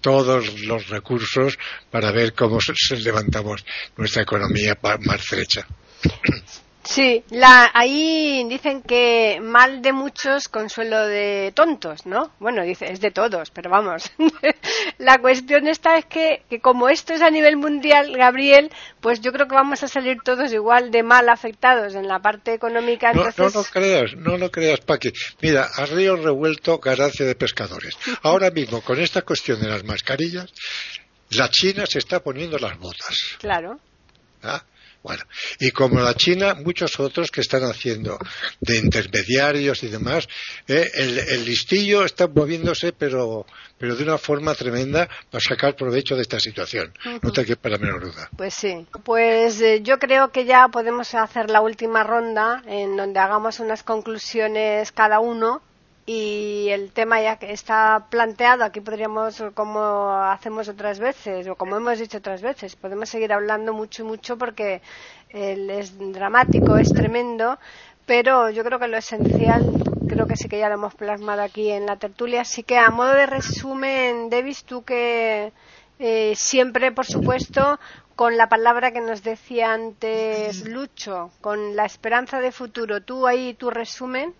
todos 0.00 0.60
los 0.60 0.88
recursos 0.88 1.58
para 1.90 2.10
ver 2.12 2.34
cómo 2.34 2.60
levantamos 3.02 3.64
nuestra 3.96 4.22
economía 4.22 4.78
más 4.82 5.20
estrecha. 5.20 5.66
Sí, 6.88 7.22
la, 7.28 7.70
ahí 7.74 8.46
dicen 8.48 8.80
que 8.80 9.40
mal 9.42 9.82
de 9.82 9.92
muchos, 9.92 10.48
consuelo 10.48 11.06
de 11.06 11.52
tontos, 11.54 12.06
¿no? 12.06 12.32
Bueno, 12.40 12.62
dice, 12.62 12.90
es 12.90 12.98
de 13.02 13.10
todos, 13.10 13.50
pero 13.50 13.68
vamos. 13.68 14.10
la 14.98 15.18
cuestión 15.18 15.68
esta 15.68 15.98
es 15.98 16.06
que, 16.06 16.44
que, 16.48 16.60
como 16.60 16.88
esto 16.88 17.12
es 17.12 17.20
a 17.20 17.28
nivel 17.28 17.58
mundial, 17.58 18.16
Gabriel, 18.16 18.70
pues 19.02 19.20
yo 19.20 19.32
creo 19.32 19.46
que 19.46 19.54
vamos 19.54 19.82
a 19.82 19.88
salir 19.88 20.16
todos 20.24 20.50
igual 20.54 20.90
de 20.90 21.02
mal 21.02 21.28
afectados 21.28 21.94
en 21.94 22.08
la 22.08 22.20
parte 22.20 22.54
económica. 22.54 23.12
No, 23.12 23.24
no 23.36 23.50
lo 23.50 23.64
creas, 23.64 24.14
no 24.16 24.38
lo 24.38 24.50
creas, 24.50 24.80
Paqui. 24.80 25.12
Mira, 25.42 25.68
a 25.76 25.84
río 25.84 26.16
revuelto, 26.16 26.78
ganancia 26.78 27.26
de 27.26 27.34
pescadores. 27.34 27.98
Ahora 28.22 28.50
mismo, 28.50 28.80
con 28.80 28.98
esta 28.98 29.20
cuestión 29.20 29.60
de 29.60 29.68
las 29.68 29.84
mascarillas, 29.84 30.50
la 31.32 31.50
China 31.50 31.84
se 31.84 31.98
está 31.98 32.20
poniendo 32.20 32.56
las 32.56 32.78
botas. 32.78 33.36
Claro. 33.40 33.78
¿Ah? 34.42 34.62
Bueno, 35.08 35.24
y 35.58 35.70
como 35.70 36.00
la 36.00 36.12
China, 36.12 36.54
muchos 36.62 37.00
otros 37.00 37.30
que 37.30 37.40
están 37.40 37.62
haciendo 37.62 38.18
de 38.60 38.76
intermediarios 38.76 39.82
y 39.82 39.88
demás, 39.88 40.28
eh, 40.66 40.86
el, 40.96 41.46
listillo 41.46 42.04
está 42.04 42.26
moviéndose, 42.26 42.92
pero, 42.92 43.46
pero 43.78 43.96
de 43.96 44.02
una 44.04 44.18
forma 44.18 44.54
tremenda 44.54 45.08
para 45.30 45.42
sacar 45.42 45.76
provecho 45.76 46.14
de 46.14 46.20
esta 46.20 46.38
situación. 46.38 46.92
No 47.22 47.32
te 47.32 47.46
quepa 47.46 47.70
la 47.70 47.78
menor 47.78 48.02
duda. 48.02 48.28
Pues 48.36 48.52
sí. 48.52 48.86
Pues 49.02 49.62
eh, 49.62 49.80
yo 49.82 49.98
creo 49.98 50.30
que 50.30 50.44
ya 50.44 50.68
podemos 50.68 51.14
hacer 51.14 51.48
la 51.48 51.62
última 51.62 52.04
ronda 52.04 52.62
en 52.66 52.94
donde 52.94 53.18
hagamos 53.18 53.60
unas 53.60 53.82
conclusiones 53.82 54.92
cada 54.92 55.20
uno 55.20 55.62
y 56.10 56.70
el 56.70 56.90
tema 56.90 57.20
ya 57.20 57.36
que 57.36 57.52
está 57.52 58.06
planteado, 58.08 58.64
aquí 58.64 58.80
podríamos, 58.80 59.44
como 59.52 60.10
hacemos 60.10 60.66
otras 60.66 61.00
veces, 61.00 61.46
o 61.48 61.54
como 61.54 61.76
hemos 61.76 61.98
dicho 61.98 62.16
otras 62.16 62.40
veces, 62.40 62.76
podemos 62.76 63.10
seguir 63.10 63.30
hablando 63.30 63.74
mucho 63.74 64.06
mucho 64.06 64.38
porque 64.38 64.80
es 65.28 65.98
dramático, 65.98 66.78
es 66.78 66.94
tremendo, 66.94 67.58
pero 68.06 68.48
yo 68.48 68.64
creo 68.64 68.78
que 68.78 68.88
lo 68.88 68.96
esencial, 68.96 69.62
creo 70.08 70.26
que 70.26 70.36
sí 70.36 70.48
que 70.48 70.58
ya 70.58 70.70
lo 70.70 70.76
hemos 70.76 70.94
plasmado 70.94 71.42
aquí 71.42 71.70
en 71.70 71.84
la 71.84 71.96
tertulia, 71.96 72.40
así 72.40 72.62
que 72.62 72.78
a 72.78 72.88
modo 72.88 73.12
de 73.12 73.26
resumen, 73.26 74.30
Davis, 74.30 74.64
tú 74.64 74.84
que 74.84 75.52
eh, 75.98 76.32
siempre, 76.34 76.90
por 76.90 77.04
supuesto, 77.04 77.78
con 78.16 78.38
la 78.38 78.48
palabra 78.48 78.92
que 78.92 79.02
nos 79.02 79.22
decía 79.22 79.74
antes 79.74 80.66
Lucho, 80.66 81.32
con 81.42 81.76
la 81.76 81.84
esperanza 81.84 82.40
de 82.40 82.50
futuro, 82.50 83.02
tú 83.02 83.26
ahí 83.26 83.52
tu 83.52 83.68
resumen. 83.68 84.34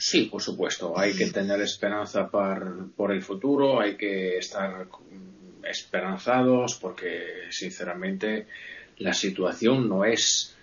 Sí, 0.00 0.22
por 0.32 0.40
supuesto. 0.40 0.98
Hay 0.98 1.12
que 1.12 1.26
tener 1.26 1.60
esperanza 1.60 2.30
por, 2.30 3.12
el 3.12 3.20
futuro, 3.20 3.80
hay 3.80 3.98
que 3.98 4.38
estar 4.38 4.88
esperanzados 5.62 6.78
porque, 6.80 7.50
sinceramente, 7.50 8.46
la 8.96 9.12
situación 9.12 9.90
no 9.90 10.06
es 10.06 10.56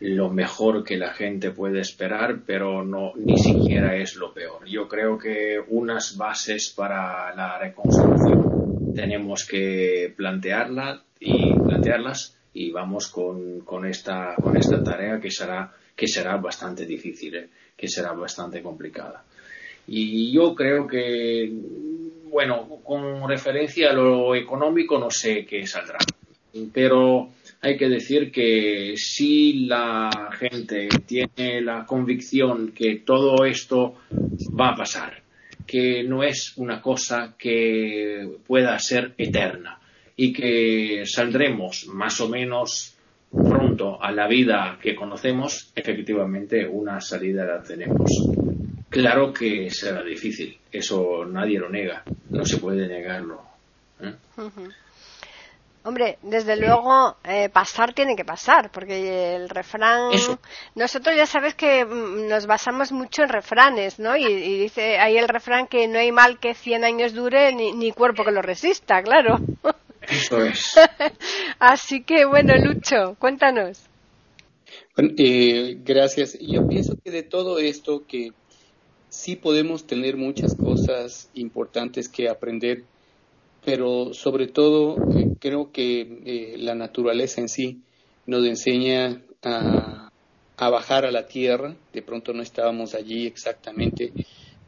lo 0.00 0.30
mejor 0.30 0.82
que 0.82 0.96
la 0.96 1.14
gente 1.14 1.52
puede 1.52 1.78
esperar, 1.78 2.40
pero 2.44 2.84
no 2.84 3.12
ni 3.14 3.38
siquiera 3.38 3.94
es 3.94 4.16
lo 4.16 4.34
peor. 4.34 4.66
Yo 4.66 4.88
creo 4.88 5.16
que 5.16 5.60
unas 5.68 6.16
bases 6.16 6.70
para 6.76 7.32
la 7.36 7.60
reconstrucción 7.60 8.94
tenemos 8.96 9.46
que 9.46 10.12
plantearla 10.16 11.04
y 11.20 11.54
plantearlas 11.54 12.36
y 12.52 12.72
vamos 12.72 13.06
con, 13.06 13.60
con 13.60 13.86
esta 13.86 14.34
con 14.42 14.56
esta 14.56 14.82
tarea 14.82 15.20
que 15.20 15.30
será 15.30 15.72
que 15.94 16.08
será 16.08 16.36
bastante 16.36 16.86
difícil. 16.86 17.36
¿eh? 17.36 17.48
que 17.82 17.88
será 17.88 18.12
bastante 18.12 18.62
complicada. 18.62 19.24
Y 19.88 20.30
yo 20.30 20.54
creo 20.54 20.86
que, 20.86 21.50
bueno, 22.30 22.78
con 22.84 23.28
referencia 23.28 23.90
a 23.90 23.92
lo 23.92 24.36
económico 24.36 25.00
no 25.00 25.10
sé 25.10 25.44
qué 25.44 25.66
saldrá, 25.66 25.98
pero 26.72 27.30
hay 27.60 27.76
que 27.76 27.88
decir 27.88 28.30
que 28.30 28.94
si 28.96 29.66
la 29.66 30.30
gente 30.38 30.88
tiene 31.04 31.60
la 31.60 31.84
convicción 31.84 32.70
que 32.70 33.02
todo 33.04 33.44
esto 33.44 33.96
va 34.58 34.68
a 34.68 34.76
pasar, 34.76 35.20
que 35.66 36.04
no 36.04 36.22
es 36.22 36.56
una 36.56 36.80
cosa 36.80 37.34
que 37.36 38.28
pueda 38.46 38.78
ser 38.78 39.14
eterna 39.18 39.80
y 40.14 40.32
que 40.32 41.02
saldremos 41.04 41.88
más 41.88 42.20
o 42.20 42.28
menos 42.28 42.91
pronto 43.32 44.02
a 44.02 44.12
la 44.12 44.28
vida 44.28 44.78
que 44.80 44.94
conocemos, 44.94 45.72
efectivamente 45.74 46.66
una 46.66 47.00
salida 47.00 47.44
la 47.44 47.62
tenemos. 47.62 48.10
Claro 48.88 49.32
que 49.32 49.70
será 49.70 50.02
difícil, 50.02 50.58
eso 50.70 51.24
nadie 51.24 51.58
lo 51.58 51.70
niega, 51.70 52.02
no 52.30 52.44
se 52.44 52.58
puede 52.58 52.86
negarlo. 52.86 53.40
¿eh? 54.00 54.14
Hombre, 55.84 56.18
desde 56.22 56.56
luego 56.56 57.16
eh, 57.24 57.48
pasar 57.48 57.92
tiene 57.92 58.14
que 58.14 58.24
pasar, 58.24 58.70
porque 58.70 59.34
el 59.34 59.48
refrán. 59.48 60.10
Nosotros 60.76 61.16
ya 61.16 61.26
sabes 61.26 61.54
que 61.54 61.84
mm, 61.84 62.28
nos 62.28 62.46
basamos 62.46 62.92
mucho 62.92 63.22
en 63.22 63.30
refranes, 63.30 63.98
¿no? 63.98 64.16
Y, 64.16 64.26
dice 64.60 64.98
ahí 64.98 65.16
el 65.16 65.28
refrán 65.28 65.66
que 65.66 65.88
no 65.88 65.98
hay 65.98 66.12
mal 66.12 66.38
que 66.38 66.54
100 66.54 66.84
años 66.84 67.14
dure 67.14 67.52
ni, 67.52 67.72
ni 67.72 67.90
cuerpo 67.90 68.24
que 68.24 68.30
lo 68.30 68.42
resista, 68.42 69.02
claro. 69.02 69.40
Eso 70.12 70.44
es. 70.44 70.74
Así 71.58 72.02
que 72.02 72.24
bueno, 72.24 72.54
Lucho, 72.56 73.16
cuéntanos. 73.18 73.80
Eh, 74.96 75.78
gracias. 75.84 76.38
Yo 76.38 76.66
pienso 76.68 76.96
que 77.02 77.10
de 77.10 77.22
todo 77.22 77.58
esto 77.58 78.04
que 78.06 78.32
sí 79.08 79.36
podemos 79.36 79.86
tener 79.86 80.16
muchas 80.16 80.54
cosas 80.54 81.30
importantes 81.34 82.08
que 82.08 82.28
aprender, 82.28 82.84
pero 83.64 84.12
sobre 84.12 84.48
todo 84.48 84.96
eh, 85.16 85.28
creo 85.38 85.72
que 85.72 86.00
eh, 86.24 86.54
la 86.58 86.74
naturaleza 86.74 87.40
en 87.40 87.48
sí 87.48 87.80
nos 88.26 88.44
enseña 88.46 89.22
a, 89.42 90.10
a, 90.56 90.70
bajar 90.70 91.04
a 91.04 91.10
la 91.10 91.26
tierra, 91.26 91.74
de 91.92 92.02
pronto 92.02 92.32
no 92.32 92.42
estábamos 92.42 92.94
allí 92.94 93.26
exactamente, 93.26 94.12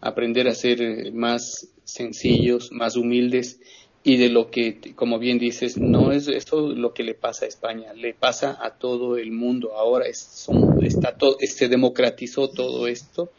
aprender 0.00 0.48
a 0.48 0.54
ser 0.54 1.12
más 1.12 1.68
sencillos, 1.84 2.70
más 2.72 2.96
humildes 2.96 3.60
y 4.06 4.18
de 4.18 4.28
lo 4.28 4.50
que, 4.50 4.94
como 4.94 5.18
bien 5.18 5.38
dices, 5.38 5.78
no 5.78 6.12
es 6.12 6.28
esto 6.28 6.68
lo 6.68 6.92
que 6.92 7.02
le 7.02 7.14
pasa 7.14 7.46
a 7.46 7.48
España, 7.48 7.94
le 7.94 8.12
pasa 8.12 8.58
a 8.60 8.76
todo 8.76 9.16
el 9.16 9.32
mundo. 9.32 9.72
Ahora 9.74 10.06
es, 10.06 10.46
está 10.82 11.16
todo, 11.16 11.38
se 11.40 11.68
democratizó 11.68 12.50
todo 12.50 12.86
esto 12.86 13.32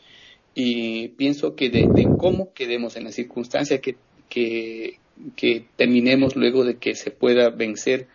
y 0.56 1.10
pienso 1.10 1.56
que 1.56 1.70
de, 1.70 1.88
cómo 2.18 2.52
quedemos 2.54 2.96
en 2.96 3.04
la 3.04 3.12
circunstancia 3.12 3.80
que, 3.80 3.98
que, 4.28 4.98
terminemos 5.76 6.36
luego 6.36 6.66
de 6.66 6.78
que 6.78 6.96
se 6.96 7.12
pueda 7.12 7.52
vencer 7.52 8.08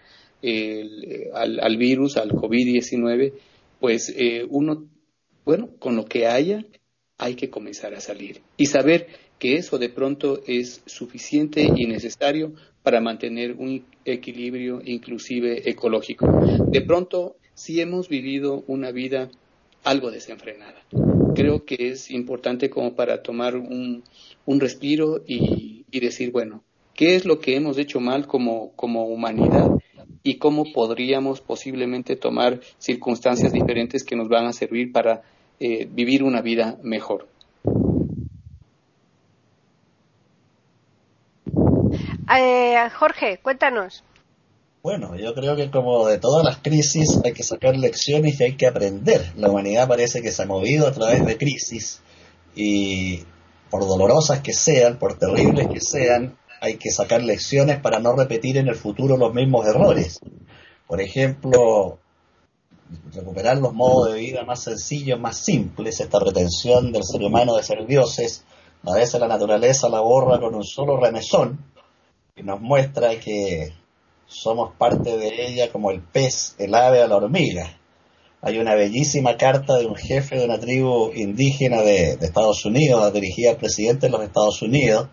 al, 0.42 1.76
virus, 1.76 2.16
al 2.16 2.32
COVID-19, 2.32 3.32
pues 3.78 4.12
eh, 4.16 4.44
uno, 4.50 4.88
bueno, 5.44 5.70
con 5.78 5.94
lo 5.94 6.04
que 6.04 6.26
haya, 6.26 6.64
hay 7.16 7.36
que 7.36 7.48
comenzar 7.48 7.94
a 7.94 8.00
salir 8.00 8.40
y 8.56 8.66
saber 8.66 9.06
que 9.40 9.56
eso 9.56 9.78
de 9.78 9.88
pronto 9.88 10.40
es 10.46 10.82
suficiente 10.86 11.62
y 11.62 11.86
necesario 11.86 12.52
para 12.84 13.00
mantener 13.00 13.56
un 13.58 13.84
equilibrio 14.04 14.80
inclusive 14.84 15.68
ecológico. 15.68 16.28
De 16.68 16.82
pronto, 16.82 17.36
si 17.54 17.80
hemos 17.80 18.08
vivido 18.08 18.62
una 18.68 18.92
vida 18.92 19.30
algo 19.82 20.12
desenfrenada, 20.12 20.80
creo 21.34 21.64
que 21.64 21.88
es 21.88 22.10
importante 22.12 22.70
como 22.70 22.94
para 22.94 23.22
tomar 23.22 23.56
un, 23.56 24.04
respiro 24.46 25.22
y, 25.26 25.84
y, 25.90 26.00
decir, 26.00 26.30
bueno, 26.30 26.62
¿qué 26.94 27.16
es 27.16 27.24
lo 27.24 27.40
que 27.40 27.56
hemos 27.56 27.78
hecho 27.78 27.98
mal 27.98 28.26
como, 28.26 28.72
como 28.76 29.06
humanidad? 29.06 29.70
y 30.22 30.36
cómo 30.36 30.64
podríamos 30.72 31.40
posiblemente 31.40 32.16
tomar 32.16 32.60
circunstancias 32.78 33.52
diferentes 33.52 34.04
que 34.04 34.16
nos 34.16 34.28
van 34.28 34.46
a 34.46 34.52
servir 34.52 34.92
para 34.92 35.22
eh, 35.58 35.88
vivir 35.90 36.22
una 36.22 36.42
vida 36.42 36.78
mejor. 36.82 37.26
Eh, 42.38 42.88
Jorge, 42.96 43.38
cuéntanos. 43.42 44.04
Bueno, 44.82 45.16
yo 45.16 45.34
creo 45.34 45.56
que 45.56 45.70
como 45.70 46.06
de 46.06 46.18
todas 46.18 46.44
las 46.44 46.58
crisis 46.58 47.20
hay 47.24 47.32
que 47.32 47.42
sacar 47.42 47.76
lecciones 47.76 48.40
y 48.40 48.44
hay 48.44 48.56
que 48.56 48.66
aprender. 48.66 49.32
La 49.36 49.50
humanidad 49.50 49.88
parece 49.88 50.22
que 50.22 50.30
se 50.30 50.42
ha 50.42 50.46
movido 50.46 50.86
a 50.86 50.92
través 50.92 51.26
de 51.26 51.36
crisis 51.36 52.00
y 52.54 53.24
por 53.68 53.86
dolorosas 53.86 54.40
que 54.40 54.52
sean, 54.52 54.98
por 54.98 55.18
terribles 55.18 55.68
que 55.68 55.80
sean, 55.80 56.38
hay 56.60 56.76
que 56.76 56.90
sacar 56.90 57.22
lecciones 57.22 57.78
para 57.80 57.98
no 57.98 58.14
repetir 58.14 58.56
en 58.56 58.68
el 58.68 58.74
futuro 58.74 59.16
los 59.16 59.34
mismos 59.34 59.66
errores. 59.66 60.20
Por 60.86 61.00
ejemplo, 61.00 61.98
recuperar 63.12 63.58
los 63.58 63.74
modos 63.74 64.12
de 64.12 64.20
vida 64.20 64.44
más 64.44 64.62
sencillos, 64.62 65.20
más 65.20 65.36
simples, 65.36 66.00
esta 66.00 66.20
pretensión 66.20 66.92
del 66.92 67.04
ser 67.04 67.22
humano 67.22 67.56
de 67.56 67.62
ser 67.62 67.86
dioses, 67.86 68.44
a 68.86 68.94
veces 68.94 69.20
la 69.20 69.28
naturaleza 69.28 69.88
la 69.88 70.00
borra 70.00 70.40
con 70.40 70.54
un 70.54 70.64
solo 70.64 70.96
remesón 70.96 71.69
nos 72.42 72.60
muestra 72.60 73.18
que 73.18 73.72
somos 74.26 74.72
parte 74.76 75.16
de 75.16 75.46
ella 75.46 75.70
como 75.72 75.90
el 75.90 76.00
pez, 76.00 76.54
el 76.58 76.74
ave 76.74 77.02
o 77.02 77.08
la 77.08 77.16
hormiga. 77.16 77.76
Hay 78.42 78.58
una 78.58 78.74
bellísima 78.74 79.36
carta 79.36 79.76
de 79.76 79.86
un 79.86 79.96
jefe 79.96 80.38
de 80.38 80.44
una 80.44 80.58
tribu 80.58 81.10
indígena 81.14 81.82
de, 81.82 82.16
de 82.16 82.26
Estados 82.26 82.64
Unidos, 82.64 83.12
dirigida 83.12 83.50
al 83.50 83.56
presidente 83.56 84.06
de 84.06 84.12
los 84.12 84.22
Estados 84.22 84.62
Unidos, 84.62 85.08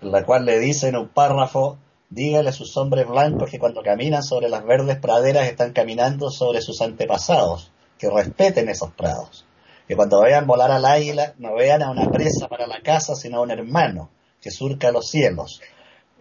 en 0.00 0.12
la 0.12 0.24
cual 0.24 0.46
le 0.46 0.58
dice 0.58 0.88
en 0.88 0.96
un 0.96 1.08
párrafo, 1.08 1.78
dígale 2.08 2.48
a 2.48 2.52
sus 2.52 2.76
hombres 2.76 3.06
blancos 3.06 3.50
que 3.50 3.58
cuando 3.58 3.82
caminan 3.82 4.22
sobre 4.22 4.48
las 4.48 4.64
verdes 4.64 4.98
praderas 4.98 5.46
están 5.46 5.72
caminando 5.72 6.30
sobre 6.30 6.60
sus 6.60 6.80
antepasados, 6.80 7.70
que 7.98 8.10
respeten 8.10 8.68
esos 8.68 8.92
prados, 8.92 9.44
que 9.86 9.94
cuando 9.94 10.22
vean 10.22 10.46
volar 10.46 10.70
al 10.70 10.84
águila 10.84 11.34
no 11.38 11.54
vean 11.54 11.82
a 11.82 11.90
una 11.90 12.10
presa 12.10 12.48
para 12.48 12.66
la 12.66 12.80
casa, 12.80 13.14
sino 13.14 13.38
a 13.38 13.42
un 13.42 13.50
hermano 13.50 14.10
que 14.40 14.50
surca 14.50 14.90
los 14.90 15.08
cielos. 15.08 15.60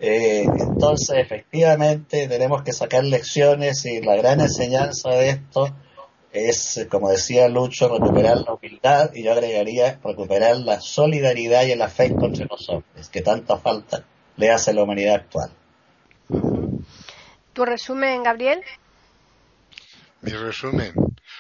Eh, 0.02 0.46
entonces, 0.46 1.18
efectivamente, 1.18 2.28
tenemos 2.28 2.64
que 2.64 2.72
sacar 2.72 3.04
lecciones 3.04 3.86
y 3.86 4.02
la 4.02 4.16
gran 4.16 4.40
enseñanza 4.40 5.10
de 5.10 5.30
esto 5.30 5.76
es, 6.32 6.88
como 6.90 7.10
decía 7.10 7.50
Lucho, 7.50 7.90
recuperar 7.90 8.38
la 8.38 8.54
humildad 8.54 9.12
y 9.14 9.24
yo 9.24 9.34
agregaría 9.34 10.00
recuperar 10.04 10.58
la 10.58 10.80
solidaridad 10.80 11.66
y 11.66 11.72
el 11.72 11.82
afecto 11.82 12.26
entre 12.28 12.46
los 12.46 12.70
hombres, 12.70 13.10
que 13.10 13.22
tanta 13.22 13.58
falta 13.58 14.06
le 14.38 14.52
hace 14.52 14.72
a 14.72 14.74
la 14.74 14.84
humanidad 14.84 15.16
actual. 15.16 15.52
¿Tu 17.52 17.66
resumen, 17.66 18.24
Gabriel? 18.24 18.62
Mi 20.22 20.32
resumen. 20.32 20.94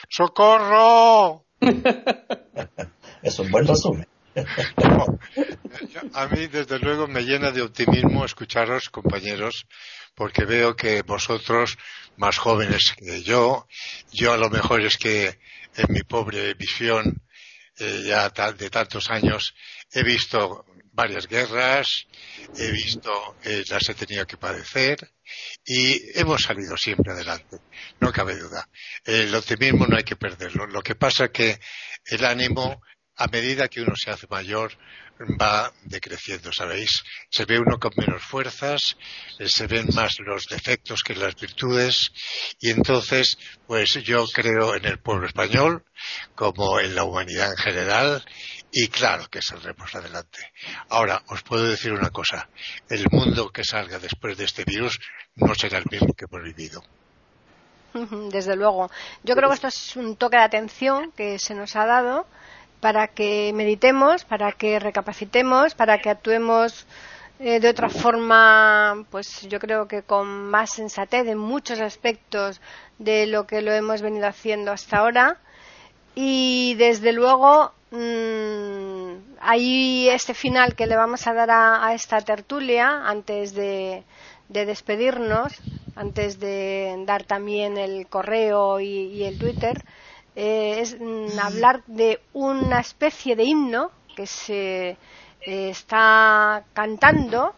¡Socorro! 0.09 1.45
es 3.21 3.39
un 3.39 3.51
buen 3.51 3.67
resumen. 3.67 4.08
A 6.13 6.27
mí, 6.27 6.47
desde 6.47 6.79
luego, 6.79 7.07
me 7.07 7.23
llena 7.23 7.51
de 7.51 7.61
optimismo 7.61 8.25
escucharos, 8.25 8.89
compañeros, 8.89 9.65
porque 10.15 10.45
veo 10.45 10.75
que 10.75 11.01
vosotros, 11.01 11.77
más 12.17 12.37
jóvenes 12.37 12.93
que 12.97 13.23
yo, 13.23 13.67
yo 14.11 14.33
a 14.33 14.37
lo 14.37 14.49
mejor 14.49 14.81
es 14.81 14.97
que 14.97 15.39
en 15.75 15.93
mi 15.93 16.01
pobre 16.01 16.53
visión 16.53 17.21
eh, 17.79 18.03
ya 18.05 18.29
de 18.29 18.69
tantos 18.69 19.09
años 19.09 19.55
he 19.93 20.03
visto 20.03 20.65
varias 20.91 21.27
guerras, 21.27 22.07
he 22.57 22.71
visto, 22.71 23.37
eh, 23.45 23.63
las 23.69 23.87
he 23.87 23.95
tenido 23.95 24.27
que 24.27 24.35
padecer 24.35 24.97
y 25.65 26.19
hemos 26.19 26.41
salido 26.41 26.75
siempre 26.75 27.13
adelante, 27.13 27.57
no 28.01 28.11
cabe 28.11 28.35
duda. 28.35 28.67
El 29.05 29.33
optimismo 29.33 29.87
no 29.87 29.95
hay 29.95 30.03
que 30.03 30.17
perderlo. 30.17 30.67
Lo 30.67 30.81
que 30.81 30.95
pasa 30.95 31.25
es 31.25 31.31
que 31.31 31.59
el 32.05 32.25
ánimo, 32.25 32.81
a 33.19 33.27
medida 33.27 33.67
que 33.67 33.81
uno 33.81 33.93
se 33.95 34.11
hace 34.11 34.27
mayor, 34.29 34.71
va 35.39 35.71
decreciendo, 35.83 36.51
¿sabéis? 36.53 37.03
Se 37.29 37.43
ve 37.43 37.59
uno 37.59 37.77
con 37.77 37.91
menos 37.97 38.23
fuerzas, 38.23 38.95
eh, 39.37 39.49
se 39.49 39.67
ven 39.67 39.87
más 39.93 40.15
los 40.19 40.45
defectos 40.45 41.03
que 41.03 41.15
las 41.15 41.35
virtudes 41.35 42.11
y 42.61 42.69
entonces, 42.71 43.37
pues 43.67 43.99
yo 44.03 44.25
creo 44.33 44.75
en 44.75 44.85
el 44.85 44.99
pueblo 44.99 45.27
español 45.27 45.83
como 46.33 46.79
en 46.79 46.95
la 46.95 47.03
humanidad 47.03 47.51
en 47.51 47.57
general 47.57 48.23
y 48.71 48.87
claro 48.87 49.27
que 49.29 49.41
saldremos 49.41 49.93
adelante. 49.93 50.39
Ahora, 50.87 51.21
os 51.27 51.43
puedo 51.43 51.65
decir 51.65 51.91
una 51.91 52.11
cosa, 52.11 52.47
el 52.89 53.05
mundo 53.11 53.49
que 53.49 53.65
salga 53.65 53.99
después 53.99 54.37
de 54.37 54.45
este 54.45 54.63
virus 54.63 54.97
no 55.35 55.53
será 55.55 55.79
el 55.79 55.85
mismo 55.91 56.13
que 56.13 56.25
hemos 56.31 56.43
vivido. 56.43 56.81
Desde 58.31 58.55
luego. 58.55 58.89
Yo 59.23 59.35
creo 59.35 59.49
que 59.49 59.55
esto 59.55 59.67
es 59.67 59.95
un 59.97 60.15
toque 60.15 60.37
de 60.37 60.43
atención 60.43 61.11
que 61.11 61.37
se 61.39 61.55
nos 61.55 61.75
ha 61.75 61.85
dado 61.85 62.25
para 62.79 63.07
que 63.07 63.51
meditemos, 63.53 64.23
para 64.23 64.51
que 64.51 64.79
recapacitemos, 64.79 65.75
para 65.75 65.99
que 65.99 66.09
actuemos 66.09 66.85
eh, 67.39 67.59
de 67.59 67.69
otra 67.69 67.89
forma, 67.89 69.05
pues 69.11 69.47
yo 69.47 69.59
creo 69.59 69.87
que 69.87 70.03
con 70.03 70.27
más 70.27 70.73
sensatez 70.73 71.25
en 71.27 71.37
muchos 71.37 71.79
aspectos 71.79 72.59
de 72.97 73.27
lo 73.27 73.47
que 73.47 73.61
lo 73.61 73.71
hemos 73.71 74.01
venido 74.01 74.27
haciendo 74.27 74.71
hasta 74.71 74.97
ahora. 74.97 75.37
Y 76.15 76.75
desde 76.75 77.13
luego, 77.13 77.71
mmm, 77.91 79.13
ahí 79.39 80.09
este 80.09 80.33
final 80.33 80.75
que 80.75 80.87
le 80.87 80.97
vamos 80.97 81.27
a 81.27 81.33
dar 81.33 81.49
a, 81.51 81.93
esta 81.93 82.19
tertulia, 82.21 83.07
antes 83.07 83.53
de, 83.53 84.03
despedirnos, 84.49 85.53
antes 85.95 86.39
de 86.39 87.03
dar 87.05 87.23
también 87.23 87.77
el 87.77 88.07
correo 88.07 88.81
y 88.81 89.23
el 89.23 89.37
Twitter, 89.39 89.81
eh, 90.41 90.79
es 90.79 90.97
mm, 90.97 91.37
hablar 91.37 91.83
de 91.85 92.21
una 92.31 92.79
especie 92.79 93.35
de 93.35 93.43
himno 93.43 93.91
que 94.15 94.25
se 94.25 94.91
eh, 94.91 94.97
está 95.41 96.63
cantando 96.71 97.55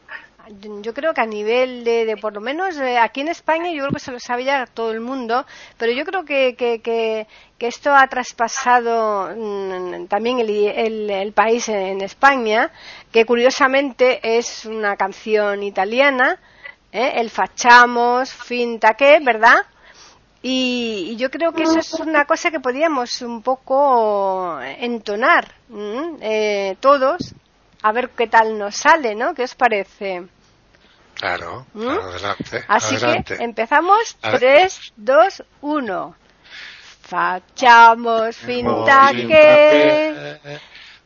yo 0.82 0.92
creo 0.96 1.14
que 1.14 1.22
a 1.22 1.28
nivel 1.28 1.84
de, 1.84 2.18
por 2.20 2.34
lo 2.34 2.42
menos 2.42 2.76
eh, 2.78 2.98
aquí 2.98 3.22
en 3.22 3.28
España 3.28 3.72
yo 3.72 3.84
creo 3.84 3.92
que 3.92 4.00
se 4.00 4.12
lo 4.12 4.20
sabe 4.20 4.46
ya 4.46 4.66
todo 4.66 4.92
el 4.92 5.00
mundo 5.00 5.46
pero 5.78 5.92
yo 5.92 6.04
creo 6.06 6.26
que, 6.26 6.56
que, 6.56 7.28
esto 7.60 7.94
ha 7.94 8.08
traspasado 8.08 9.30
mm, 9.38 10.08
también 10.08 10.40
el, 10.40 11.08
el, 11.12 11.34
país 11.34 11.70
en 11.70 12.02
España 12.02 12.72
que 13.12 13.26
curiosamente 13.26 14.40
es 14.40 14.66
una 14.66 14.98
canción 14.98 15.62
italiana 15.62 16.40
el 16.92 17.30
Facciamos 17.30 18.34
finta 18.34 18.96
que 18.96 19.20
verdad 19.22 19.68
y, 20.42 21.16
yo 21.18 21.30
creo 21.30 21.52
que 21.52 21.64
eso 21.64 21.80
es 21.80 21.94
una 21.94 22.26
cosa 22.26 22.50
que 22.52 22.60
podríamos 22.60 23.22
un 23.22 23.42
poco 23.42 24.60
entonar 24.62 25.54
eh, 26.22 26.76
todos, 26.80 27.34
a 27.82 27.92
ver 27.92 28.10
qué 28.12 28.28
tal 28.28 28.58
nos 28.58 28.76
sale, 28.76 29.16
¿no? 29.16 29.34
¿Qué 29.34 29.44
os 29.44 29.56
parece? 29.56 30.24
Claro, 31.16 31.66
adelante. 31.76 32.64
Así 32.68 32.98
que 32.98 33.36
empezamos. 33.36 34.18
3, 34.22 34.94
2, 34.96 35.44
1. 35.62 36.16
Facciamo 37.02 38.32
finta 38.32 39.12
che 39.12 40.40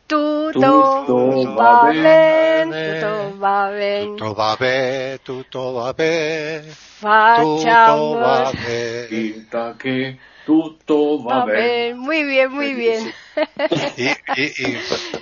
tutto, 0.06 1.54
va 1.56 1.90
bene, 1.92 3.00
tutto 3.00 3.38
va 3.40 3.70
bene. 3.70 4.06
Tutto 4.06 4.34
va 4.34 4.56
bene, 4.56 5.20
tutto 5.24 5.72
va 5.74 5.94
bene. 5.94 6.70
Facciamo. 6.72 6.74
Tutto 6.74 6.74
va 6.74 6.74
bene. 6.74 6.76
Finta 9.08 9.76
che 9.78 10.18
tutto 10.46 11.22
va, 11.24 11.46
bene. 11.46 11.94
Muy 11.94 12.24
bien, 12.24 12.52
muy 12.52 12.74
bien. 12.74 13.14
Y, 13.98 14.04
y, 14.04 14.46
y, 14.58 14.78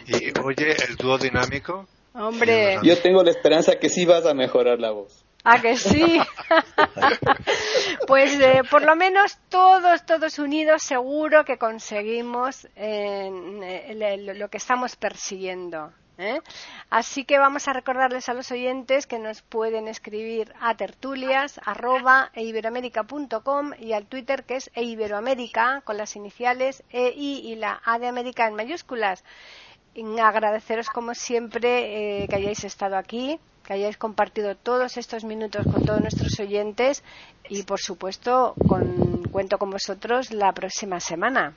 y, 0.07 0.34
oye, 0.41 0.75
el 0.88 0.95
dúo 0.95 1.17
dinámico. 1.17 1.88
Hombre. 2.13 2.79
Yo 2.84 2.97
tengo 3.01 3.23
la 3.23 3.31
esperanza 3.31 3.75
que 3.79 3.89
sí 3.89 4.05
vas 4.05 4.25
a 4.25 4.34
mejorar 4.34 4.79
la 4.79 4.91
voz. 4.91 5.25
¿A 5.43 5.59
que 5.59 5.75
sí? 5.75 6.19
pues 8.07 8.39
eh, 8.39 8.61
por 8.69 8.84
lo 8.84 8.95
menos 8.95 9.38
todos, 9.49 10.05
todos 10.05 10.39
unidos 10.39 10.84
seguro 10.84 11.43
que 11.43 11.57
conseguimos 11.57 12.65
lo 12.77 14.49
que 14.49 14.57
estamos 14.57 14.95
persiguiendo. 14.95 15.91
¿Eh? 16.18 16.39
Así 16.89 17.26
que 17.26 17.39
vamos 17.39 17.68
a 17.68 17.74
recordarles 17.74 18.30
a 18.30 18.34
los 18.34 18.51
oyentes 18.51 19.07
que 19.07 19.20
nos 19.20 19.41
pueden 19.41 19.88
escribir 19.88 20.53
a 20.59 20.76
tertulias 20.76 21.59
arroba, 21.66 22.32
e 22.34 22.43
y 22.43 23.93
al 23.93 24.05
Twitter 24.05 24.43
que 24.43 24.55
es 24.55 24.72
eiberoamérica 24.76 25.82
con 25.82 25.97
las 25.97 26.16
iniciales 26.16 26.84
EI 26.91 27.39
y 27.43 27.55
la 27.55 27.82
A 27.84 27.99
de 27.99 28.07
América 28.07 28.47
en 28.47 28.55
mayúsculas. 28.55 29.24
agradeceros 30.22 30.89
como 30.89 31.14
siempre 31.14 32.24
eh, 32.24 32.28
que 32.28 32.36
hayáis 32.36 32.64
estado 32.64 32.97
aquí, 32.97 33.39
que 33.64 33.74
hayáis 33.74 33.97
compartido 33.97 34.55
todos 34.55 34.97
estos 34.97 35.24
minutos 35.24 35.66
con 35.66 35.86
todos 35.86 36.01
nuestros 36.01 36.39
oyentes 36.39 37.03
y 37.49 37.64
por 37.64 37.80
supuesto 37.80 38.55
con, 38.68 39.24
cuento 39.32 39.57
con 39.57 39.70
vosotros 39.72 40.32
la 40.32 40.51
próxima 40.51 40.99
semana. 40.99 41.53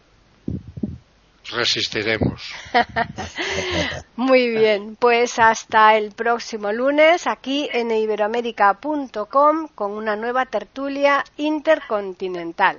Resistiremos. 1.53 2.42
Muy 4.16 4.51
bien, 4.51 4.97
pues 4.97 5.38
hasta 5.38 5.97
el 5.97 6.12
próximo 6.12 6.72
lunes 6.72 7.26
aquí 7.26 7.68
en 7.72 7.90
iberoamérica.com 7.90 9.68
con 9.74 9.92
una 9.92 10.16
nueva 10.16 10.47
tertulia 10.47 11.24
intercontinental. 11.36 12.78